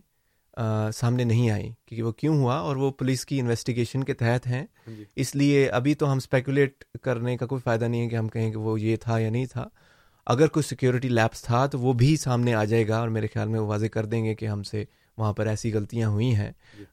[0.96, 4.66] سامنے نہیں آئی کیونکہ وہ کیوں ہوا اور وہ پولیس کی انویسٹیگیشن کے تحت ہیں
[4.88, 8.16] ہاں جی۔ اس لیے ابھی تو ہم اسپیکولیٹ کرنے کا کوئی فائدہ نہیں ہے کہ
[8.16, 9.68] ہم کہیں کہ وہ یہ تھا یا نہیں تھا
[10.34, 13.48] اگر کوئی سیکیورٹی لیپس تھا تو وہ بھی سامنے آ جائے گا اور میرے خیال
[13.50, 14.84] میں وہ واضح کر دیں گے کہ ہم سے
[15.18, 16.84] وہاں پر ایسی غلطیاں ہوئی ہیں جی۔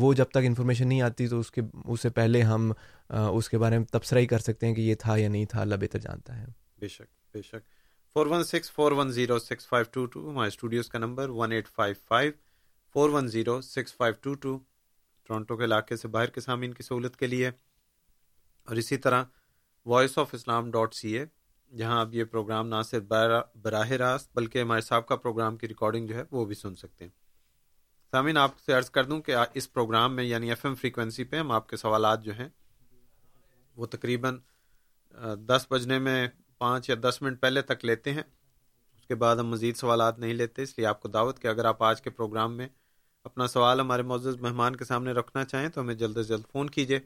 [0.00, 2.70] وہ جب تک انفارمیشن نہیں آتی تو اس کے اس سے پہلے ہم
[3.32, 5.60] اس کے بارے میں تبصرہ ہی کر سکتے ہیں کہ یہ تھا یا نہیں تھا
[5.60, 6.46] اللہ بہتر جانتا ہے
[6.80, 7.70] بے شک بے شک
[8.14, 11.52] four one six four one zero six five two two ہمارے اسٹوڈیوز کا number one
[11.52, 12.30] eight five five
[12.94, 14.52] four one zero six five two two
[15.26, 17.48] Toronto کے علاقے سے باہر کے سامعین کی سہولت کے لیے
[18.66, 19.24] اور اسی طرح
[19.92, 21.24] voice of Islam dot C A
[21.76, 23.02] جہاں آپ یہ پروگرام نہ صرف
[23.64, 27.04] براہ راست بلکہ ہمارے صاحب کا پروگرام کی ریکارڈنگ جو ہے وہ بھی سن سکتے
[27.04, 27.10] ہیں
[28.10, 31.36] سامعین آپ سے عرض کر دوں کہ اس پروگرام میں یعنی ایف ایم فریکوینسی پہ
[31.38, 32.48] ہم آپ کے سوالات جو ہیں
[33.76, 34.38] وہ تقریباً
[35.48, 36.18] دس بجنے میں
[36.64, 38.22] پانچ یا دس منٹ پہلے تک لیتے ہیں
[39.00, 41.64] اس کے بعد ہم مزید سوالات نہیں لیتے اس لیے آپ کو دعوت کہ اگر
[41.74, 42.66] آپ آج کے پروگرام میں
[43.24, 46.70] اپنا سوال ہمارے معزز مہمان کے سامنے رکھنا چاہیں تو ہمیں جلد از جلد فون
[46.70, 46.98] کیجیے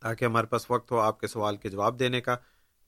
[0.00, 2.36] تاکہ ہمارے پاس وقت ہو آپ کے سوال کے جواب دینے کا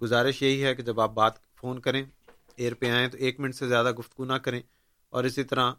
[0.02, 3.54] گزارش یہی ہے کہ جب آپ بات فون کریں ایئر پہ آئیں تو ایک منٹ
[3.54, 4.60] سے زیادہ گفتگو نہ کریں
[5.14, 5.72] اور اسی طرح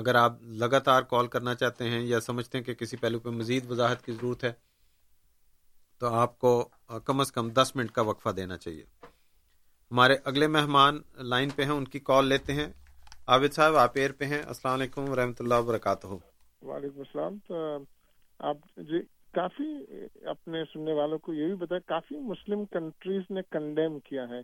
[0.00, 3.70] اگر آپ لگاتار کال کرنا چاہتے ہیں یا سمجھتے ہیں کہ کسی پہلو پہ مزید
[3.70, 4.52] وضاحت کی ضرورت ہے
[5.98, 6.52] تو آپ کو
[7.04, 10.98] کم از کم دس منٹ کا وقفہ دینا چاہیے ہمارے اگلے مہمان
[11.32, 12.66] لائن پہ ہیں ان کی کال لیتے ہیں
[13.34, 16.06] عابد صاحب آپ ایر پہ ہیں السلام علیکم ورحمۃ اللہ وبرکاتہ
[16.68, 17.82] وعلیکم السلام
[18.50, 19.00] آپ جی
[19.38, 19.64] کافی
[20.30, 24.38] اپنے سننے والوں کو یہ بھی بتایا کافی مسلم کنٹریز نے کنڈیم کیا ہے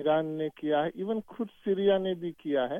[0.00, 2.78] ایران نے کیا ہے ایون خود سیریا نے بھی کیا ہے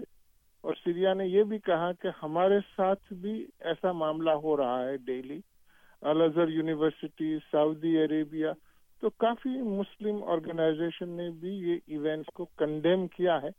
[0.67, 3.35] اور سیریا نے یہ بھی کہا کہ ہمارے ساتھ بھی
[3.73, 5.41] ایسا معاملہ ہو رہا ہے ڈیلی
[6.13, 8.53] الازہر یونیورسٹی سعودی عربیہ
[9.01, 13.51] تو کافی مسلم آرگنائزیشن نے بھی یہ ایونٹس کو کنڈیم کیا ہے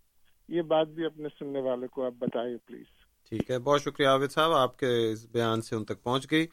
[0.56, 2.86] یہ بات بھی اپنے سننے والے کو آپ بتائیے پلیز
[3.30, 6.46] ٹھیک ہے بہت شکریہ عابد صاحب آپ کے اس بیان سے ان تک پہنچ گئی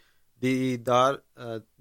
[0.43, 1.15] دیدار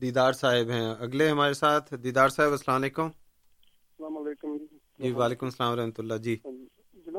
[0.02, 4.58] دیدار صاحب ہیں اگلے ہمارے ساتھ دیدار صاحب السلام علیکم السلام علیکم
[5.04, 6.66] جی وعلیکم السلام و رحمۃ اللہ جی, ہاں جی۔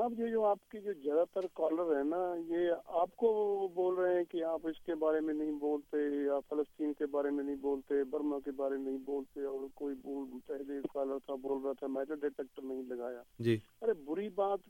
[0.01, 2.19] جناب یہ جو آپ کی جو زیادہ تر کالر ہے نا
[2.49, 2.71] یہ
[3.01, 3.33] آپ کو
[3.75, 5.97] بول رہے ہیں کہ آپ اس کے بارے میں نہیں بولتے
[6.27, 9.95] یا فلسطین کے بارے میں نہیں بولتے برما کے بارے میں نہیں بولتے اور کوئی
[10.03, 14.69] بول پہلے کالر تھا بول رہا تھا میٹر ڈیٹیکٹر نہیں لگایا جی ارے بری بات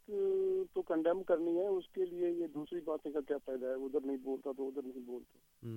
[0.75, 4.07] تو کنڈیم کرنی ہے اس کے لیے یہ دوسری باتیں کا کیا فائدہ ہے ادھر
[4.07, 5.69] نہیں بولتا تو ادھر نہیں بولتا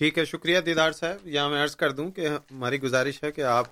[0.00, 3.42] ٹھیک ہے شکریہ دیدار صاحب یہاں میں عرض کر دوں کہ ہماری گزارش ہے کہ
[3.58, 3.66] آپ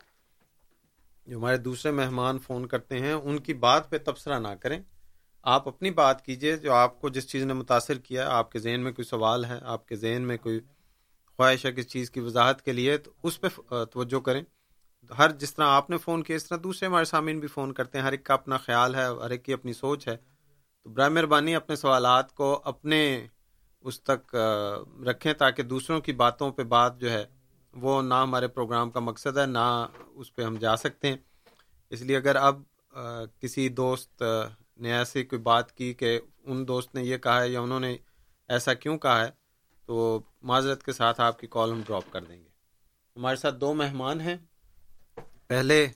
[1.28, 4.78] جو ہمارے دوسرے مہمان فون کرتے ہیں ان کی بات پہ تبصرہ نہ کریں
[5.54, 8.80] آپ اپنی بات کیجئے جو آپ کو جس چیز نے متاثر کیا آپ کے ذہن
[8.84, 10.58] میں کوئی سوال ہے آپ کے ذہن میں کوئی
[11.36, 13.48] خواہش ہے کس چیز کی وضاحت کے لیے تو اس پہ
[13.92, 14.42] توجہ کریں
[15.18, 17.98] ہر جس طرح آپ نے فون کیا اس طرح دوسرے ہمارے سامعین بھی فون کرتے
[17.98, 21.10] ہیں ہر ایک کا اپنا خیال ہے ہر ایک کی اپنی سوچ ہے تو برائے
[21.10, 23.00] مہربانی اپنے سوالات کو اپنے
[23.88, 24.34] اس تک
[25.06, 27.24] رکھیں تاکہ دوسروں کی باتوں پہ بات جو ہے
[27.82, 29.66] وہ نہ ہمارے پروگرام کا مقصد ہے نہ
[30.16, 31.16] اس پہ ہم جا سکتے ہیں
[31.92, 32.62] اس لیے اگر اب
[33.42, 34.22] کسی دوست
[34.82, 37.96] نے ایسی کوئی بات کی کہ ان دوست نے یہ کہا ہے یا انہوں نے
[38.54, 39.30] ایسا کیوں کہا ہے
[39.86, 40.20] تو
[40.50, 42.48] معذرت کے ساتھ آپ کی کال ہم ڈراپ کر دیں گے
[43.16, 44.36] ہمارے ساتھ دو مہمان ہیں
[45.48, 45.86] پہلے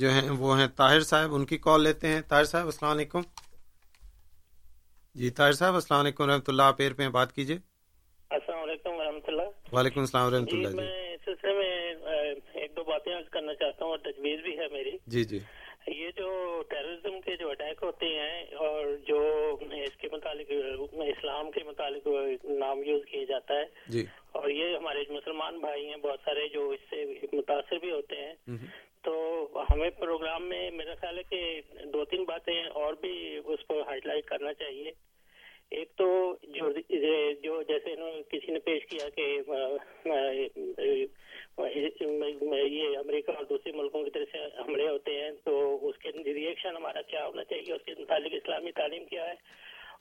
[0.00, 3.20] جو ہیں وہ ہیں طاہر صاحب ان کی کال لیتے ہیں طاہر صاحب السلام علیکم
[5.20, 6.80] جی طاہر صاحب السلام علیکم رحمۃ اللہ آپ
[7.12, 7.56] بات کیجیے
[8.36, 9.00] السلام علیکم
[9.72, 14.56] وعلیکم جی،, جی میں سلسلے میں ایک دو باتیں کرنا چاہتا ہوں اور تجویز بھی
[14.58, 15.38] ہے میری جی جی
[15.94, 16.28] یہ جو
[17.24, 19.20] کے جو اٹیک ہوتے ہیں اور جو
[19.84, 20.52] اس کے متعلق
[21.06, 22.06] اسلام کے متعلق
[22.62, 23.64] نام یوز کیا جاتا ہے
[23.94, 24.04] جی
[24.40, 28.56] اور یہ ہمارے مسلمان بھائی ہیں بہت سارے جو اس سے متاثر بھی ہوتے ہیں
[29.06, 29.14] تو
[29.70, 33.14] ہمیں پروگرام میں میرا خیال ہے کہ دو تین باتیں اور بھی
[33.54, 34.90] اس کو ہائی لائٹ کرنا چاہیے
[35.80, 36.06] ایک تو
[36.56, 36.64] جو,
[37.44, 37.94] جو جیسے
[38.30, 39.22] کسی نے پیش کیا کہ
[42.70, 45.54] یہ امریکہ اور دوسرے ملکوں کی طرف سے حملے ہوتے ہیں تو
[45.88, 49.34] اس کے ریئیکشن ہمارا کیا ہونا چاہیے اس کے متعلق اسلامی تعلیم کیا ہے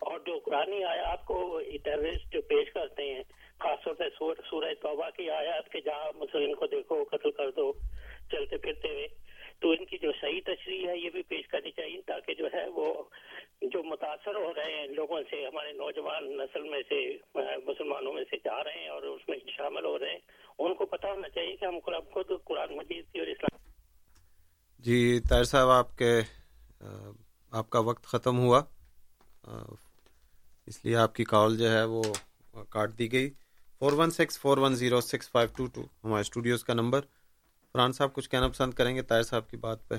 [0.09, 1.39] اور جو قرآن آیات کو
[1.87, 3.23] ٹیررسٹ جو پیش کرتے ہیں
[3.63, 4.09] خاص طور پہ
[4.49, 7.71] سورج توبہ کی آیات کے جہاں مسلم کو دیکھو قتل کر دو
[8.31, 9.07] چلتے پھرتے ہوئے
[9.63, 12.65] تو ان کی جو صحیح تشریح ہے یہ بھی پیش کرنی چاہیے تاکہ جو ہے
[12.77, 12.85] وہ
[13.73, 17.01] جو متاثر ہو رہے ہیں لوگوں سے ہمارے نوجوان نسل میں سے
[17.67, 20.85] مسلمانوں میں سے جا رہے ہیں اور اس میں شامل ہو رہے ہیں ان کو
[20.95, 22.31] پتہ ہونا چاہیے کہ ہم قرآن خود
[22.79, 23.59] مجید کی اور اسلام
[24.87, 24.97] جی
[25.29, 26.11] طاہر صاحب آپ کے
[27.61, 28.61] آپ کا وقت ختم ہوا
[30.71, 32.01] اس لیے آپ کی کال جو ہے وہ
[32.77, 34.39] کاٹ دی گئی four four one one six
[34.79, 37.05] zero six five two two ہمارے اسٹوڈیوز کا نمبر
[37.73, 39.95] فرحان صاحب کچھ کہنا پسند کریں گے طاہر صاحب کی بات پہ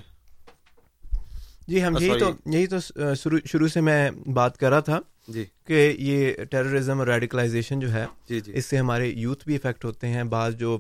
[1.67, 3.15] جی ہم یہی تو یہی تو
[3.51, 4.99] شروع سے میں بات کر رہا تھا
[5.35, 9.55] جی کہ یہ ٹیررزم اور ریڈیکلائزیشن جو ہے جی جی اس سے ہمارے یوتھ بھی
[9.57, 10.79] افیکٹ ہوتے ہیں بعض جو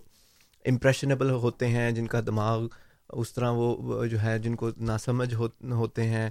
[0.70, 2.66] امپریشنیبل ہوتے ہیں جن کا دماغ
[3.20, 5.32] اس طرح وہ جو ہے جن کو ناسمجھ
[5.74, 6.28] ہوتے ہیں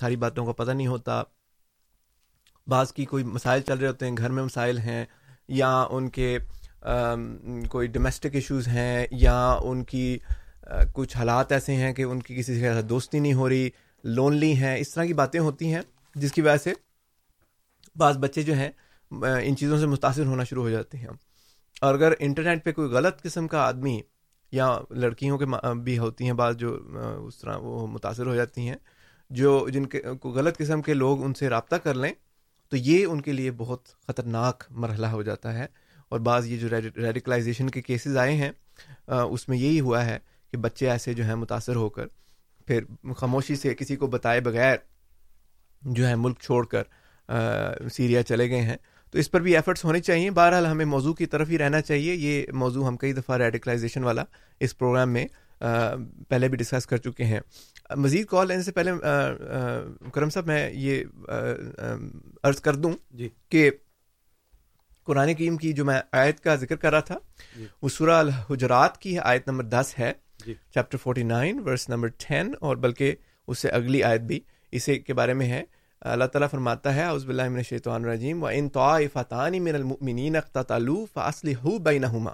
[0.00, 1.22] ساری باتوں کا پتہ نہیں ہوتا
[2.70, 5.04] بعض کی کوئی مسائل چل رہے ہوتے ہیں گھر میں مسائل ہیں
[5.60, 6.36] یا ان کے
[7.70, 10.18] کوئی ڈومیسٹک ایشوز ہیں یا ان کی
[10.92, 13.68] کچھ حالات ایسے ہیں کہ ان کی کسی سے دوستی نہیں ہو رہی
[14.04, 15.80] لونلی ہیں اس طرح کی باتیں ہوتی ہیں
[16.20, 16.72] جس کی وجہ سے
[17.98, 18.70] بعض بچے جو ہیں
[19.48, 21.08] ان چیزوں سے متاثر ہونا شروع ہو جاتے ہیں
[21.86, 24.00] اور اگر انٹرنیٹ پہ کوئی غلط قسم کا آدمی
[24.52, 25.46] یا لڑکیوں کے
[25.84, 26.74] بھی ہوتی ہیں بعض جو
[27.26, 28.76] اس طرح وہ متاثر ہو جاتی ہیں
[29.40, 30.02] جو جن کے
[30.34, 32.12] غلط قسم کے لوگ ان سے رابطہ کر لیں
[32.70, 35.66] تو یہ ان کے لیے بہت خطرناک مرحلہ ہو جاتا ہے
[36.10, 36.68] اور بعض یہ جو
[37.02, 38.50] ریڈیکلائزیشن کے کیسز آئے ہیں
[39.24, 40.18] اس میں یہی ہوا ہے
[40.50, 42.06] کہ بچے ایسے جو ہیں متاثر ہو کر
[42.66, 42.84] پھر
[43.16, 44.76] خاموشی سے کسی کو بتائے بغیر
[45.96, 47.30] جو ہے ملک چھوڑ کر
[47.92, 48.76] سیریا چلے گئے ہیں
[49.10, 52.14] تو اس پر بھی ایفرٹس ہونے چاہیے بہرحال ہمیں موضوع کی طرف ہی رہنا چاہیے
[52.14, 54.24] یہ موضوع ہم کئی دفعہ ریڈیکلائزیشن والا
[54.66, 55.26] اس پروگرام میں
[56.28, 57.40] پہلے بھی ڈسکس کر چکے ہیں
[57.96, 58.90] مزید کال لینے سے پہلے
[60.14, 61.02] کرم صاحب میں یہ
[62.48, 63.70] عرض کر دوں جی کہ
[65.08, 67.14] قرآن کریم کی جو میں آیت کا ذکر کر رہا تھا
[67.56, 70.10] جی۔ وہ سورہ الحجرات کی آیت نمبر دس ہے
[70.44, 73.14] chapter forty nine verse number ten اور بلکہ
[73.50, 74.40] اس سے اگلی آیت بھی
[74.78, 75.62] اسے کے بارے میں ہے
[76.16, 80.36] اللہ تعالیٰ فرماتا ہے اس بلّہ امن شیطان الرجیم و ان طا فطانی من المنین
[80.42, 80.58] اخت
[81.14, 82.32] فاصل ہو بین ہما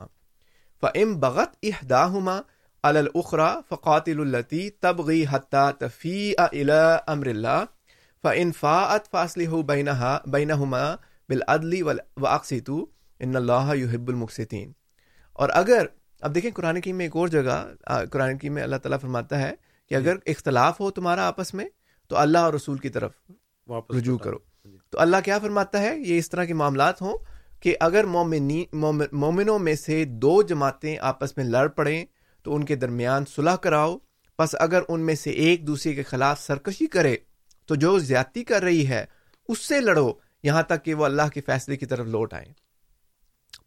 [0.81, 2.39] ف ام بغت اہدا ہما
[2.93, 6.83] الخرا فقات التی تبغی حتیٰ تفیع الا
[7.17, 7.65] امر اللہ
[8.23, 10.01] ف ان فاعت فاصل ہو بینہ
[10.39, 10.51] بین
[11.29, 11.83] بالعدلی
[12.21, 12.85] واقسی تو
[13.21, 14.73] ان اللہ یحب المقسطین
[15.43, 15.87] اور اگر
[16.27, 17.63] اب دیکھیں قرآن کی میں ایک اور جگہ
[18.13, 19.51] قرآن کی میں اللہ تعالیٰ فرماتا ہے
[19.89, 21.65] کہ جی۔ اگر اختلاف ہو تمہارا آپس میں
[22.09, 23.13] تو اللہ اور رسول کی طرف
[23.97, 27.17] رجوع کرو جی۔ تو اللہ کیا فرماتا ہے یہ اس طرح کے معاملات ہوں
[27.63, 28.65] کہ اگر مومنی
[29.15, 32.05] مومنوں میں سے دو جماعتیں آپس میں لڑ پڑیں
[32.45, 33.97] تو ان کے درمیان صلح کراؤ
[34.39, 37.15] بس اگر ان میں سے ایک دوسرے کے خلاف سرکشی کرے
[37.67, 39.05] تو جو زیادتی کر رہی ہے
[39.49, 40.11] اس سے لڑو
[40.49, 42.47] یہاں تک کہ وہ اللہ کے فیصلے کی طرف لوٹ آئے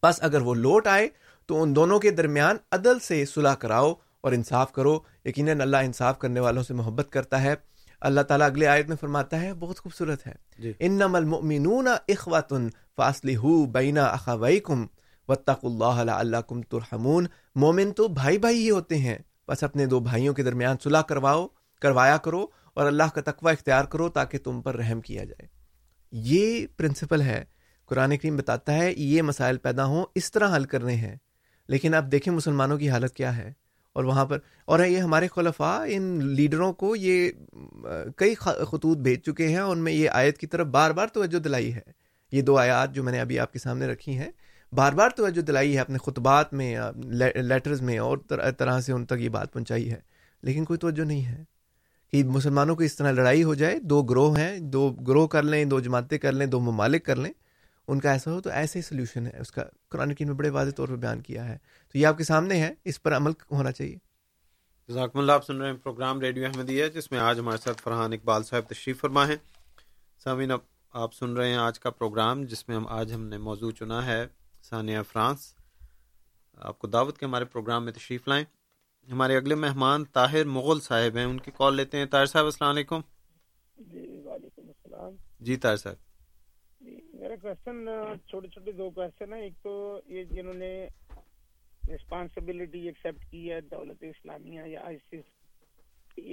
[0.03, 1.07] بس اگر وہ لوٹ آئے
[1.47, 3.93] تو ان دونوں کے درمیان عدل سے صلاح کراؤ
[4.23, 7.53] اور انصاف کرو یقیناً اللہ انصاف کرنے والوں سے محبت کرتا ہے
[8.09, 10.33] اللہ تعالیٰ اگلے آیت میں فرماتا ہے بہت خوبصورت ہے
[10.63, 12.67] جی۔ انخواطن
[12.97, 14.85] فاصل ہو بینا اخاو کم
[15.29, 16.39] بط اللہ
[16.71, 17.25] ترحمون
[17.65, 19.17] مومن تو بھائی بھائی ہی ہوتے ہیں
[19.47, 21.45] بس اپنے دو بھائیوں کے درمیان صلاح کرواؤ
[21.81, 22.45] کروایا کرو
[22.77, 25.55] اور اللہ کا تقوی اختیار کرو تاکہ تم پر رحم کیا جائے
[26.11, 27.43] یہ پرنسپل ہے
[27.89, 31.15] قرآن کریم بتاتا ہے یہ مسائل پیدا ہوں اس طرح حل کرنے ہیں
[31.69, 33.51] لیکن آپ دیکھیں مسلمانوں کی حالت کیا ہے
[33.97, 34.39] اور وہاں پر
[34.71, 36.01] اور یہ ہمارے خلفاء ان
[36.35, 37.29] لیڈروں کو یہ
[38.17, 41.73] کئی خطوط بھیج چکے ہیں ان میں یہ آیت کی طرف بار بار توجہ دلائی
[41.73, 41.81] ہے
[42.31, 44.29] یہ دو آیات جو میں نے ابھی آپ کے سامنے رکھی ہیں
[44.75, 46.75] بار بار توجہ دلائی ہے اپنے خطبات میں
[47.43, 48.17] لیٹرز میں اور
[48.57, 49.99] طرح سے ان تک یہ بات پہنچائی ہے
[50.47, 51.43] لیکن کوئی توجہ نہیں ہے
[52.11, 55.63] کہ مسلمانوں کو اس طرح لڑائی ہو جائے دو گروہ ہیں دو گروہ کر لیں
[55.71, 57.31] دو جماعتیں کر لیں دو ممالک کر لیں
[57.89, 60.49] ان کا ایسا ہو تو ایسے ہی سلیوشن ہے اس کا قرآن کی میں بڑے
[60.57, 61.57] واضح طور پہ بیان کیا ہے
[61.91, 63.95] تو یہ آپ کے سامنے ہے اس پر عمل ہونا چاہیے
[64.89, 68.13] جزاکم اللہ آپ سن رہے ہیں پروگرام ریڈیو احمدیہ جس میں آج ہمارے ساتھ فرحان
[68.13, 69.35] اقبال صاحب تشریف فرما ہیں
[70.23, 70.51] سامعین
[70.93, 74.05] آپ سن رہے ہیں آج کا پروگرام جس میں ہم آج ہم نے موضوع چنا
[74.05, 74.25] ہے
[74.69, 75.53] ثانیہ فرانس
[76.69, 78.43] آپ کو دعوت کے ہمارے پروگرام میں تشریف لائیں
[79.11, 82.71] ہمارے اگلے مہمان طاہر مغل صاحب ہیں ان کی کال لیتے ہیں طاہر صاحب السلام
[82.75, 83.01] علیکم
[83.91, 85.13] جی وعلیکم السلام
[85.47, 85.95] جی طاہر صاحب
[86.87, 87.85] جی، میرا کوشچن
[88.29, 89.75] چھوٹے چھوٹے دو کوشچن ہیں ایک تو
[90.15, 90.71] یہ جنہوں نے
[91.87, 94.97] ریسپانسبلٹی ایکسیپٹ کی ہے دولت اسلامیہ یا آئی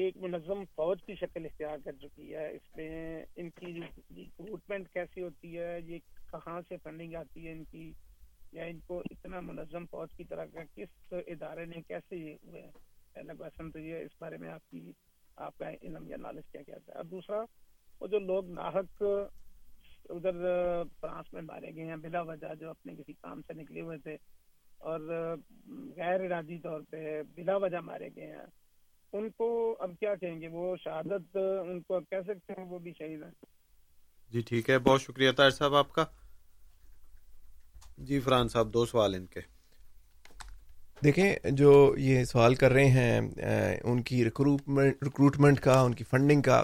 [0.04, 3.72] ایک منظم فوج کی شکل اختیار کر چکی ہے اس میں ان کی
[4.16, 5.98] ریکروٹمنٹ کیسی ہوتی ہے یہ
[6.30, 7.92] کہاں سے فنڈنگ آتی ہے ان کی
[8.54, 12.60] یا ان کو اتنا منظم فوج کی طرح کا کس ادارے نے کیسے یہ ہوئے
[12.62, 12.70] ہیں
[13.14, 14.82] پہلا کوشچن تو یہ اس بارے میں آپ کی
[15.46, 17.40] آپ کا علم یا نالج کیا کہتا ہے اور دوسرا
[18.00, 19.02] وہ جو لوگ ناحق
[20.14, 20.38] ادھر
[21.00, 24.16] فرانس میں مارے گئے ہیں بلا وجہ جو اپنے کسی کام سے نکلے ہوئے تھے
[24.92, 25.00] اور
[25.96, 28.46] غیر ارادی طور پہ بلا وجہ مارے گئے ہیں
[29.18, 29.48] ان کو
[29.86, 33.30] اب کیا کہیں گے وہ شہادت ان کو کہہ سکتے ہیں وہ بھی شہید ہیں
[34.32, 36.04] جی ٹھیک ہے بہت شکریہ تاج صاحب آپ کا
[38.08, 39.40] جی فرحان صاحب دو سوال ان کے
[41.04, 43.18] دیکھیں جو یہ سوال کر رہے ہیں
[43.82, 46.62] ان کی ریکروٹمنٹ ریکروٹمنٹ کا ان کی فنڈنگ کا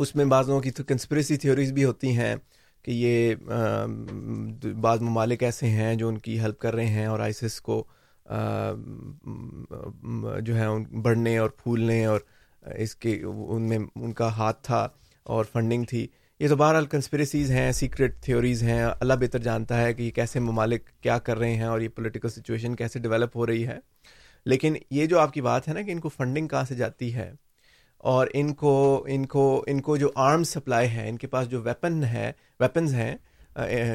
[0.00, 0.50] اس میں بعض
[0.88, 2.34] کنسپریسی تھیوریز بھی ہوتی ہیں
[2.84, 3.34] کہ یہ
[4.80, 7.82] بعض ممالک ایسے ہیں جو ان کی ہیلپ کر رہے ہیں اور آئسس کو
[10.46, 10.66] جو ہے
[11.02, 12.20] بڑھنے اور پھولنے اور
[12.76, 14.86] اس کے ان میں ان کا ہاتھ تھا
[15.34, 16.06] اور فنڈنگ تھی
[16.40, 20.40] یہ تو بہرحال کنسپریسیز ہیں سیکرٹ تھیوریز ہیں اللہ بہتر جانتا ہے کہ یہ کیسے
[20.40, 23.76] ممالک کیا کر رہے ہیں اور یہ پولیٹیکل سچویشن کیسے ڈیولپ ہو رہی ہے
[24.50, 27.12] لیکن یہ جو آپ کی بات ہے نا کہ ان کو فنڈنگ کہاں سے جاتی
[27.14, 27.30] ہے
[28.14, 28.70] اور ان کو
[29.14, 32.30] ان کو ان کو جو آرم سپلائی ہے ان کے پاس جو ویپن ہے
[32.60, 33.14] ویپنز ہیں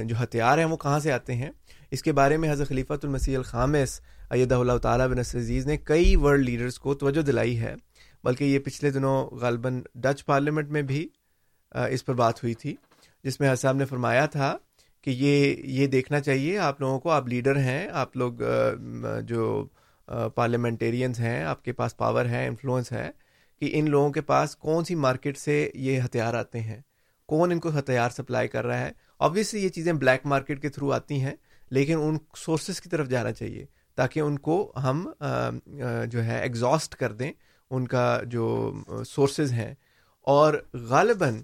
[0.08, 1.50] جو ہتھیار ہیں وہ کہاں سے آتے ہیں
[1.96, 4.00] اس کے بارے میں حضرت خلیفۃ المسیح الخامس
[4.36, 7.76] الخام اللہ تعالیٰ بن عزیز نے کئی ورلڈ لیڈرس کو توجہ دلائی ہے
[8.24, 11.08] بلکہ یہ پچھلے دنوں غالباً ڈچ پارلیمنٹ میں بھی
[11.94, 12.76] اس پر بات ہوئی تھی
[13.24, 14.56] جس میں صاحب نے فرمایا تھا
[15.04, 18.34] کہ یہ یہ دیکھنا چاہیے آپ لوگوں کو آپ لیڈر ہیں آپ لوگ
[19.28, 19.66] جو
[20.36, 23.10] پارلیمنٹیرینز ہیں آپ کے پاس پاور ہے انفلوئنس ہے
[23.60, 26.82] کہ ان لوگوں کے پاس کون سی مارکیٹ سے یہ ہتھیار آتے ہیں
[27.28, 28.92] کون ان کو ہتھیار سپلائی کر رہا ہے
[29.28, 31.34] آبویسلی یہ چیزیں بلیک مارکیٹ کے تھرو آتی ہیں
[31.78, 33.66] لیکن ان سورسز کی طرف جانا چاہیے
[33.98, 35.06] تاکہ ان کو ہم
[36.12, 37.32] جو ہے ایگزاسٹ کر دیں
[37.72, 38.48] ان کا جو
[39.16, 39.74] سورسز ہیں
[40.34, 40.54] اور
[40.90, 41.42] غالباً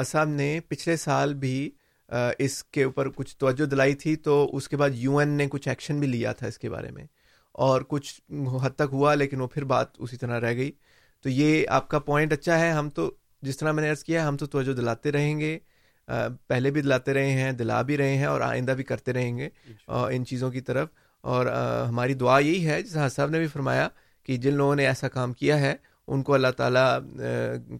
[0.00, 1.68] حسب نے پچھلے سال بھی
[2.42, 5.68] اس کے اوپر کچھ توجہ دلائی تھی تو اس کے بعد یو این نے کچھ
[5.68, 7.04] ایکشن بھی لیا تھا اس کے بارے میں
[7.66, 8.12] اور کچھ
[8.62, 10.70] حد تک ہوا لیکن وہ پھر بات اسی طرح رہ گئی
[11.22, 13.10] تو یہ آپ کا پوائنٹ اچھا ہے ہم تو
[13.42, 15.56] جس طرح میں نے عرض کیا ہم تو توجہ دلاتے رہیں گے
[16.48, 19.48] پہلے بھی دلاتے رہے ہیں دلا بھی رہے ہیں اور آئندہ بھی کرتے رہیں گے
[20.14, 20.88] ان چیزوں کی طرف
[21.34, 21.46] اور
[21.88, 23.88] ہماری دعا یہی ہے جس حساب نے بھی فرمایا
[24.26, 25.74] کہ جن لوگوں نے ایسا کام کیا ہے
[26.12, 26.84] ان کو اللہ تعالیٰ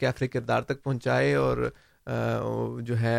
[0.08, 1.58] آخری کردار تک پہنچائے اور
[2.86, 3.16] جو ہے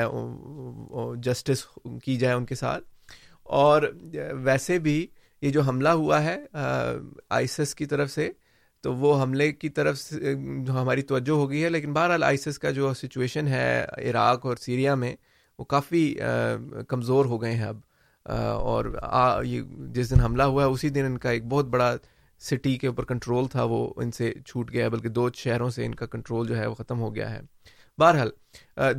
[1.24, 1.64] جسٹس
[2.04, 2.84] کی جائے ان کے ساتھ
[3.60, 3.82] اور
[4.46, 5.06] ویسے بھی
[5.42, 6.38] یہ جو حملہ ہوا ہے
[7.40, 8.30] آئیسس کی طرف سے
[8.84, 10.34] تو وہ حملے کی طرف سے
[10.74, 14.96] ہماری توجہ ہو گئی ہے لیکن بہرحال آئیسس کا جو سچویشن ہے عراق اور سیریا
[15.04, 15.16] میں
[15.60, 16.04] وہ کافی
[16.88, 17.80] کمزور ہو گئے ہیں اب
[18.70, 18.86] اور
[19.94, 21.94] جس دن حملہ ہوا ہے اسی دن ان کا ایک بہت بڑا
[22.50, 25.86] سٹی کے اوپر کنٹرول تھا وہ ان سے چھوٹ گیا ہے بلکہ دو شہروں سے
[25.86, 27.40] ان کا کنٹرول جو ہے وہ ختم ہو گیا ہے
[28.00, 28.30] بہرحال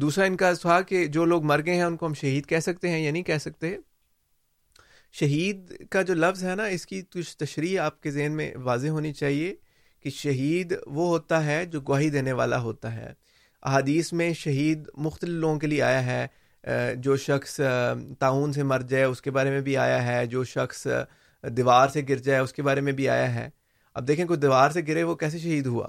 [0.01, 2.61] دوسرا ان کا تھا کہ جو لوگ مر گئے ہیں ان کو ہم شہید کہہ
[2.63, 3.77] سکتے ہیں یا نہیں کہہ سکتے
[5.19, 8.89] شہید کا جو لفظ ہے نا اس کی کچھ تشریح آپ کے ذہن میں واضح
[8.97, 9.55] ہونی چاہیے
[10.03, 13.13] کہ شہید وہ ہوتا ہے جو گواہی دینے والا ہوتا ہے
[13.63, 17.57] احادیث میں شہید مختلف لوگوں کے لیے آیا ہے جو شخص
[18.19, 20.87] تعاون سے مر جائے اس کے بارے میں بھی آیا ہے جو شخص
[21.57, 23.49] دیوار سے گر جائے اس کے بارے میں بھی آیا ہے
[23.95, 25.89] اب دیکھیں کوئی دیوار سے گرے وہ کیسے شہید ہوا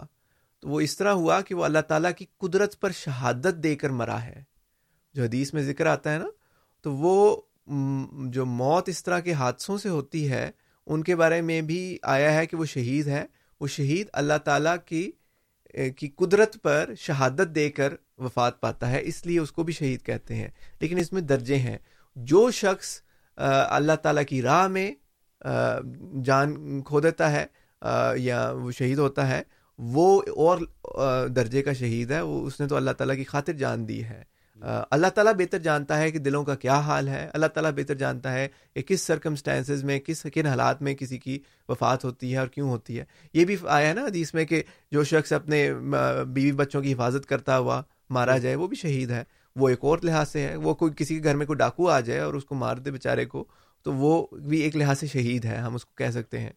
[0.62, 3.90] تو وہ اس طرح ہوا کہ وہ اللہ تعالیٰ کی قدرت پر شہادت دے کر
[4.00, 4.44] مرا ہے
[5.16, 6.26] جو حدیث میں ذکر آتا ہے نا
[6.84, 7.36] تو وہ
[8.36, 10.50] جو موت اس طرح کے حادثوں سے ہوتی ہے
[10.92, 13.26] ان کے بارے میں بھی آیا ہے کہ وہ شہید ہے
[13.60, 15.10] وہ شہید اللہ تعالیٰ کی
[15.98, 17.94] کی قدرت پر شہادت دے کر
[18.26, 20.48] وفات پاتا ہے اس لیے اس کو بھی شہید کہتے ہیں
[20.82, 21.78] لیکن اس میں درجے ہیں
[22.32, 23.00] جو شخص
[23.78, 24.92] اللہ تعالیٰ کی راہ میں
[26.26, 27.46] جان کھو دیتا ہے
[28.24, 29.42] یا وہ شہید ہوتا ہے
[29.94, 33.88] وہ اور درجے کا شہید ہے وہ اس نے تو اللہ تعالیٰ کی خاطر جان
[33.88, 34.22] دی ہے
[34.92, 38.34] اللہ تعالیٰ بہتر جانتا ہے کہ دلوں کا کیا حال ہے اللہ تعالیٰ بہتر جانتا
[38.34, 41.38] ہے کہ کس سرکمسٹانسز میں کس کن حالات میں کسی کی
[41.70, 43.04] وفات ہوتی ہے اور کیوں ہوتی ہے
[43.34, 44.62] یہ بھی آیا ہے نا حدیث میں کہ
[44.92, 47.82] جو شخص اپنے بیوی بچوں کی حفاظت کرتا ہوا
[48.20, 49.24] مارا جائے وہ بھی شہید ہے
[49.60, 52.00] وہ ایک اور لحاظ سے ہے وہ کوئی کسی کے گھر میں کوئی ڈاکو آ
[52.10, 53.44] جائے اور اس کو مار دے بیچارے کو
[53.84, 56.52] تو وہ بھی ایک لحاظ سے شہید ہے ہم اس کو کہہ سکتے ہیں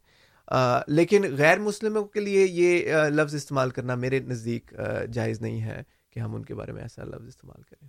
[0.48, 4.72] آ, لیکن غیر مسلموں کے لیے یہ لفظ استعمال کرنا میرے نزدیک
[5.12, 5.82] جائز نہیں ہے
[6.12, 7.88] کہ ہم ان کے بارے میں ایسا لفظ استعمال کریں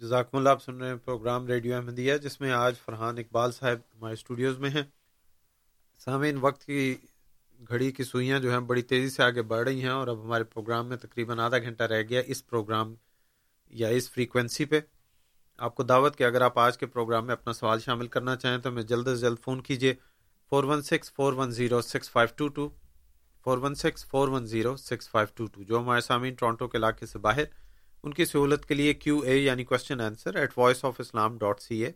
[0.00, 3.78] جزاکم اللہ آپ سن رہے ہیں پروگرام ریڈیو احمدیہ جس میں آج فرحان اقبال صاحب
[3.94, 4.82] ہمارے اسٹوڈیوز میں ہیں
[6.04, 6.94] سامعین ان وقت کی
[7.68, 10.44] گھڑی کی سوئیاں جو ہیں بڑی تیزی سے آگے بڑھ رہی ہیں اور اب ہمارے
[10.54, 12.94] پروگرام میں تقریباً آدھا گھنٹہ رہ گیا اس پروگرام
[13.84, 14.80] یا اس فریکوینسی پہ
[15.64, 18.56] آپ کو دعوت کہ اگر آپ آج کے پروگرام میں اپنا سوال شامل کرنا چاہیں
[18.62, 19.92] تو ہمیں جلد از جلد فون کیجیے
[20.50, 22.68] four one six four one zero six five two two
[23.44, 26.78] four one six four one zero six five two two جو ہمارے سامعین ٹورانٹو کے
[26.78, 27.44] علاقے سے باہر
[28.02, 31.60] ان کی سہولت کے لیے کیو اے یعنی question answer at voice of Islam dot
[31.62, 31.90] C A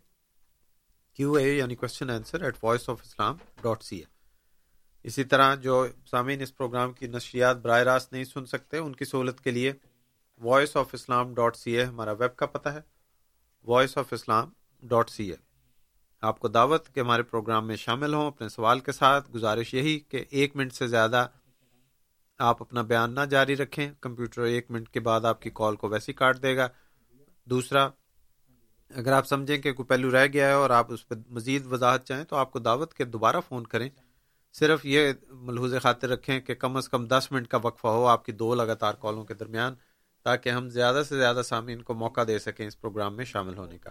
[1.17, 4.05] Q A یعنی question answer at voice of Islam dot C A
[5.09, 9.05] اسی طرح جو سامعین اس پروگرام کی نشریات براہ راست نہیں سن سکتے ان کی
[9.05, 9.73] سہولت کے لیے
[10.45, 12.81] voice of Islam dot C A ہمارا ویب کا پتہ ہے
[13.69, 14.49] voice of Islam
[14.89, 15.37] dot C A
[16.27, 19.99] آپ کو دعوت کہ ہمارے پروگرام میں شامل ہوں اپنے سوال کے ساتھ گزارش یہی
[20.11, 21.27] کہ ایک منٹ سے زیادہ
[22.51, 25.89] آپ اپنا بیان نہ جاری رکھیں کمپیوٹر ایک منٹ کے بعد آپ کی کال کو
[25.89, 26.69] ویسی کاٹ دے گا
[27.51, 27.89] دوسرا
[29.01, 32.05] اگر آپ سمجھیں کہ کوئی پہلو رہ گیا ہے اور آپ اس پہ مزید وضاحت
[32.09, 33.89] چاہیں تو آپ کو دعوت کے دوبارہ فون کریں
[34.59, 38.25] صرف یہ ملحوظ خاطر رکھیں کہ کم از کم دس منٹ کا وقفہ ہو آپ
[38.25, 39.75] کی دو لگاتار کالوں کے درمیان
[40.25, 43.79] تاکہ ہم زیادہ سے زیادہ سامعین کو موقع دے سکیں اس پروگرام میں شامل ہونے
[43.85, 43.91] کا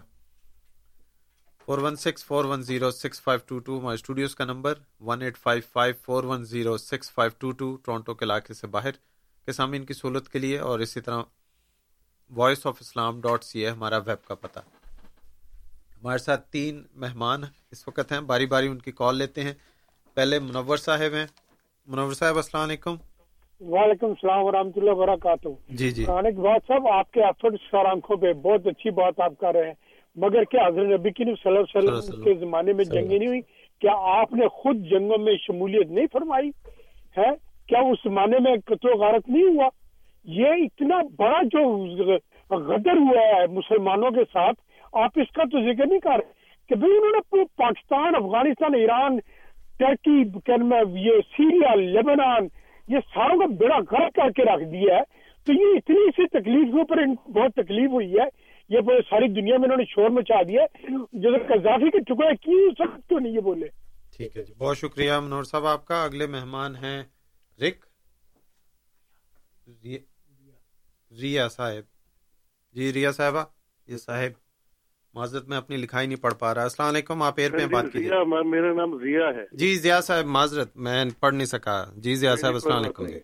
[1.65, 5.21] four one six four one zero six five two two ہمارے اسٹوڈیوز کا number one
[5.21, 8.91] eight five five four one zero six five two two Toronto کے علاقے سے باہر
[9.45, 11.21] کے سامعین کی سہولت کے لیے اور اسی طرح
[12.41, 17.41] voice of Islam dot C A ہمارا ویب کا پتہ ہمارے ساتھ تین مہمان
[17.71, 19.53] اس وقت ہیں باری باری ان کی کال لیتے ہیں
[20.13, 21.25] پہلے منور صاحب ہیں
[21.87, 22.95] منور صاحب السلام علیکم
[23.67, 25.47] وعلیکم السلام و اللہ وبرکاتہ
[25.79, 27.21] جی جی صاحب آپ کے
[27.91, 29.73] آنکھوں پہ بہت اچھی بات آپ کر رہے ہیں
[30.23, 33.41] مگر کیا حضرت نبی کی صلی اللہ علیہ وسلم کے زمانے میں جنگیں نہیں ہوئی
[33.81, 36.49] کیا آپ نے خود جنگوں میں شمولیت نہیں فرمائی
[37.17, 37.29] ہے
[37.67, 38.55] کیا اس زمانے میں
[38.93, 39.67] و غارت نہیں ہوا
[40.37, 41.63] یہ اتنا بڑا جو
[42.71, 44.59] غدر ہوا ہے مسلمانوں کے ساتھ
[45.03, 46.37] آپ اس کا تو ذکر نہیں کر رہے
[46.69, 49.17] کہ بھائی انہوں نے پاکستان افغانستان ایران
[49.79, 50.17] ٹرکی
[50.49, 52.47] یہ سیریا لبنان
[52.91, 55.01] یہ ساروں کا بیڑا غرق کر کے رکھ دیا ہے
[55.47, 57.01] تو یہ اتنی سی تکلیف کے اوپر
[57.35, 58.25] بہت تکلیف ہوئی ہے
[58.75, 60.65] یہ ساری دنیا میں انہوں نے شور مچا دیا
[61.25, 63.67] جو قذافی کے ٹکڑے کیوں سخت تو نہیں یہ بولے
[64.17, 66.97] ٹھیک ہے جی بہت شکریہ منور صاحب آپ کا اگلے مہمان ہیں
[67.63, 67.85] رک
[71.21, 71.87] ریا صاحب
[72.77, 73.43] جی ریا صاحبہ
[73.93, 74.37] یہ صاحب
[75.19, 78.01] معذرت میں اپنی لکھائی نہیں پڑھ پا رہا السلام علیکم آپ ایئر پہ ہاں جی،
[78.33, 79.31] بات میرا نام ضیا
[79.85, 81.75] ضیاء جی معذرت میں پڑھ نہیں سکا
[82.05, 83.19] جی صاحب جی، السلام علیکم جی۔,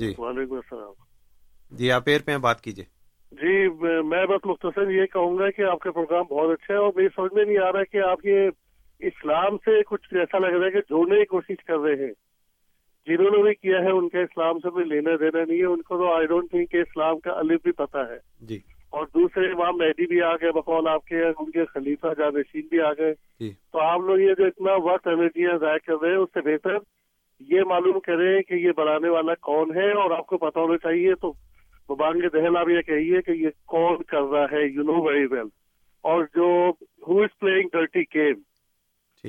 [0.00, 2.84] جی وعلیکم السلام جی آپ ایئر پہ بات کیجیے
[3.42, 6.90] جی میں بس مختصر یہ کہوں گا کہ آپ کا پروگرام بہت اچھا ہے اور
[7.00, 8.48] میری سمجھ میں نہیں آ رہا کہ آپ یہ
[9.12, 12.12] اسلام سے کچھ ایسا لگ رہا ہے کہ جوڑنے کی کوشش کر رہے ہیں
[13.10, 15.98] جنہوں نے بھی کیا ہے ان کے اسلام سے لینا دینا نہیں ہے ان کو
[16.02, 18.18] تو آئی ڈونٹ تھنک کہ اسلام کا الف بھی پتا ہے
[18.52, 18.58] جی
[18.98, 22.80] اور دوسرے امام مہدی بھی آ گئے بقول آپ کے ان کے خلیفہ جانشین بھی
[22.86, 26.22] آ گئے جی۔ تو آپ لوگ یہ جو اتنا وقت انرجیاں ضائع کر رہے ہیں
[26.22, 26.76] اس سے بہتر
[27.52, 31.14] یہ معلوم کریں کہ یہ بنانے والا کون ہے اور آپ کو پتا ہونا چاہیے
[31.20, 31.32] تو
[32.34, 35.46] دہل آپ یہ کہیے کہ یہ کون کر رہا ہے یو نو ویری ویل
[36.10, 36.48] اور جو
[37.06, 38.34] who is playing dirty game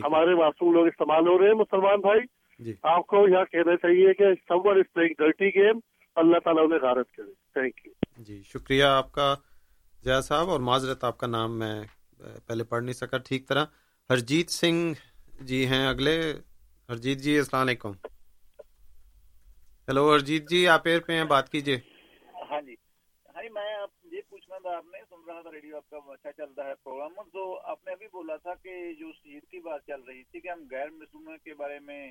[0.05, 2.19] ہمارے معصوم لوگ استعمال ہو رہے ہیں مسلمان بھائی
[2.63, 4.33] جی۔ آپ کو یہاں کہنا چاہیے کہ
[4.65, 5.79] one is playing dirty game
[6.25, 7.31] اللہ تعالیٰ غارت کرے
[7.61, 9.33] تھینک یو جی شکریہ آپ کا
[10.05, 11.73] ضیاء صاحب اور معذرت آپ کا نام میں
[12.45, 13.65] پہلے پڑھ نہیں سکا ٹھیک طرح
[14.09, 14.81] ہرجیت سنگھ
[15.49, 16.13] جی ہیں اگلے
[16.89, 17.91] ہرجیت جی السلام علیکم
[19.91, 21.75] ہیلو ہرجیت جی آپ ایئر پہ ہیں بات کیجیے
[22.49, 22.75] ہاں جی
[23.35, 25.97] ہاں جی، میں آپ یہ پوچھنا تھا آپ نے سن رہا تھا ریڈیو آپ کا
[26.13, 27.45] اچھا چل رہا ہے پروگرام تو
[27.75, 30.63] آپ نے ابھی بولا تھا کہ جو شہید کی بات چل رہی تھی کہ ہم
[30.71, 32.01] غیر مسلموں کے بارے میں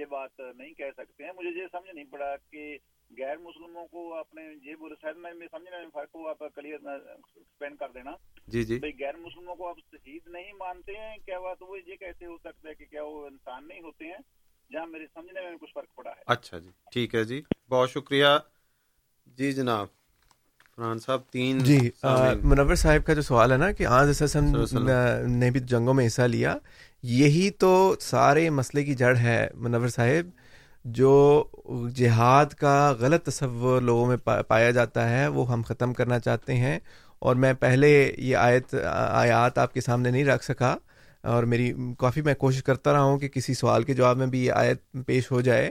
[0.00, 2.76] یہ بات نہیں کہہ سکتے ہیں مجھے یہ سمجھ نہیں پڑا کہ
[3.18, 6.88] غیر مسلموں کو اپنے جی بولے شاید میں میں سمجھ رہا فرق کو آپ کلیئر
[6.92, 8.10] ایکسپینڈ کر دینا
[8.54, 11.96] جی جی بھائی غیر مسلموں کو آپ شہید نہیں مانتے ہیں کیا بات وہ یہ
[12.04, 14.22] کیسے ہو سکتا ہے کہ کیا وہ انسان نہیں ہوتے ہیں
[14.72, 17.40] جہاں میرے سمجھنے میں کچھ فرق پڑا ہے اچھا جی ٹھیک ہے جی
[17.76, 18.26] بہت شکریہ
[19.40, 19.86] جی جناب
[20.76, 21.78] فرحان صاحب تین جی
[22.50, 24.56] منور صاحب کا جو سوال ہے نا کہ آج اسم
[25.38, 26.56] نے بھی جنگوں میں حصہ لیا
[27.18, 29.36] یہی تو سارے مسئلے کی جڑ ہے
[29.66, 30.28] منور صاحب
[30.84, 31.44] جو
[31.96, 34.16] جہاد کا غلط تصور لوگوں میں
[34.48, 36.78] پایا جاتا ہے وہ ہم ختم کرنا چاہتے ہیں
[37.26, 37.88] اور میں پہلے
[38.18, 40.74] یہ آیت آیات آپ کے سامنے نہیں رکھ سکا
[41.32, 44.44] اور میری کافی میں کوشش کرتا رہا ہوں کہ کسی سوال کے جواب میں بھی
[44.44, 45.70] یہ آیت پیش ہو جائے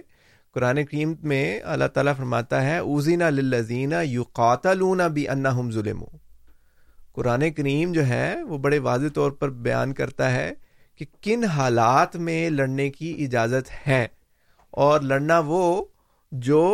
[0.56, 1.44] قرآن کریم میں
[1.74, 6.04] اللہ تعالیٰ فرماتا ہے اوزینہ للزینہ یوقات لونہ بھی انا ہم ظلم
[7.16, 10.52] قرآن کریم جو ہے وہ بڑے واضح طور پر بیان کرتا ہے
[10.98, 14.06] کہ کن حالات میں لڑنے کی اجازت ہے
[14.80, 15.62] اور لڑنا وہ
[16.48, 16.66] جو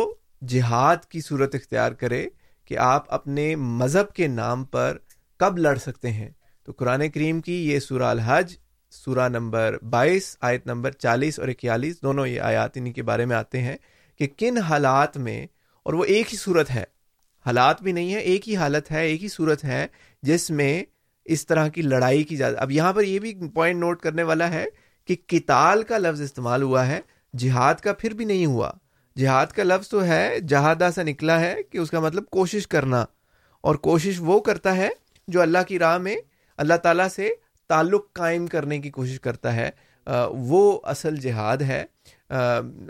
[0.48, 2.26] جہاد کی صورت اختیار کرے
[2.68, 4.96] کہ آپ اپنے مذہب کے نام پر
[5.40, 6.28] کب لڑ سکتے ہیں
[6.66, 8.54] تو قرآن کریم کی یہ سورہ الحج
[8.92, 13.36] سورہ نمبر بائیس آیت نمبر چالیس اور اکیالیس دونوں یہ آیات انہیں کے بارے میں
[13.36, 13.76] آتے ہیں
[14.18, 15.40] کہ کن حالات میں
[15.84, 16.84] اور وہ ایک ہی صورت ہے
[17.46, 19.86] حالات بھی نہیں ہے ایک ہی حالت ہے ایک ہی صورت ہے
[20.30, 20.82] جس میں
[21.36, 24.50] اس طرح کی لڑائی کی جا اب یہاں پر یہ بھی پوائنٹ نوٹ کرنے والا
[24.50, 24.64] ہے
[25.06, 27.00] کہ کتال کا لفظ استعمال ہوا ہے
[27.38, 28.70] جہاد کا پھر بھی نہیں ہوا
[29.16, 33.04] جہاد کا لفظ تو ہے جہادہ سے نکلا ہے کہ اس کا مطلب کوشش کرنا
[33.68, 34.88] اور کوشش وہ کرتا ہے
[35.28, 36.16] جو اللہ کی راہ میں
[36.62, 37.28] اللہ تعالیٰ سے
[37.68, 39.70] تعلق قائم کرنے کی کوشش کرتا ہے
[40.48, 41.82] وہ اصل جہاد ہے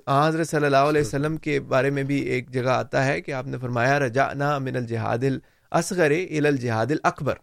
[0.08, 3.46] حضرت صلی اللہ علیہ وسلم کے بارے میں بھی ایک جگہ آتا ہے کہ آپ
[3.46, 7.38] نے فرمایا رجا نا من الجہاد الصغر ال الجہاد الکبر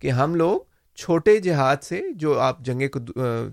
[0.00, 0.58] کہ ہم لوگ
[1.00, 2.82] چھوٹے جہاد سے جو آپ جنگ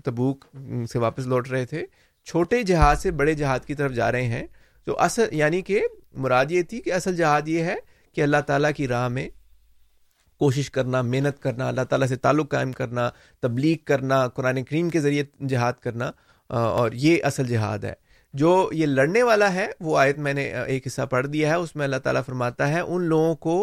[0.04, 0.44] تبوک
[0.92, 1.84] سے واپس لوٹ رہے تھے
[2.30, 4.46] چھوٹے جہاز سے بڑے جہاد کی طرف جا رہے ہیں
[4.84, 5.80] تو اصل یعنی کہ
[6.24, 7.74] مراد یہ تھی کہ اصل جہاد یہ ہے
[8.14, 9.28] کہ اللہ تعالیٰ کی راہ میں
[10.40, 13.08] کوشش کرنا محنت کرنا اللہ تعالیٰ سے تعلق قائم کرنا
[13.42, 16.10] تبلیغ کرنا قرآن کریم کے ذریعے جہاد کرنا
[16.60, 17.92] اور یہ اصل جہاد ہے
[18.42, 21.74] جو یہ لڑنے والا ہے وہ آیت میں نے ایک حصہ پڑھ دیا ہے اس
[21.76, 23.56] میں اللہ تعالیٰ فرماتا ہے ان لوگوں کو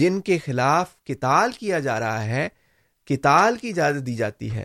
[0.00, 2.48] جن کے خلاف کتال کیا جا رہا ہے
[3.10, 4.64] کتال کی اجازت دی جاتی ہے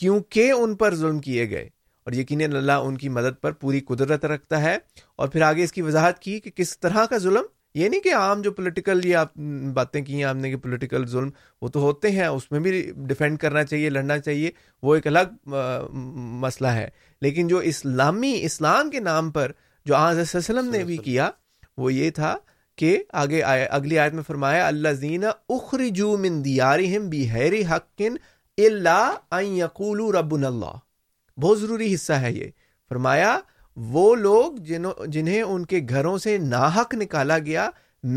[0.00, 1.68] کیونکہ ان پر ظلم کیے گئے
[2.06, 4.76] اور یقیناً اللہ ان کی مدد پر پوری قدرت رکھتا ہے
[5.20, 8.12] اور پھر آگے اس کی وضاحت کی کہ کس طرح کا ظلم یہ نہیں کہ
[8.14, 9.32] عام جو پولیٹیکل یہ آپ
[9.74, 11.30] باتیں کی ہیں آپ نے کہ پولیٹیکل ظلم
[11.62, 14.50] وہ تو ہوتے ہیں اس میں بھی ڈیفینڈ کرنا چاہیے لڑنا چاہیے
[14.82, 15.50] وہ ایک الگ
[16.44, 16.88] مسئلہ ہے
[17.26, 19.52] لیکن جو اسلامی اسلام کے نام پر
[19.90, 21.28] جو آج وسلم نے بھی کیا
[21.78, 22.34] وہ یہ تھا
[22.78, 25.24] کہ آگے آئے اگلی آیت میں فرمایا اللہ زین
[25.58, 25.90] اخری
[29.58, 30.84] یقول ربن اللہ
[31.40, 32.50] بہت ضروری حصہ ہے یہ
[32.88, 33.38] فرمایا
[33.92, 37.68] وہ لوگ جنہوں جنہیں ان کے گھروں سے ناحق نکالا گیا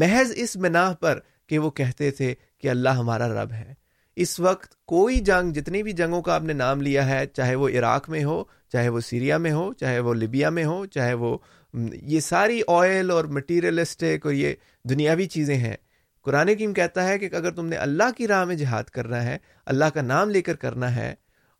[0.01, 1.19] محض اس بنا پر
[1.49, 3.73] کہ وہ کہتے تھے کہ اللہ ہمارا رب ہے
[4.23, 7.69] اس وقت کوئی جنگ جتنی بھی جنگوں کا آپ نے نام لیا ہے چاہے وہ
[7.69, 11.37] عراق میں ہو چاہے وہ سیریا میں ہو چاہے وہ لیبیا میں ہو چاہے وہ
[12.11, 14.53] یہ ساری آئل اور مٹیریلسٹک اور یہ
[14.89, 15.75] دنیاوی چیزیں ہیں
[16.25, 19.37] قرآن کیم کہتا ہے کہ اگر تم نے اللہ کی راہ میں جہاد کرنا ہے
[19.73, 21.13] اللہ کا نام لے کر کرنا ہے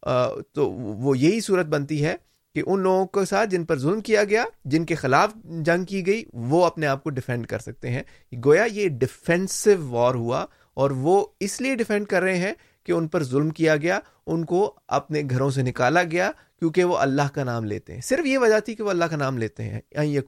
[0.05, 2.15] تو وہ یہی صورت بنتی ہے
[2.55, 4.43] کہ ان لوگوں کے ساتھ جن پر ظلم کیا گیا
[4.73, 5.33] جن کے خلاف
[5.65, 8.01] جنگ کی گئی وہ اپنے آپ کو ڈیفینڈ کر سکتے ہیں
[8.45, 10.45] گویا یہ ڈیفینسو وار ہوا
[10.81, 12.53] اور وہ اس لیے ڈیفینڈ کر رہے ہیں
[12.85, 13.99] کہ ان پر ظلم کیا گیا
[14.31, 14.59] ان کو
[14.97, 16.29] اپنے گھروں سے نکالا گیا
[16.59, 19.17] کیونکہ وہ اللہ کا نام لیتے ہیں صرف یہ وجہ تھی کہ وہ اللہ کا
[19.17, 20.21] نام لیتے ہیں یا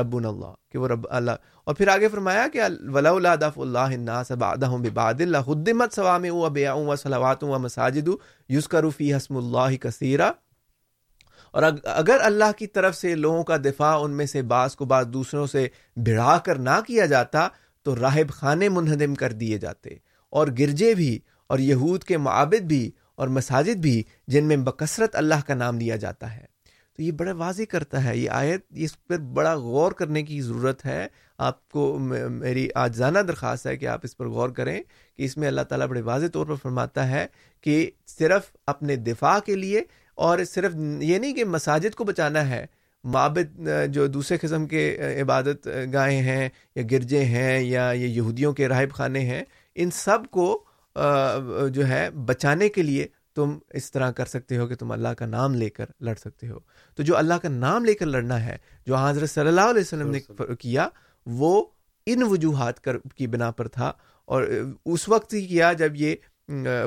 [0.00, 2.60] رب اللہ کہ وہ رب اللہ اور پھر آگے فرمایا کہ
[2.94, 8.08] ولا الادا اللہ باد اللہ حدمت ثوام و صلاوات و مساجد
[8.56, 10.30] یسکا رفی حسم اللہ کثیرہ
[11.58, 11.62] اور
[11.94, 15.46] اگر اللہ کی طرف سے لوگوں کا دفاع ان میں سے بعض کو بعض دوسروں
[15.54, 15.66] سے
[16.08, 17.48] بھڑا کر نہ کیا جاتا
[17.84, 19.94] تو راہب خانے منہدم کر دیے جاتے
[20.40, 21.18] اور گرجے بھی
[21.50, 22.82] اور یہود کے معابد بھی
[23.22, 24.02] اور مساجد بھی
[24.34, 26.44] جن میں بکثرت اللہ کا نام لیا جاتا ہے
[26.96, 30.84] تو یہ بڑا واضح کرتا ہے یہ آیت اس پر بڑا غور کرنے کی ضرورت
[30.86, 31.06] ہے
[31.48, 34.72] آپ کو میری آجزانہ درخواست ہے کہ آپ اس پر غور کریں
[35.16, 37.26] کہ اس میں اللہ تعالیٰ بڑے واضح طور پر فرماتا ہے
[37.66, 37.74] کہ
[38.18, 39.82] صرف اپنے دفاع کے لیے
[40.28, 42.64] اور صرف یہ نہیں کہ مساجد کو بچانا ہے
[43.16, 44.86] معابد جو دوسرے قسم کے
[45.22, 49.42] عبادت گاہیں ہیں یا گرجے ہیں یا یہ یہودیوں کے راہب خانے ہیں
[49.82, 50.50] ان سب کو
[51.74, 55.26] جو ہے بچانے کے لیے تم اس طرح کر سکتے ہو کہ تم اللہ کا
[55.26, 56.58] نام لے کر لڑ سکتے ہو
[56.96, 58.56] تو جو اللہ کا نام لے کر لڑنا ہے
[58.86, 60.20] جو حضرت صلی اللہ علیہ وسلم نے
[60.58, 60.88] کیا
[61.40, 61.62] وہ
[62.12, 62.80] ان وجوہات
[63.16, 63.92] کی بنا پر تھا
[64.34, 64.42] اور
[64.84, 66.14] اس وقت ہی کیا جب یہ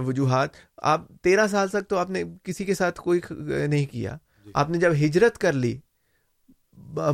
[0.05, 0.49] وجوہات
[0.93, 4.15] آپ تیرہ سال تک تو آپ نے کسی کے ساتھ کوئی نہیں کیا
[4.45, 5.75] جی۔ آپ نے جب ہجرت کر لی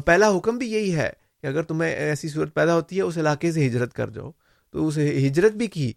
[0.05, 1.09] پہلا حکم بھی یہی ہے
[1.41, 4.31] کہ اگر تمہیں ایسی صورت پیدا ہوتی ہے اس علاقے سے ہجرت کر جاؤ
[4.71, 5.91] تو اسے ہجرت بھی کی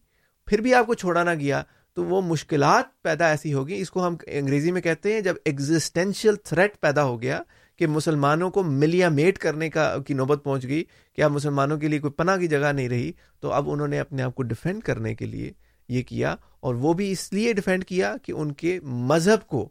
[0.53, 1.63] پھر بھی آپ کو چھوڑا نہ گیا
[1.97, 6.35] تو وہ مشکلات پیدا ایسی ہوگی اس کو ہم انگریزی میں کہتے ہیں جب ایگزٹینشیل
[6.49, 7.39] تھریٹ پیدا ہو گیا
[7.79, 10.83] کہ مسلمانوں کو ملیا میٹ کرنے کا کی نوبت پہنچ گئی
[11.17, 13.11] کہ اب مسلمانوں کے لیے کوئی پناہ کی جگہ نہیں رہی
[13.41, 15.51] تو اب انہوں نے اپنے آپ کو ڈیفینڈ کرنے کے لیے
[15.97, 16.35] یہ کیا
[16.67, 18.79] اور وہ بھی اس لیے ڈیفینڈ کیا کہ ان کے
[19.13, 19.67] مذہب کو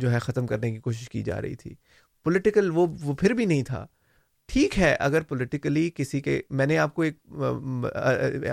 [0.00, 1.74] جو ہے ختم کرنے کی کوشش کی جا رہی تھی
[2.24, 3.86] پولیٹیکل وہ وہ پھر بھی نہیں تھا
[4.52, 7.16] ٹھیک ہے اگر پولیٹیکلی کسی کے میں نے آپ کو ایک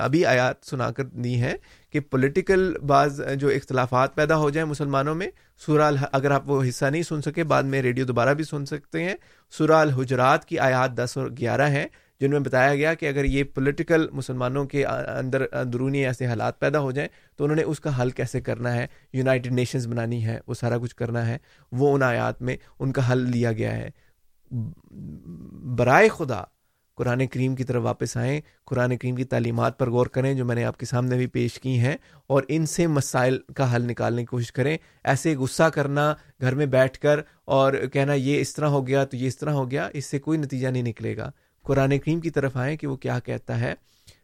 [0.03, 1.53] ابھی آیات سنا کر دی ہے
[1.93, 5.27] کہ پولیٹیکل بعض جو اختلافات پیدا ہو جائیں مسلمانوں میں
[5.65, 9.03] سرال اگر آپ وہ حصہ نہیں سن سکے بعد میں ریڈیو دوبارہ بھی سن سکتے
[9.03, 9.15] ہیں
[9.57, 11.85] سورال حجرات کی آیات دس اور گیارہ ہیں
[12.21, 16.79] جن میں بتایا گیا کہ اگر یہ پولیٹیکل مسلمانوں کے اندر اندرونی ایسے حالات پیدا
[16.79, 20.39] ہو جائیں تو انہوں نے اس کا حل کیسے کرنا ہے یونائٹڈ نیشنز بنانی ہے
[20.47, 21.37] وہ سارا کچھ کرنا ہے
[21.77, 23.89] وہ ان آیات میں ان کا حل لیا گیا ہے
[25.77, 26.41] برائے خدا
[26.97, 28.39] قرآن کریم کی طرف واپس آئیں
[28.69, 31.59] قرآن کریم کی تعلیمات پر غور کریں جو میں نے آپ کے سامنے بھی پیش
[31.59, 31.95] کی ہیں
[32.33, 34.75] اور ان سے مسائل کا حل نکالنے کی کوشش کریں
[35.13, 37.19] ایسے غصہ کرنا گھر میں بیٹھ کر
[37.57, 40.19] اور کہنا یہ اس طرح ہو گیا تو یہ اس طرح ہو گیا اس سے
[40.19, 41.29] کوئی نتیجہ نہیں نکلے گا
[41.67, 43.73] قرآن کریم کی طرف آئیں کہ وہ کیا کہتا ہے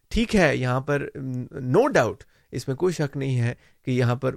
[0.09, 2.23] ٹھیک ہے یہاں پر نو no ڈاؤٹ
[2.59, 3.53] اس میں کوئی شک نہیں ہے
[3.85, 4.35] کہ یہاں پر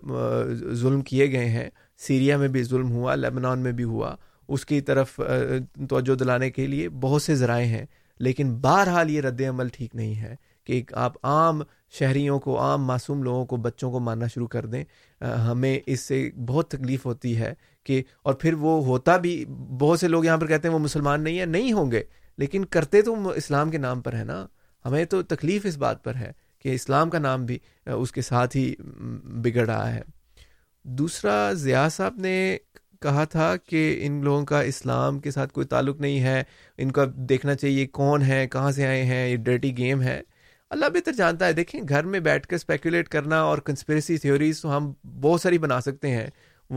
[0.83, 1.69] ظلم کیے گئے ہیں
[2.07, 4.15] سیریا میں بھی ظلم ہوا لبنان میں بھی ہوا
[4.53, 5.21] اس کی طرف
[5.89, 7.85] توجہ دلانے کے لیے بہت سے ذرائع ہیں
[8.27, 10.35] لیکن بہرحال یہ رد عمل ٹھیک نہیں ہے
[10.67, 11.63] کہ آپ عام
[11.99, 14.83] شہریوں کو عام معصوم لوگوں کو بچوں کو مارنا شروع کر دیں
[15.47, 17.53] ہمیں اس سے بہت تکلیف ہوتی ہے
[17.85, 19.45] کہ اور پھر وہ ہوتا بھی
[19.81, 22.03] بہت سے لوگ یہاں پر کہتے ہیں وہ مسلمان نہیں ہیں نہیں ہوں گے
[22.39, 24.47] لیکن کرتے تو اسلام کے نام پر ہے نا
[24.87, 27.59] ہمیں تو تکلیف اس بات پر ہے کہ اسلام کا نام بھی
[27.97, 28.73] اس کے ساتھ ہی
[29.45, 30.01] بگڑ رہا ہے
[30.99, 32.35] دوسرا ضیاء صاحب نے
[33.05, 36.43] کہا تھا کہ ان لوگوں کا اسلام کے ساتھ کوئی تعلق نہیں ہے
[36.85, 40.21] ان کا دیکھنا چاہیے کون ہے کہاں سے آئے ہیں یہ ڈرٹی گیم ہے
[40.75, 44.77] اللہ بہتر جانتا ہے دیکھیں گھر میں بیٹھ کر اسپیکولیٹ کرنا اور کنسپریسی تھیوریز تو
[44.77, 44.91] ہم
[45.27, 46.27] بہت ساری بنا سکتے ہیں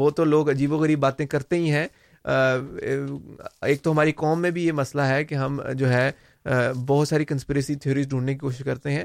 [0.01, 1.87] وہ تو لوگ عجیب و غریب باتیں کرتے ہی ہیں
[2.25, 6.09] ایک تو ہماری قوم میں بھی یہ مسئلہ ہے کہ ہم جو ہے
[6.87, 9.03] بہت ساری کنسپریسی تھیوریز ڈھونڈنے کی کوشش کرتے ہیں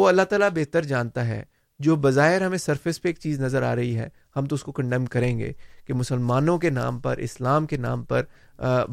[0.00, 1.42] وہ اللہ تعالیٰ بہتر جانتا ہے
[1.84, 4.72] جو بظاہر ہمیں سرفیس پہ ایک چیز نظر آ رہی ہے ہم تو اس کو
[4.80, 5.52] کنڈم کریں گے
[5.92, 8.22] کہ مسلمانوں کے نام پر اسلام کے نام پر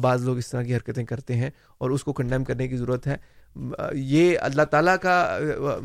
[0.02, 1.50] بعض لوگ اس طرح کی حرکتیں کرتے ہیں
[1.80, 3.16] اور اس کو کنڈیم کرنے کی ضرورت ہے
[4.06, 5.14] یہ اللہ تعالیٰ کا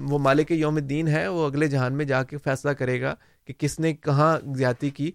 [0.10, 3.14] وہ مالک یوم دین ہے وہ اگلے جہان میں جا کے فیصلہ کرے گا
[3.48, 5.10] کہ کس نے کہاں زیادتی کی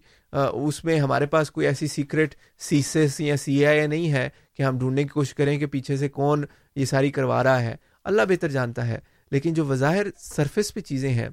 [0.61, 2.33] اس میں ہمارے پاس کوئی ایسی سیکرٹ
[2.69, 5.97] سیسس یا سی آئی اے نہیں ہے کہ ہم ڈھونڈنے کی کوشش کریں کہ پیچھے
[5.97, 6.45] سے کون
[6.81, 7.75] یہ ساری کروا رہا ہے
[8.11, 8.99] اللہ بہتر جانتا ہے
[9.37, 11.29] لیکن جو بظاہر سرفس پہ چیزیں ہیں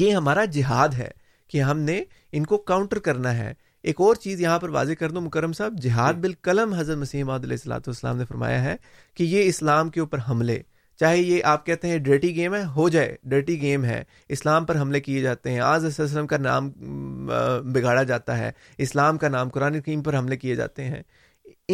[0.00, 1.10] یہ ہمارا جہاد ہے
[1.50, 2.00] کہ ہم نے
[2.36, 3.52] ان کو کاؤنٹر کرنا ہے
[3.90, 7.22] ایک اور چیز یہاں پر واضح کر دو مکرم صاحب جہاد جی۔ بالقلم حضرت مسیح
[7.34, 8.74] علیہ والسلام نے فرمایا ہے
[9.16, 10.58] کہ یہ اسلام کے اوپر حملے
[11.00, 14.02] چاہے یہ آپ کہتے ہیں ڈرٹی گیم ہے ہو جائے ڈرٹی گیم ہے
[14.36, 16.70] اسلام پر حملے کیے جاتے ہیں آج وسلم کا نام
[17.74, 18.50] بگاڑا جاتا ہے
[18.86, 21.02] اسلام کا نام قرآن کریم پر حملے کیے جاتے ہیں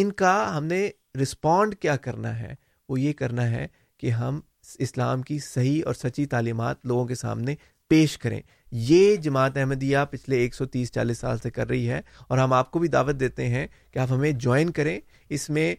[0.01, 0.87] ان کا ہم نے
[1.21, 2.53] رسپونڈ کیا کرنا ہے
[2.89, 3.67] وہ یہ کرنا ہے
[3.99, 4.39] کہ ہم
[4.87, 7.55] اسلام کی صحیح اور سچی تعلیمات لوگوں کے سامنے
[7.89, 8.41] پیش کریں
[8.73, 12.53] یہ جماعت احمدیہ پچھلے ایک سو تیس چالیس سال سے کر رہی ہے اور ہم
[12.53, 14.99] آپ کو بھی دعوت دیتے ہیں کہ آپ ہمیں جوائن کریں
[15.35, 15.73] اس میں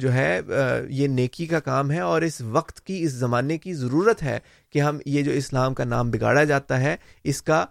[0.00, 0.40] جو ہے
[0.88, 4.38] یہ نیکی کا کام ہے اور اس وقت کی اس زمانے کی ضرورت ہے
[4.72, 6.94] کہ ہم یہ جو اسلام کا نام بگاڑا جاتا ہے
[7.32, 7.64] اس کا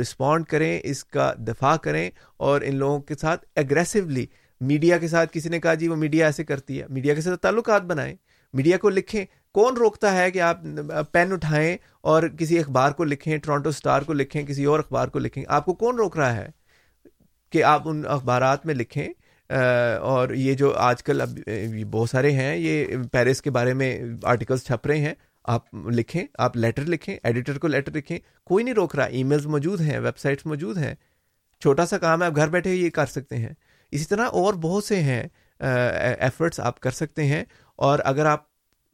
[0.00, 2.08] رسپونڈ کریں اس کا دفاع کریں
[2.48, 4.26] اور ان لوگوں کے ساتھ اگریسولی
[4.70, 7.40] میڈیا کے ساتھ کسی نے کہا جی وہ میڈیا ایسے کرتی ہے میڈیا کے ساتھ
[7.42, 8.14] تعلقات بنائیں
[8.56, 10.58] میڈیا کو لکھیں کون روکتا ہے کہ آپ
[11.12, 11.76] پین اٹھائیں
[12.10, 15.64] اور کسی اخبار کو لکھیں ٹورانٹو اسٹار کو لکھیں کسی اور اخبار کو لکھیں آپ
[15.66, 16.48] کو کون روک رہا ہے
[17.52, 19.06] کہ آپ ان اخبارات میں لکھیں
[20.10, 21.30] اور یہ جو آج کل اب
[21.90, 23.96] بہت سارے ہیں یہ پیرس کے بارے میں
[24.32, 25.14] آرٹیکلس چھپ رہے ہیں
[25.54, 25.62] آپ
[25.94, 29.80] لکھیں آپ لیٹر لکھیں ایڈیٹر کو لیٹر لکھیں کوئی نہیں روک رہا ای میلز موجود
[29.80, 30.94] ہیں ویب سائٹس موجود ہیں
[31.60, 33.52] چھوٹا سا کام ہے آپ گھر بیٹھے یہ کر سکتے ہیں
[33.90, 35.22] اسی طرح اور بہت سے ہیں
[35.60, 37.42] ایفرٹس آپ کر سکتے ہیں
[37.88, 38.42] اور اگر آپ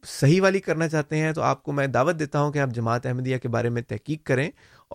[0.05, 3.05] صحیح والی کرنا چاہتے ہیں تو آپ کو میں دعوت دیتا ہوں کہ آپ جماعت
[3.05, 4.49] احمدیہ کے بارے میں تحقیق کریں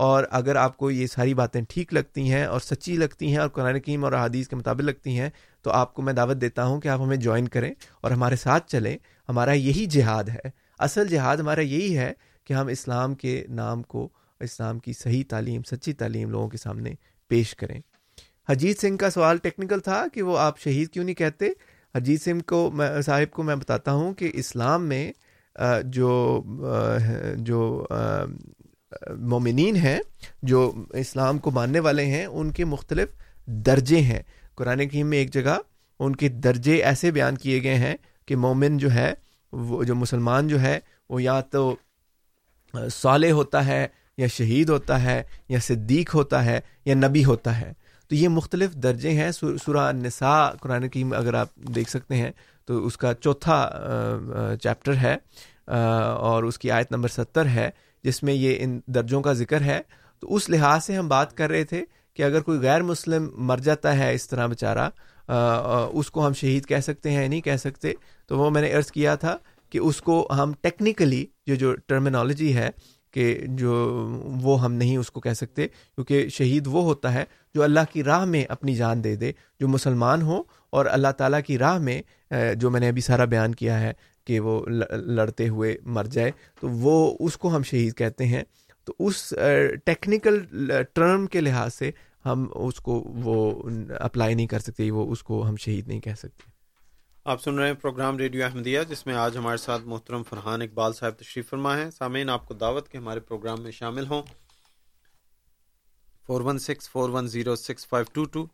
[0.07, 3.49] اور اگر آپ کو یہ ساری باتیں ٹھیک لگتی ہیں اور سچی لگتی ہیں اور
[3.55, 5.29] قرآن کیم اور احادیث کے مطابق لگتی ہیں
[5.63, 7.71] تو آپ کو میں دعوت دیتا ہوں کہ آپ ہمیں جوائن کریں
[8.01, 8.97] اور ہمارے ساتھ چلیں
[9.29, 10.51] ہمارا یہی جہاد ہے
[10.87, 12.13] اصل جہاد ہمارا یہی ہے
[12.47, 14.09] کہ ہم اسلام کے نام کو
[14.49, 16.95] اسلام کی صحیح تعلیم سچی تعلیم لوگوں کے سامنے
[17.29, 17.81] پیش کریں
[18.49, 21.49] حجیت سنگھ کا سوال ٹیکنیکل تھا کہ وہ آپ شہید کیوں نہیں کہتے
[21.95, 25.03] ارجیت سنگھ کو میں صاحب کو میں بتاتا ہوں کہ اسلام میں
[25.95, 26.13] جو
[27.49, 27.59] جو
[29.31, 29.99] مومنین ہیں
[30.53, 30.71] جو
[31.01, 33.11] اسلام کو ماننے والے ہیں ان کے مختلف
[33.67, 34.23] درجے ہیں
[34.57, 35.59] قرآن کریم میں ایک جگہ
[36.07, 37.95] ان کے درجے ایسے بیان کیے گئے ہیں
[38.27, 39.13] کہ مومن جو ہے
[39.53, 40.79] وہ جو مسلمان جو ہے
[41.11, 41.75] وہ یا تو
[42.93, 43.87] صالح ہوتا ہے
[44.19, 47.73] یا شہید ہوتا ہے یا صدیق ہوتا ہے یا نبی ہوتا ہے
[48.13, 52.31] تو یہ مختلف درجے ہیں سورہ نساء قرآن کریم کی اگر آپ دیکھ سکتے ہیں
[52.67, 53.59] تو اس کا چوتھا
[54.63, 55.15] چیپٹر ہے
[55.65, 57.69] اور اس کی آیت نمبر ستر ہے
[58.05, 59.81] جس میں یہ ان درجوں کا ذکر ہے
[60.21, 61.83] تو اس لحاظ سے ہم بات کر رہے تھے
[62.17, 64.89] کہ اگر کوئی غیر مسلم مر جاتا ہے اس طرح بیچارہ
[66.03, 67.93] اس کو ہم شہید کہہ سکتے ہیں نہیں کہہ سکتے
[68.29, 69.37] تو وہ میں نے عرض کیا تھا
[69.71, 72.71] کہ اس کو ہم ٹیکنیکلی جو جو ٹرمینالوجی ہے
[73.15, 73.25] کہ
[73.61, 73.71] جو
[74.43, 77.25] وہ ہم نہیں اس کو کہہ سکتے کیونکہ شہید وہ ہوتا ہے
[77.55, 80.43] جو اللہ کی راہ میں اپنی جان دے دے جو مسلمان ہوں
[80.79, 82.01] اور اللہ تعالیٰ کی راہ میں
[82.61, 83.93] جو میں نے ابھی سارا بیان کیا ہے
[84.27, 84.61] کہ وہ
[84.91, 86.31] لڑتے ہوئے مر جائے
[86.61, 86.93] تو وہ
[87.27, 88.43] اس کو ہم شہید کہتے ہیں
[88.87, 89.23] تو اس
[89.87, 90.37] ٹیکنیکل
[90.95, 91.91] ٹرم کے لحاظ سے
[92.27, 93.37] ہم اس کو وہ
[94.01, 96.51] اپلائی نہیں کر سکتے وہ اس کو ہم شہید نہیں کہہ سکتے
[97.33, 100.93] آپ سن رہے ہیں پروگرام ریڈیو احمدیہ جس میں آج ہمارے ساتھ محترم فرحان اقبال
[100.93, 104.23] صاحب تشریف فرما ہے سامعین آپ کو دعوت کے ہمارے پروگرام میں شامل ہوں
[106.27, 108.45] four one six four one zero six five two two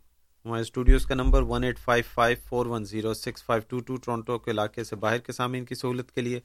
[0.44, 3.96] ہمارے اسٹوڈیوز کا number one eight five five four one zero six five two two
[4.04, 6.40] Toronto کے علاقے سے باہر کے سامعین کی سہولت کے لیے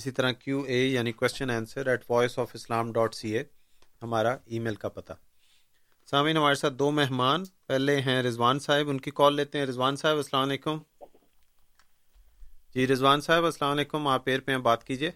[0.00, 3.42] اسی طرح کیو اے یعنی question answer at voice of Islam dot C A
[4.02, 5.12] ہمارا ای میل کا پتہ
[6.10, 9.96] سامعین ہمارے ساتھ دو مہمان پہلے ہیں رضوان صاحب ان کی کال لیتے ہیں رضوان
[10.04, 10.78] صاحب السلام علیکم
[12.74, 15.10] جی رضوان صاحب السلام علیکم آپ ایئر پہ ہیں بات کیجیے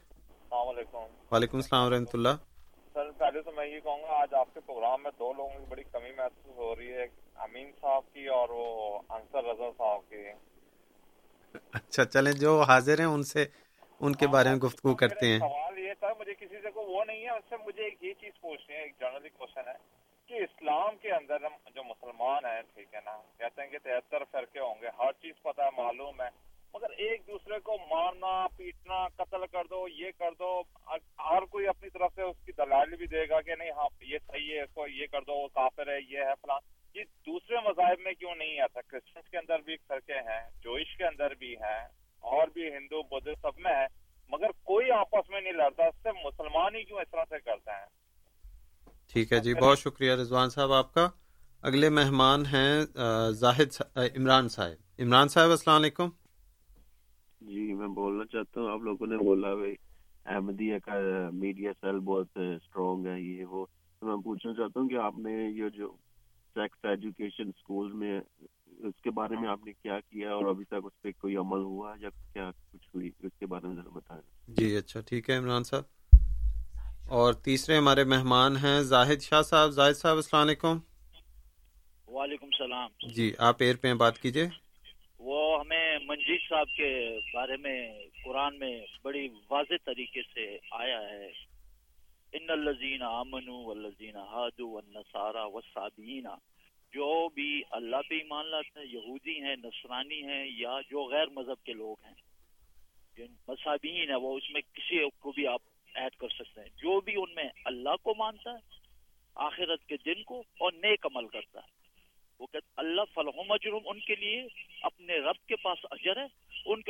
[1.30, 2.44] وعلیکم السلام و رحمۃ اللہ
[3.18, 5.82] پہلے تو میں یہ کہوں گا آج آپ کے پروگرام میں دو لوگوں کی بڑی
[5.92, 7.06] کمی محسوس ہو رہی ہے
[7.46, 8.64] امین صاحب کی اور وہ
[9.18, 10.24] انصر رضا صاحب کی
[11.80, 13.44] اچھا چلیں جو حاضر ہیں ان سے
[14.06, 16.70] ان کے ہاں، بارے میں ہاں، گفتگو کرتے ہیں سوال یہ تھا مجھے کسی سے
[16.74, 19.68] کوئی وہ نہیں ہے اس سے مجھے ایک یہ چیز پوچھنی ہے ایک جنرلی کوشن
[19.68, 19.76] ہے
[20.28, 24.60] کہ اسلام کے اندر جو مسلمان ہیں ٹھیک ہے نا کہتے ہیں کہ تہتر فرقے
[24.60, 26.28] ہوں گے ہر چیز پتہ ہے معلوم ہے
[26.74, 30.55] مگر ایک دوسرے کو مارنا پیٹنا قتل کر دو یہ کر دو
[49.16, 51.06] ٹھیک ہے جی بہت شکریہ رضوان صاحب آپ کا
[51.68, 52.72] اگلے مہمان ہیں
[53.40, 54.46] زاہد عمران
[55.04, 56.08] عمران صاحب صاحب السلام علیکم
[57.52, 59.52] جی میں بولنا چاہتا ہوں آپ لوگوں نے بولا
[60.34, 60.92] احمدیہ کا
[61.44, 63.64] میڈیا سیل بہت اسٹرانگ ہے یہ وہ
[64.10, 65.88] میں پوچھنا چاہتا ہوں کہ آپ نے یہ جو
[66.62, 70.90] سیکس ایجوکیشن اسکول میں اس کے بارے میں آپ نے کیا کیا اور ابھی تک
[70.92, 74.22] اس پہ کوئی عمل ہوا یا کیا کچھ ہوئی اس کے بارے میں ذرا بتائیں
[74.60, 75.94] جی اچھا ٹھیک ہے عمران صاحب
[77.14, 80.78] اور تیسرے ہمارے مہمان ہیں زاہد شاہ صاحب زاہد صاحب السلام علیکم
[82.14, 84.46] وعلیکم السلام جی آپ ایر پہ بات کیجیے
[85.28, 86.88] وہ ہمیں منجیت صاحب کے
[87.34, 87.78] بارے میں
[88.24, 88.72] قرآن میں
[89.04, 90.46] بڑی واضح طریقے سے
[90.80, 91.28] آیا ہے
[92.40, 96.34] ان الزین امن الزین حاد النسارا وسابینہ
[96.94, 97.48] جو بھی
[97.80, 101.96] اللہ پہ ایمان لاتے ہیں یہودی ہیں نصرانی ہیں یا جو غیر مذہب کے لوگ
[102.06, 102.14] ہیں
[103.18, 106.98] جن مصابین ہیں وہ اس میں کسی کو بھی آپ ایڈ کر سکتے ہیں جو
[107.04, 108.84] بھی ان میں اللہ کو مانتا ہے
[109.48, 111.74] آخرت کے دن کو اور نیک عمل کرتا ہے
[112.40, 114.40] وہ ہے اللہ ان ان کے کے کے لیے
[114.88, 116.18] اپنے رب پاس اجر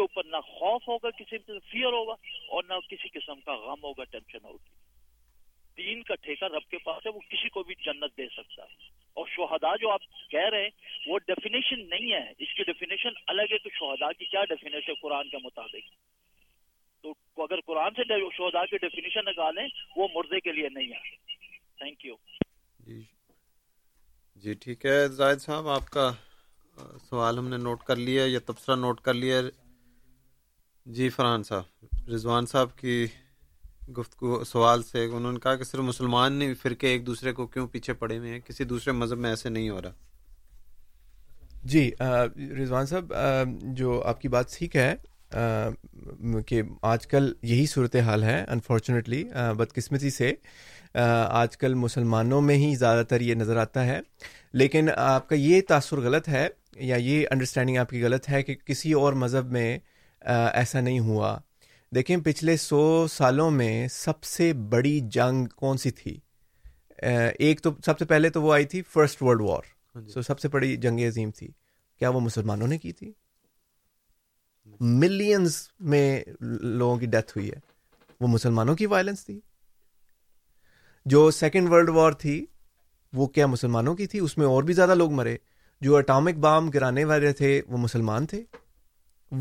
[0.05, 1.39] اوپر نہ خوف ہوگا ہوگا کسی
[1.73, 6.83] فیئر اور نہ کسی قسم کا غم ہوگا ٹینشن ہوگی دین کا ٹھیکہ رب کے
[6.89, 10.49] پاس ہے وہ کسی کو بھی جنت دے سکتا ہے اور شہدا جو آپ کہہ
[10.57, 14.45] رہے ہیں وہ ڈیفینیشن نہیں ہے اس کی ڈیفینیشن الگ ہے کہ شہدا کی کیا
[14.55, 15.95] ڈیفینیشن قرآن کے مطابق
[17.13, 18.03] تو اگر قرآن سے
[18.37, 19.67] شہدا کی ڈیفینیشن نکالیں
[19.97, 21.03] وہ مردے کے لیے نہیں ہے
[21.81, 22.15] تھینک یو
[22.87, 23.03] جی
[24.43, 26.11] جی ٹھیک ہے زائد صاحب آپ کا
[27.09, 29.41] سوال ہم نے نوٹ کر لیا یا تبصرہ نوٹ کر لیا
[30.99, 33.05] جی فرحان صاحب رضوان صاحب کی
[33.99, 37.67] گفتگو سوال سے انہوں نے کہا کہ صرف مسلمان نہیں فرقے ایک دوسرے کو کیوں
[37.73, 40.05] پیچھے پڑے ہوئے ہیں کسی دوسرے مذہب میں ایسے نہیں ہو رہا
[41.73, 41.91] جی
[42.63, 43.13] رضوان صاحب
[43.79, 44.95] جو آپ کی بات ٹھیک ہے
[46.49, 46.61] کہ
[46.91, 49.23] آج کل یہی صورت حال ہے انفارچونیٹلی
[49.57, 50.33] بدقسمتی سے
[51.39, 53.99] آج کل مسلمانوں میں ہی زیادہ تر یہ نظر آتا ہے
[54.61, 56.47] لیکن آپ کا یہ تاثر غلط ہے
[56.91, 59.67] یا یہ انڈرسٹینڈنگ آپ کی غلط ہے کہ کسی اور مذہب میں
[60.29, 61.37] ایسا نہیں ہوا
[61.95, 62.81] دیکھیں پچھلے سو
[63.11, 66.19] سالوں میں سب سے بڑی جنگ کون سی تھی
[67.13, 69.75] ایک تو سب سے پہلے تو وہ آئی تھی فرسٹ ورلڈ وار
[70.15, 71.49] سو سب سے بڑی جنگ عظیم تھی
[71.99, 73.13] کیا وہ مسلمانوں نے کی تھی
[74.81, 75.57] ملینز
[75.93, 76.11] میں
[76.41, 77.59] لوگوں کی ڈیتھ ہوئی ہے
[78.21, 79.39] وہ مسلمانوں کی وائلنس تھی
[81.15, 82.45] جو سیکنڈ ورلڈ وار تھی
[83.17, 85.37] وہ کیا مسلمانوں کی تھی اس میں اور بھی زیادہ لوگ مرے
[85.81, 88.43] جو اٹامک بام گرانے والے تھے وہ مسلمان تھے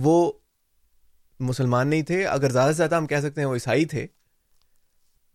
[0.04, 0.32] وہ
[1.50, 4.06] مسلمان نہیں تھے اگر زیادہ سے زیادہ ہم کہہ سکتے ہیں وہ عیسائی تھے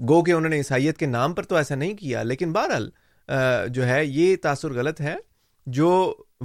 [0.08, 2.88] گو کہ انہوں نے عیسائیت کے نام پر تو ایسا نہیں کیا لیکن بہرحال
[3.72, 5.16] جو ہے یہ تاثر غلط ہے
[5.78, 5.88] جو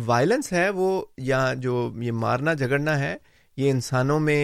[0.06, 0.90] وائلنس ہے وہ
[1.28, 3.16] یا جو یہ مارنا جھگڑنا ہے
[3.58, 4.42] یہ انسانوں میں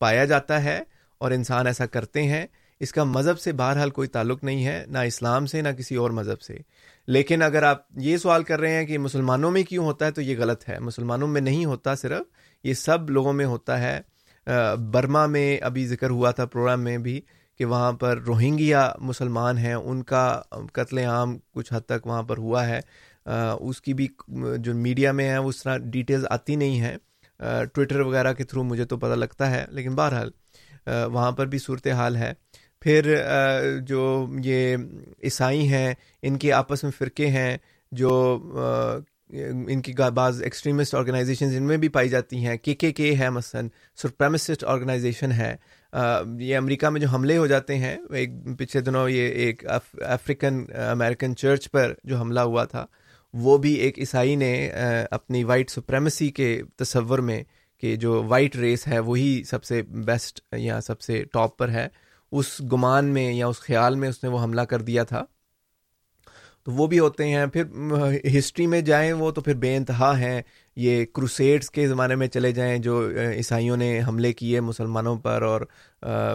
[0.00, 0.80] پایا جاتا ہے
[1.20, 2.46] اور انسان ایسا کرتے ہیں
[2.84, 6.10] اس کا مذہب سے بہرحال کوئی تعلق نہیں ہے نہ اسلام سے نہ کسی اور
[6.18, 6.56] مذہب سے
[7.16, 10.22] لیکن اگر آپ یہ سوال کر رہے ہیں کہ مسلمانوں میں کیوں ہوتا ہے تو
[10.22, 13.98] یہ غلط ہے مسلمانوں میں نہیں ہوتا صرف یہ سب لوگوں میں ہوتا ہے
[14.92, 17.20] برما میں ابھی ذکر ہوا تھا پروگرام میں بھی
[17.58, 20.22] کہ وہاں پر روہنگیا مسلمان ہیں ان کا
[20.72, 22.80] قتل عام کچھ حد تک وہاں پر ہوا ہے
[23.66, 24.08] اس کی بھی
[24.62, 26.96] جو میڈیا میں ہے اس طرح ڈیٹیلز آتی نہیں ہیں
[27.74, 30.30] ٹویٹر وغیرہ کے تھرو مجھے تو پتہ لگتا ہے لیکن بہرحال
[31.12, 32.32] وہاں پر بھی صورت حال ہے
[32.82, 33.14] پھر
[33.88, 34.76] جو یہ
[35.22, 35.92] عیسائی ہیں
[36.26, 37.56] ان کے آپس میں فرقے ہیں
[37.96, 38.10] جو
[39.32, 43.30] ان کی بعض ایکسٹریمسٹ آرگنائزیشن ان میں بھی پائی جاتی ہیں کے کے کے ہے
[43.30, 43.68] مثلاً
[44.02, 45.54] سپریمسٹ آرگنائزیشن ہے
[46.38, 51.36] یہ امریکہ میں جو حملے ہو جاتے ہیں ایک پچھلے دنوں یہ ایک افریقن امریکن
[51.36, 52.84] چرچ پر جو حملہ ہوا تھا
[53.42, 54.50] وہ بھی ایک عیسائی نے
[55.10, 56.48] اپنی وائٹ سپریمیسی کے
[56.78, 57.42] تصور میں
[57.80, 61.86] کہ جو وائٹ ریس ہے وہی سب سے بیسٹ یا سب سے ٹاپ پر ہے
[62.38, 65.24] اس گمان میں یا اس خیال میں اس نے وہ حملہ کر دیا تھا
[66.64, 67.64] تو وہ بھی ہوتے ہیں پھر
[68.38, 70.40] ہسٹری میں جائیں وہ تو پھر بے انتہا ہیں
[70.82, 75.60] یہ کروسیڈس کے زمانے میں چلے جائیں جو عیسائیوں نے حملے کیے مسلمانوں پر اور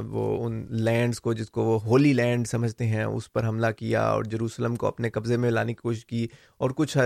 [0.09, 4.03] وہ ان لینڈس کو جس کو وہ ہولی لینڈ سمجھتے ہیں اس پر حملہ کیا
[4.09, 6.27] اور جروسلم کو اپنے قبضے میں لانے کی کوشش کی
[6.59, 6.97] اور کچھ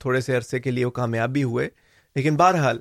[0.00, 1.68] تھوڑے سے عرصے کے لیے وہ کامیاب بھی ہوئے
[2.14, 2.78] لیکن بہرحال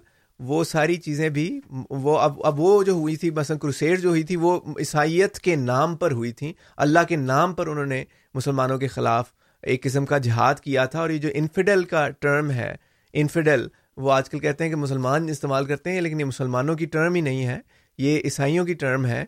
[0.47, 1.49] وہ ساری چیزیں بھی
[1.89, 5.55] وہ اب اب وہ جو ہوئی تھی بس کروسیڈ جو ہوئی تھی وہ عیسائیت کے
[5.55, 6.51] نام پر ہوئی تھیں
[6.85, 8.03] اللہ کے نام پر انہوں نے
[8.33, 9.29] مسلمانوں کے خلاف
[9.63, 12.73] ایک قسم کا جہاد کیا تھا اور یہ جو انفیڈل کا ٹرم ہے
[13.21, 16.85] انفیڈل وہ آج کل کہتے ہیں کہ مسلمان استعمال کرتے ہیں لیکن یہ مسلمانوں کی
[16.95, 17.57] ٹرم ہی نہیں ہے
[17.97, 19.23] یہ عیسائیوں کی ٹرم ہے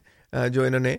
[0.54, 0.96] جو انہوں نے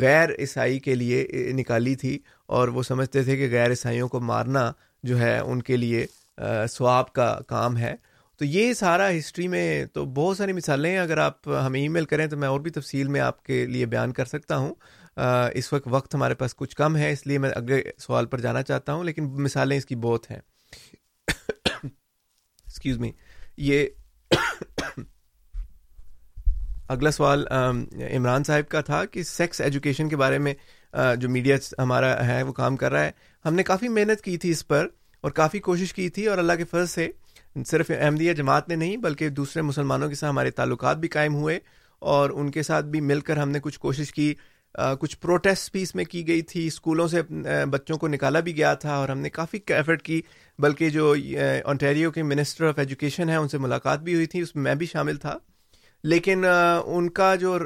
[0.00, 1.26] غیر عیسائی کے لیے
[1.58, 2.18] نکالی تھی
[2.58, 4.70] اور وہ سمجھتے تھے کہ غیر عیسائیوں کو مارنا
[5.08, 6.06] جو ہے ان کے لیے
[6.70, 7.94] سواب کا کام ہے
[8.38, 12.04] تو یہ سارا ہسٹری میں تو بہت ساری مثالیں ہیں اگر آپ ہمیں ای میل
[12.12, 14.72] کریں تو میں اور بھی تفصیل میں آپ کے لیے بیان کر سکتا ہوں
[15.58, 18.62] اس وقت وقت ہمارے پاس کچھ کم ہے اس لیے میں اگلے سوال پر جانا
[18.70, 20.38] چاہتا ہوں لیکن مثالیں اس کی بہت ہیں
[22.78, 23.86] ایکسکیوز یہ
[26.90, 30.54] اگلا سوال عمران صاحب کا تھا کہ سیکس ایجوکیشن کے بارے میں
[31.20, 33.10] جو میڈیا ہمارا ہے وہ کام کر رہا ہے
[33.44, 34.86] ہم نے کافی محنت کی تھی اس پر
[35.22, 37.08] اور کافی کوشش کی تھی اور اللہ کے فرض سے
[37.66, 41.58] صرف احمدیہ جماعت نے نہیں بلکہ دوسرے مسلمانوں کے ساتھ ہمارے تعلقات بھی قائم ہوئے
[42.14, 44.32] اور ان کے ساتھ بھی مل کر ہم نے کچھ کوشش کی
[45.00, 47.22] کچھ پروٹیسٹ بھی اس میں کی گئی تھی اسکولوں سے
[47.70, 50.20] بچوں کو نکالا بھی گیا تھا اور ہم نے کافی ایفرٹ کی
[50.62, 51.14] بلکہ جو
[51.64, 54.74] آنٹیریو کے منسٹر آف ایجوکیشن ہیں ان سے ملاقات بھی ہوئی تھی اس میں میں
[54.78, 55.36] بھی شامل تھا
[56.04, 57.58] لیکن ان کا جو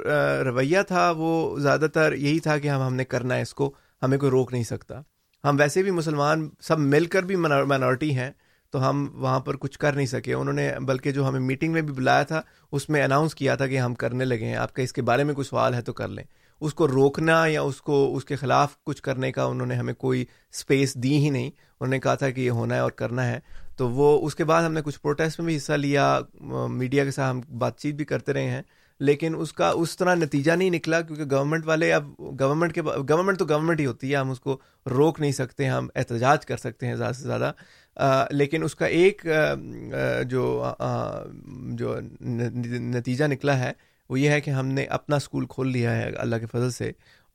[0.47, 3.73] رویہ تھا وہ زیادہ تر یہی تھا کہ ہم ہم نے کرنا ہے اس کو
[4.03, 5.01] ہمیں کوئی روک نہیں سکتا
[5.45, 8.31] ہم ویسے بھی مسلمان سب مل کر بھی مائنورٹی ہیں
[8.73, 11.81] تو ہم وہاں پر کچھ کر نہیں سکے انہوں نے بلکہ جو ہمیں میٹنگ میں
[11.83, 12.41] بھی بلایا تھا
[12.73, 15.25] اس میں اناؤنس کیا تھا کہ ہم کرنے لگے ہیں آپ کا اس کے بارے
[15.25, 16.25] میں کوئی سوال ہے تو کر لیں
[16.67, 19.93] اس کو روکنا یا اس کو اس کے خلاف کچھ کرنے کا انہوں نے ہمیں
[20.03, 23.27] کوئی اسپیس دی ہی نہیں انہوں نے کہا تھا کہ یہ ہونا ہے اور کرنا
[23.29, 23.39] ہے
[23.77, 26.05] تو وہ اس کے بعد ہم نے کچھ پروٹیسٹ میں بھی حصہ لیا
[26.71, 28.63] میڈیا کے ساتھ ہم بات چیت بھی کرتے رہے ہیں
[29.09, 32.09] لیکن اس کا اس طرح نتیجہ نہیں نکلا کیونکہ گورنمنٹ والے اب
[32.41, 34.59] گورنمنٹ کے گورنمنٹ تو گورنمنٹ ہی ہوتی ہے ہم اس کو
[34.91, 37.53] روک نہیں سکتے ہم احتجاج کر سکتے ہیں زیادہ سے زیادہ
[38.31, 39.27] لیکن اس کا ایک
[40.29, 41.97] جو
[42.95, 43.73] نتیجہ نکلا ہے
[44.09, 46.91] وہ یہ ہے کہ ہم نے اپنا اسکول کھول لیا ہے اللہ کے فضل سے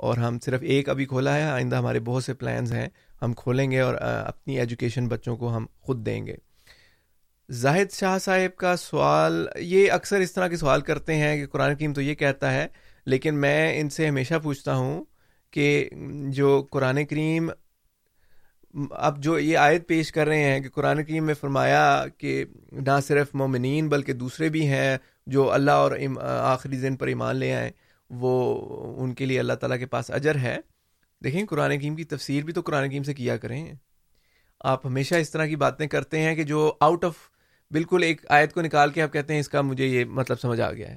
[0.08, 2.88] اور ہم صرف ایک ابھی کھولا ہے آئندہ ہمارے بہت سے پلانز ہیں
[3.22, 6.36] ہم کھولیں گے اور اپنی ایجوکیشن بچوں کو ہم خود دیں گے
[7.62, 11.76] زاہد شاہ صاحب کا سوال یہ اکثر اس طرح کے سوال کرتے ہیں کہ قرآن
[11.76, 12.68] کریم تو یہ کہتا ہے
[13.14, 15.04] لیکن میں ان سے ہمیشہ پوچھتا ہوں
[15.52, 15.90] کہ
[16.38, 17.50] جو قرآن کریم
[18.94, 21.82] اب جو یہ آیت پیش کر رہے ہیں کہ قرآن کریم میں فرمایا
[22.18, 22.44] کہ
[22.88, 24.98] نہ صرف مومنین بلکہ دوسرے بھی ہیں
[25.36, 25.92] جو اللہ اور
[26.26, 27.70] آخری دن پر ایمان لے آئیں
[28.20, 28.34] وہ
[29.04, 30.56] ان کے لیے اللہ تعالیٰ کے پاس اجر ہے
[31.24, 33.62] دیکھیں قرآن کیم کی تفسیر بھی تو قرآن کیم سے کیا کریں
[34.74, 37.16] آپ ہمیشہ اس طرح کی باتیں کرتے ہیں کہ جو آؤٹ آف
[37.74, 40.60] بالکل ایک آیت کو نکال کے آپ کہتے ہیں اس کا مجھے یہ مطلب سمجھ
[40.62, 40.96] آ گیا ہے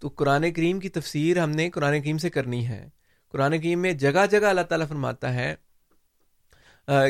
[0.00, 2.84] تو قرآن کریم کی تفسیر ہم نے قرآن کریم سے کرنی ہے
[3.32, 5.54] قرآن کریم میں جگہ جگہ اللہ تعالیٰ فرماتا ہے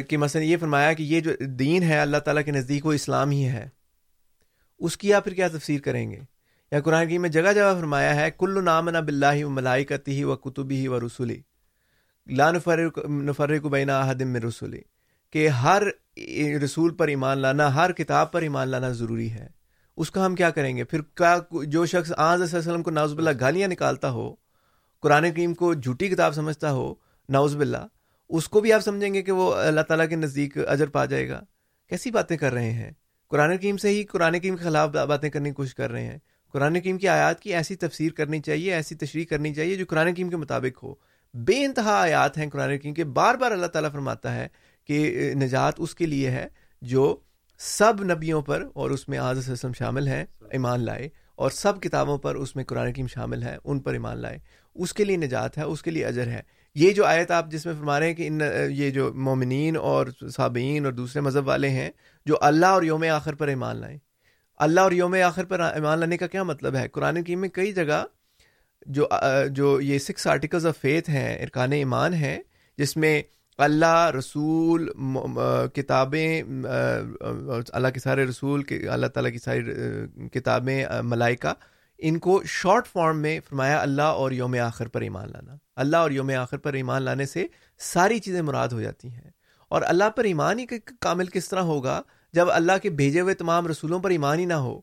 [0.09, 3.31] کہ مثلا یہ فرمایا کہ یہ جو دین ہے اللہ تعالیٰ کے نزدیک وہ اسلام
[3.31, 3.69] ہی ہے
[4.86, 6.19] اس کی آپ پھر کیا تفسیر کریں گے
[6.73, 10.24] یا قرآن کی میں جگہ جگہ فرمایا ہے کل نب بلّہ و ملائی کتی ہی
[10.24, 11.40] و کتبی ہی و رسولی
[12.36, 14.81] لا نفر احدم حدم رسولی
[15.32, 15.82] کہ ہر
[16.65, 19.47] رسول پر ایمان لانا ہر کتاب پر ایمان لانا ضروری ہے
[20.02, 21.36] اس کا ہم کیا کریں گے پھر کیا
[21.73, 24.35] جو شخص آج علیہ وسلم کو ناوز بلّہ گالیاں نکالتا ہو
[25.02, 26.93] قرآن کریم کو جھوٹی کتاب سمجھتا ہو
[27.36, 27.86] ناوز بلّہ
[28.39, 31.28] اس کو بھی آپ سمجھیں گے کہ وہ اللہ تعالیٰ کے نزدیک اجر پا جائے
[31.28, 31.40] گا
[31.89, 32.90] کیسی باتیں کر رہے ہیں
[33.31, 36.19] قرآن کیم سے ہی قرآن کریم کے خلاف باتیں کرنے کی کوشش کر رہے ہیں
[36.52, 40.12] قرآن کیم کی آیات کی ایسی تفسیر کرنی چاہیے ایسی تشریح کرنی چاہیے جو قرآن
[40.15, 40.94] کیم کے مطابق ہو
[41.47, 44.47] بے انتہا آیات ہیں قرآن کیم کے بار بار اللہ تعالیٰ فرماتا ہے
[44.89, 46.47] کہ نجات اس کے لیے ہے
[46.94, 47.15] جو
[47.78, 50.24] سب نبیوں پر اور اس میں آز وسلم شامل ہیں
[50.59, 51.09] ایمان لائے
[51.44, 54.39] اور سب کتابوں پر اس میں قرآن کیم شامل ہے ان پر ایمان لائے
[54.85, 56.40] اس کے لیے نجات ہے اس کے لیے اجر ہے
[56.81, 58.40] یہ جو آیت آپ جس میں فرما رہے ہیں کہ ان
[58.70, 61.89] یہ جو مومنین اور صابعین اور دوسرے مذہب والے ہیں
[62.27, 63.97] جو اللہ اور یوم آخر پر ایمان لائیں
[64.65, 67.73] اللہ اور یوم آخر پر ایمان لانے کا کیا مطلب ہے قرآن کی میں کئی
[67.73, 68.03] جگہ
[68.97, 69.07] جو
[69.55, 72.39] جو یہ سکس آرٹیکلز آف فیتھ ہیں ارکان ایمان ہیں
[72.79, 73.21] جس میں
[73.65, 74.89] اللہ رسول
[75.75, 76.43] کتابیں
[77.23, 81.53] اللہ کے سارے رسول اللہ تعالیٰ کی ساری کتابیں ملائکہ
[82.09, 86.11] ان کو شارٹ فارم میں فرمایا اللہ اور یوم آخر پر ایمان لانا اللہ اور
[86.11, 87.47] یوم آخر پر ایمان لانے سے
[87.93, 89.31] ساری چیزیں مراد ہو جاتی ہیں
[89.75, 92.01] اور اللہ پر ایمان ہی کامل کس طرح ہوگا
[92.35, 94.81] جب اللہ کے بھیجے ہوئے تمام رسولوں پر ایمان ہی نہ ہو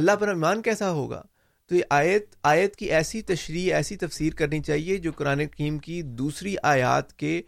[0.00, 1.22] اللہ پر ایمان کیسا ہوگا
[1.68, 6.00] تو یہ آیت آیت کی ایسی تشریح ایسی تفسیر کرنی چاہیے جو قرآن کیم کی
[6.20, 7.40] دوسری آیات کے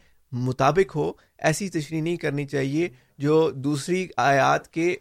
[0.48, 1.10] مطابق ہو
[1.50, 2.88] ایسی تشریح نہیں کرنی چاہیے
[3.26, 3.34] جو
[3.68, 4.94] دوسری آیات کے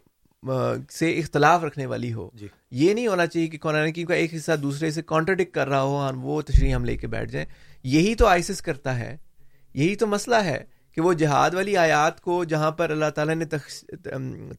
[0.97, 2.47] سے اختلاف رکھنے والی ہو جی.
[2.71, 5.81] یہ نہیں ہونا چاہیے کہ قرآن کیم کا ایک حصہ دوسرے سے کانٹرڈکٹ کر رہا
[5.83, 7.45] ہو ہم وہ تشریح ہم لے کے بیٹھ جائیں
[7.95, 9.15] یہی تو آئسس کرتا ہے
[9.83, 10.63] یہی تو مسئلہ ہے
[10.95, 13.45] کہ وہ جہاد والی آیات کو جہاں پر اللہ تعالیٰ نے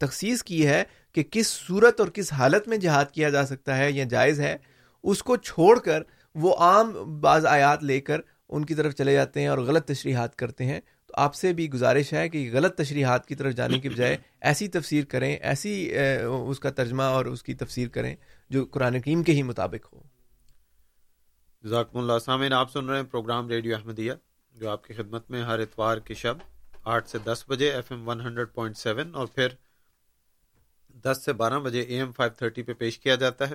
[0.00, 0.82] تخصیص کی ہے
[1.14, 4.56] کہ کس صورت اور کس حالت میں جہاد کیا جا سکتا ہے یا جائز ہے
[5.12, 6.02] اس کو چھوڑ کر
[6.44, 6.90] وہ عام
[7.20, 10.78] بعض آیات لے کر ان کی طرف چلے جاتے ہیں اور غلط تشریحات کرتے ہیں
[11.06, 14.16] تو آپ سے بھی گزارش ہے کہ غلط تشریحات کی طرف جانے کے بجائے
[14.50, 15.72] ایسی تفسیر کریں ایسی
[16.24, 18.14] اس کا ترجمہ اور اس کی تفسیر کریں
[18.56, 23.74] جو قرآن کریم کے ہی مطابق ہو ذاکم اللہ آپ سن رہے ہیں پروگرام ریڈیو
[23.76, 24.12] احمدیہ
[24.60, 26.36] جو آپ کی خدمت میں ہر اتوار کی شب
[26.94, 29.48] آٹھ سے دس بجے F M one hundred point seven اور پھر
[31.04, 33.54] دس سے بارہ بجے اے ایم فائیو تھرٹی پہ پیش کیا جاتا ہے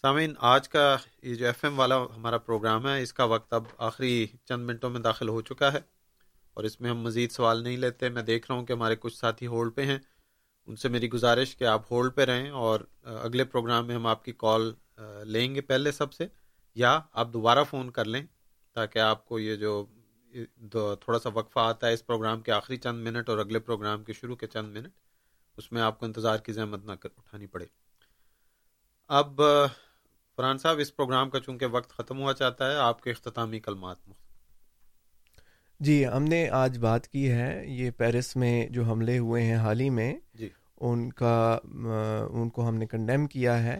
[0.00, 0.84] سامعین آج کا
[1.22, 4.90] یہ جو ایف ایم والا ہمارا پروگرام ہے اس کا وقت اب آخری چند منٹوں
[4.90, 5.78] میں داخل ہو چکا ہے
[6.54, 9.16] اور اس میں ہم مزید سوال نہیں لیتے میں دیکھ رہا ہوں کہ ہمارے کچھ
[9.16, 9.98] ساتھی ہولڈ پہ ہیں
[10.66, 12.80] ان سے میری گزارش کہ آپ ہولڈ پہ رہیں اور
[13.22, 14.72] اگلے پروگرام میں ہم آپ کی کال
[15.34, 16.26] لیں گے پہلے سب سے
[16.84, 18.22] یا آپ دوبارہ فون کر لیں
[18.74, 19.74] تاکہ آپ کو یہ جو
[20.70, 24.12] تھوڑا سا وقفہ آتا ہے اس پروگرام کے آخری چند منٹ اور اگلے پروگرام کے
[24.20, 24.88] شروع کے چند منٹ
[25.58, 27.66] اس میں آپ کو انتظار کی زحمت نہ کر اٹھانی پڑے
[29.18, 29.40] اب
[30.36, 33.96] فرحان صاحب اس پروگرام کا چونکہ وقت ختم ہوا چاہتا ہے آپ کے اختتامی کلمات
[35.86, 39.80] جی ہم نے آج بات کی ہے یہ پیرس میں جو حملے ہوئے ہیں حال
[39.80, 40.48] ہی میں جی
[40.88, 43.78] ان کا ان کو ہم نے کنڈیم کیا ہے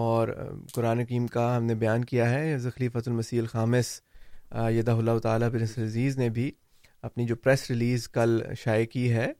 [0.00, 0.28] اور
[0.74, 4.00] قرآن کیم کا ہم نے بیان کیا ہے زخلی المسیح الخامس
[4.54, 6.50] یہ اللہ تعالیٰ بن عزیز نے بھی
[7.02, 9.30] اپنی جو پریس ریلیز کل شائع کی ہے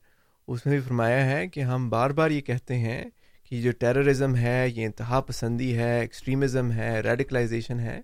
[0.47, 3.01] اس میں بھی فرمایا ہے کہ ہم بار بار یہ کہتے ہیں
[3.49, 7.99] کہ جو ٹیررزم ہے یہ انتہا پسندی ہے ایکسٹریمزم ہے ریڈیکلائزیشن ہے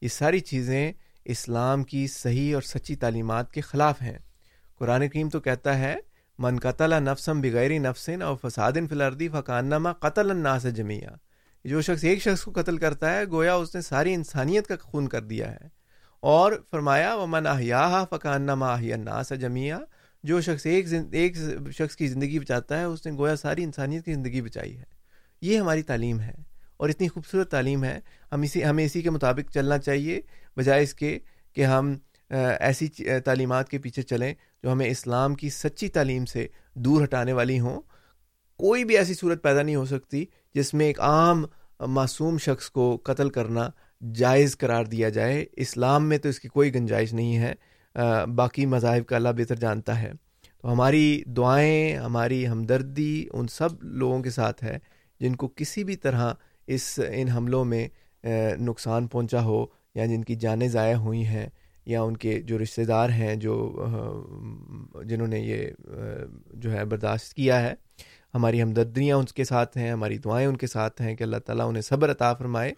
[0.00, 0.92] یہ ساری چیزیں
[1.34, 4.18] اسلام کی صحیح اور سچی تعلیمات کے خلاف ہیں
[4.78, 5.94] قرآن کریم تو کہتا ہے
[6.44, 11.16] من قطل نفسم بغیر نفسن اور فساد فلردی فقانما قتل الناس جمعہ
[11.68, 15.08] جو شخص ایک شخص کو قتل کرتا ہے گویا اس نے ساری انسانیت کا خون
[15.08, 15.68] کر دیا ہے
[16.32, 19.78] اور فرمایا و مناہیاہ فقانہ ماہیا نا س جمیا
[20.28, 21.36] جو شخص ایک ایک
[21.78, 24.84] شخص کی زندگی بچاتا ہے اس نے گویا ساری انسانیت کی زندگی بچائی ہے
[25.48, 26.32] یہ ہماری تعلیم ہے
[26.78, 27.98] اور اتنی خوبصورت تعلیم ہے
[28.32, 30.20] ہم اسی ہمیں اسی کے مطابق چلنا چاہیے
[30.56, 31.18] بجائے اس کے
[31.54, 31.94] کہ ہم
[32.38, 32.88] ایسی
[33.24, 34.32] تعلیمات کے پیچھے چلیں
[34.62, 36.46] جو ہمیں اسلام کی سچی تعلیم سے
[36.84, 37.80] دور ہٹانے والی ہوں
[38.64, 40.24] کوئی بھی ایسی صورت پیدا نہیں ہو سکتی
[40.54, 41.44] جس میں ایک عام
[42.00, 43.68] معصوم شخص کو قتل کرنا
[44.18, 47.52] جائز قرار دیا جائے اسلام میں تو اس کی کوئی گنجائش نہیں ہے
[48.36, 50.10] باقی مذاہب کا اللہ بہتر جانتا ہے
[50.62, 54.78] تو ہماری دعائیں ہماری ہمدردی ان سب لوگوں کے ساتھ ہے
[55.20, 56.32] جن کو کسی بھی طرح
[56.74, 57.86] اس ان حملوں میں
[58.60, 59.64] نقصان پہنچا ہو
[59.94, 61.46] یا جن کی جانیں ضائع ہوئی ہیں
[61.86, 63.54] یا ان کے جو رشتہ دار ہیں جو
[65.06, 65.68] جنہوں نے یہ
[66.62, 67.74] جو ہے برداشت کیا ہے
[68.34, 71.68] ہماری ہمدردیاں ان کے ساتھ ہیں ہماری دعائیں ان کے ساتھ ہیں کہ اللہ تعالیٰ
[71.68, 72.72] انہیں صبر عطا فرمائے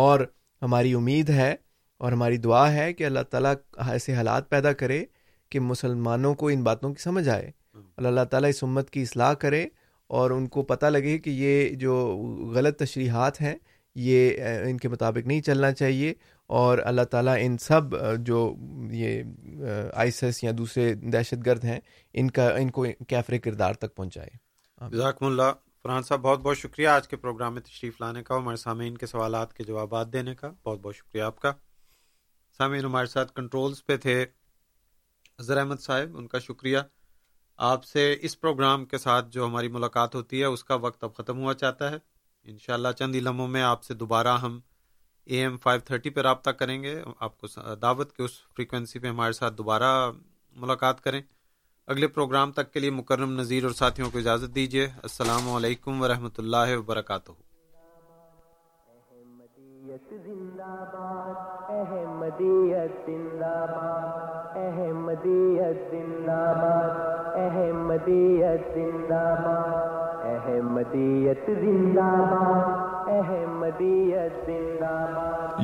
[0.00, 0.20] اور
[0.62, 1.54] ہماری امید ہے
[1.98, 3.52] اور ہماری دعا ہے کہ اللہ تعالیٰ
[3.90, 5.04] ایسے حالات پیدا کرے
[5.50, 7.50] کہ مسلمانوں کو ان باتوں کی سمجھ آئے
[7.98, 9.66] اور اللہ تعالیٰ اس امت کی اصلاح کرے
[10.20, 11.94] اور ان کو پتہ لگے کہ یہ جو
[12.54, 13.54] غلط تشریحات ہیں
[14.08, 16.12] یہ ان کے مطابق نہیں چلنا چاہیے
[16.60, 17.94] اور اللہ تعالیٰ ان سب
[18.26, 18.40] جو
[18.92, 19.22] یہ
[19.92, 21.78] آئسس یا دوسرے دہشت گرد ہیں
[22.20, 24.44] ان کا ان کو کیفر کردار تک پہنچائے
[25.86, 29.06] قرآن صاحب بہت بہت شکریہ آج کے پروگرام میں تشریف لانے کا ہمارے سامعین کے
[29.06, 31.52] سوالات کے جوابات دینے کا بہت بہت شکریہ آپ کا
[32.56, 36.78] سامعین ہمارے ساتھ کنٹرولز پہ تھے اظہر احمد صاحب ان کا شکریہ
[37.68, 41.14] آپ سے اس پروگرام کے ساتھ جو ہماری ملاقات ہوتی ہے اس کا وقت اب
[41.16, 41.98] ختم ہوا چاہتا ہے
[42.54, 44.58] انشاءاللہ چند ہی لمحوں میں آپ سے دوبارہ ہم
[45.30, 49.06] اے ایم فائیو تھرٹی پہ رابطہ کریں گے آپ کو دعوت کے اس فریکوینسی پہ
[49.14, 49.92] ہمارے ساتھ دوبارہ
[50.66, 51.20] ملاقات کریں
[51.92, 56.38] اگلے پروگرام تک کے لیے مکرم نذیر اور ساتھیوں کو اجازت دیجیے السلام علیکم ورحمۃ
[56.38, 57.34] اللہ وبرکاتہ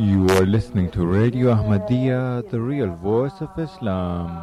[0.09, 2.21] You are listening to Radio Ahmadiyya,
[2.57, 4.43] the real voice of Islam.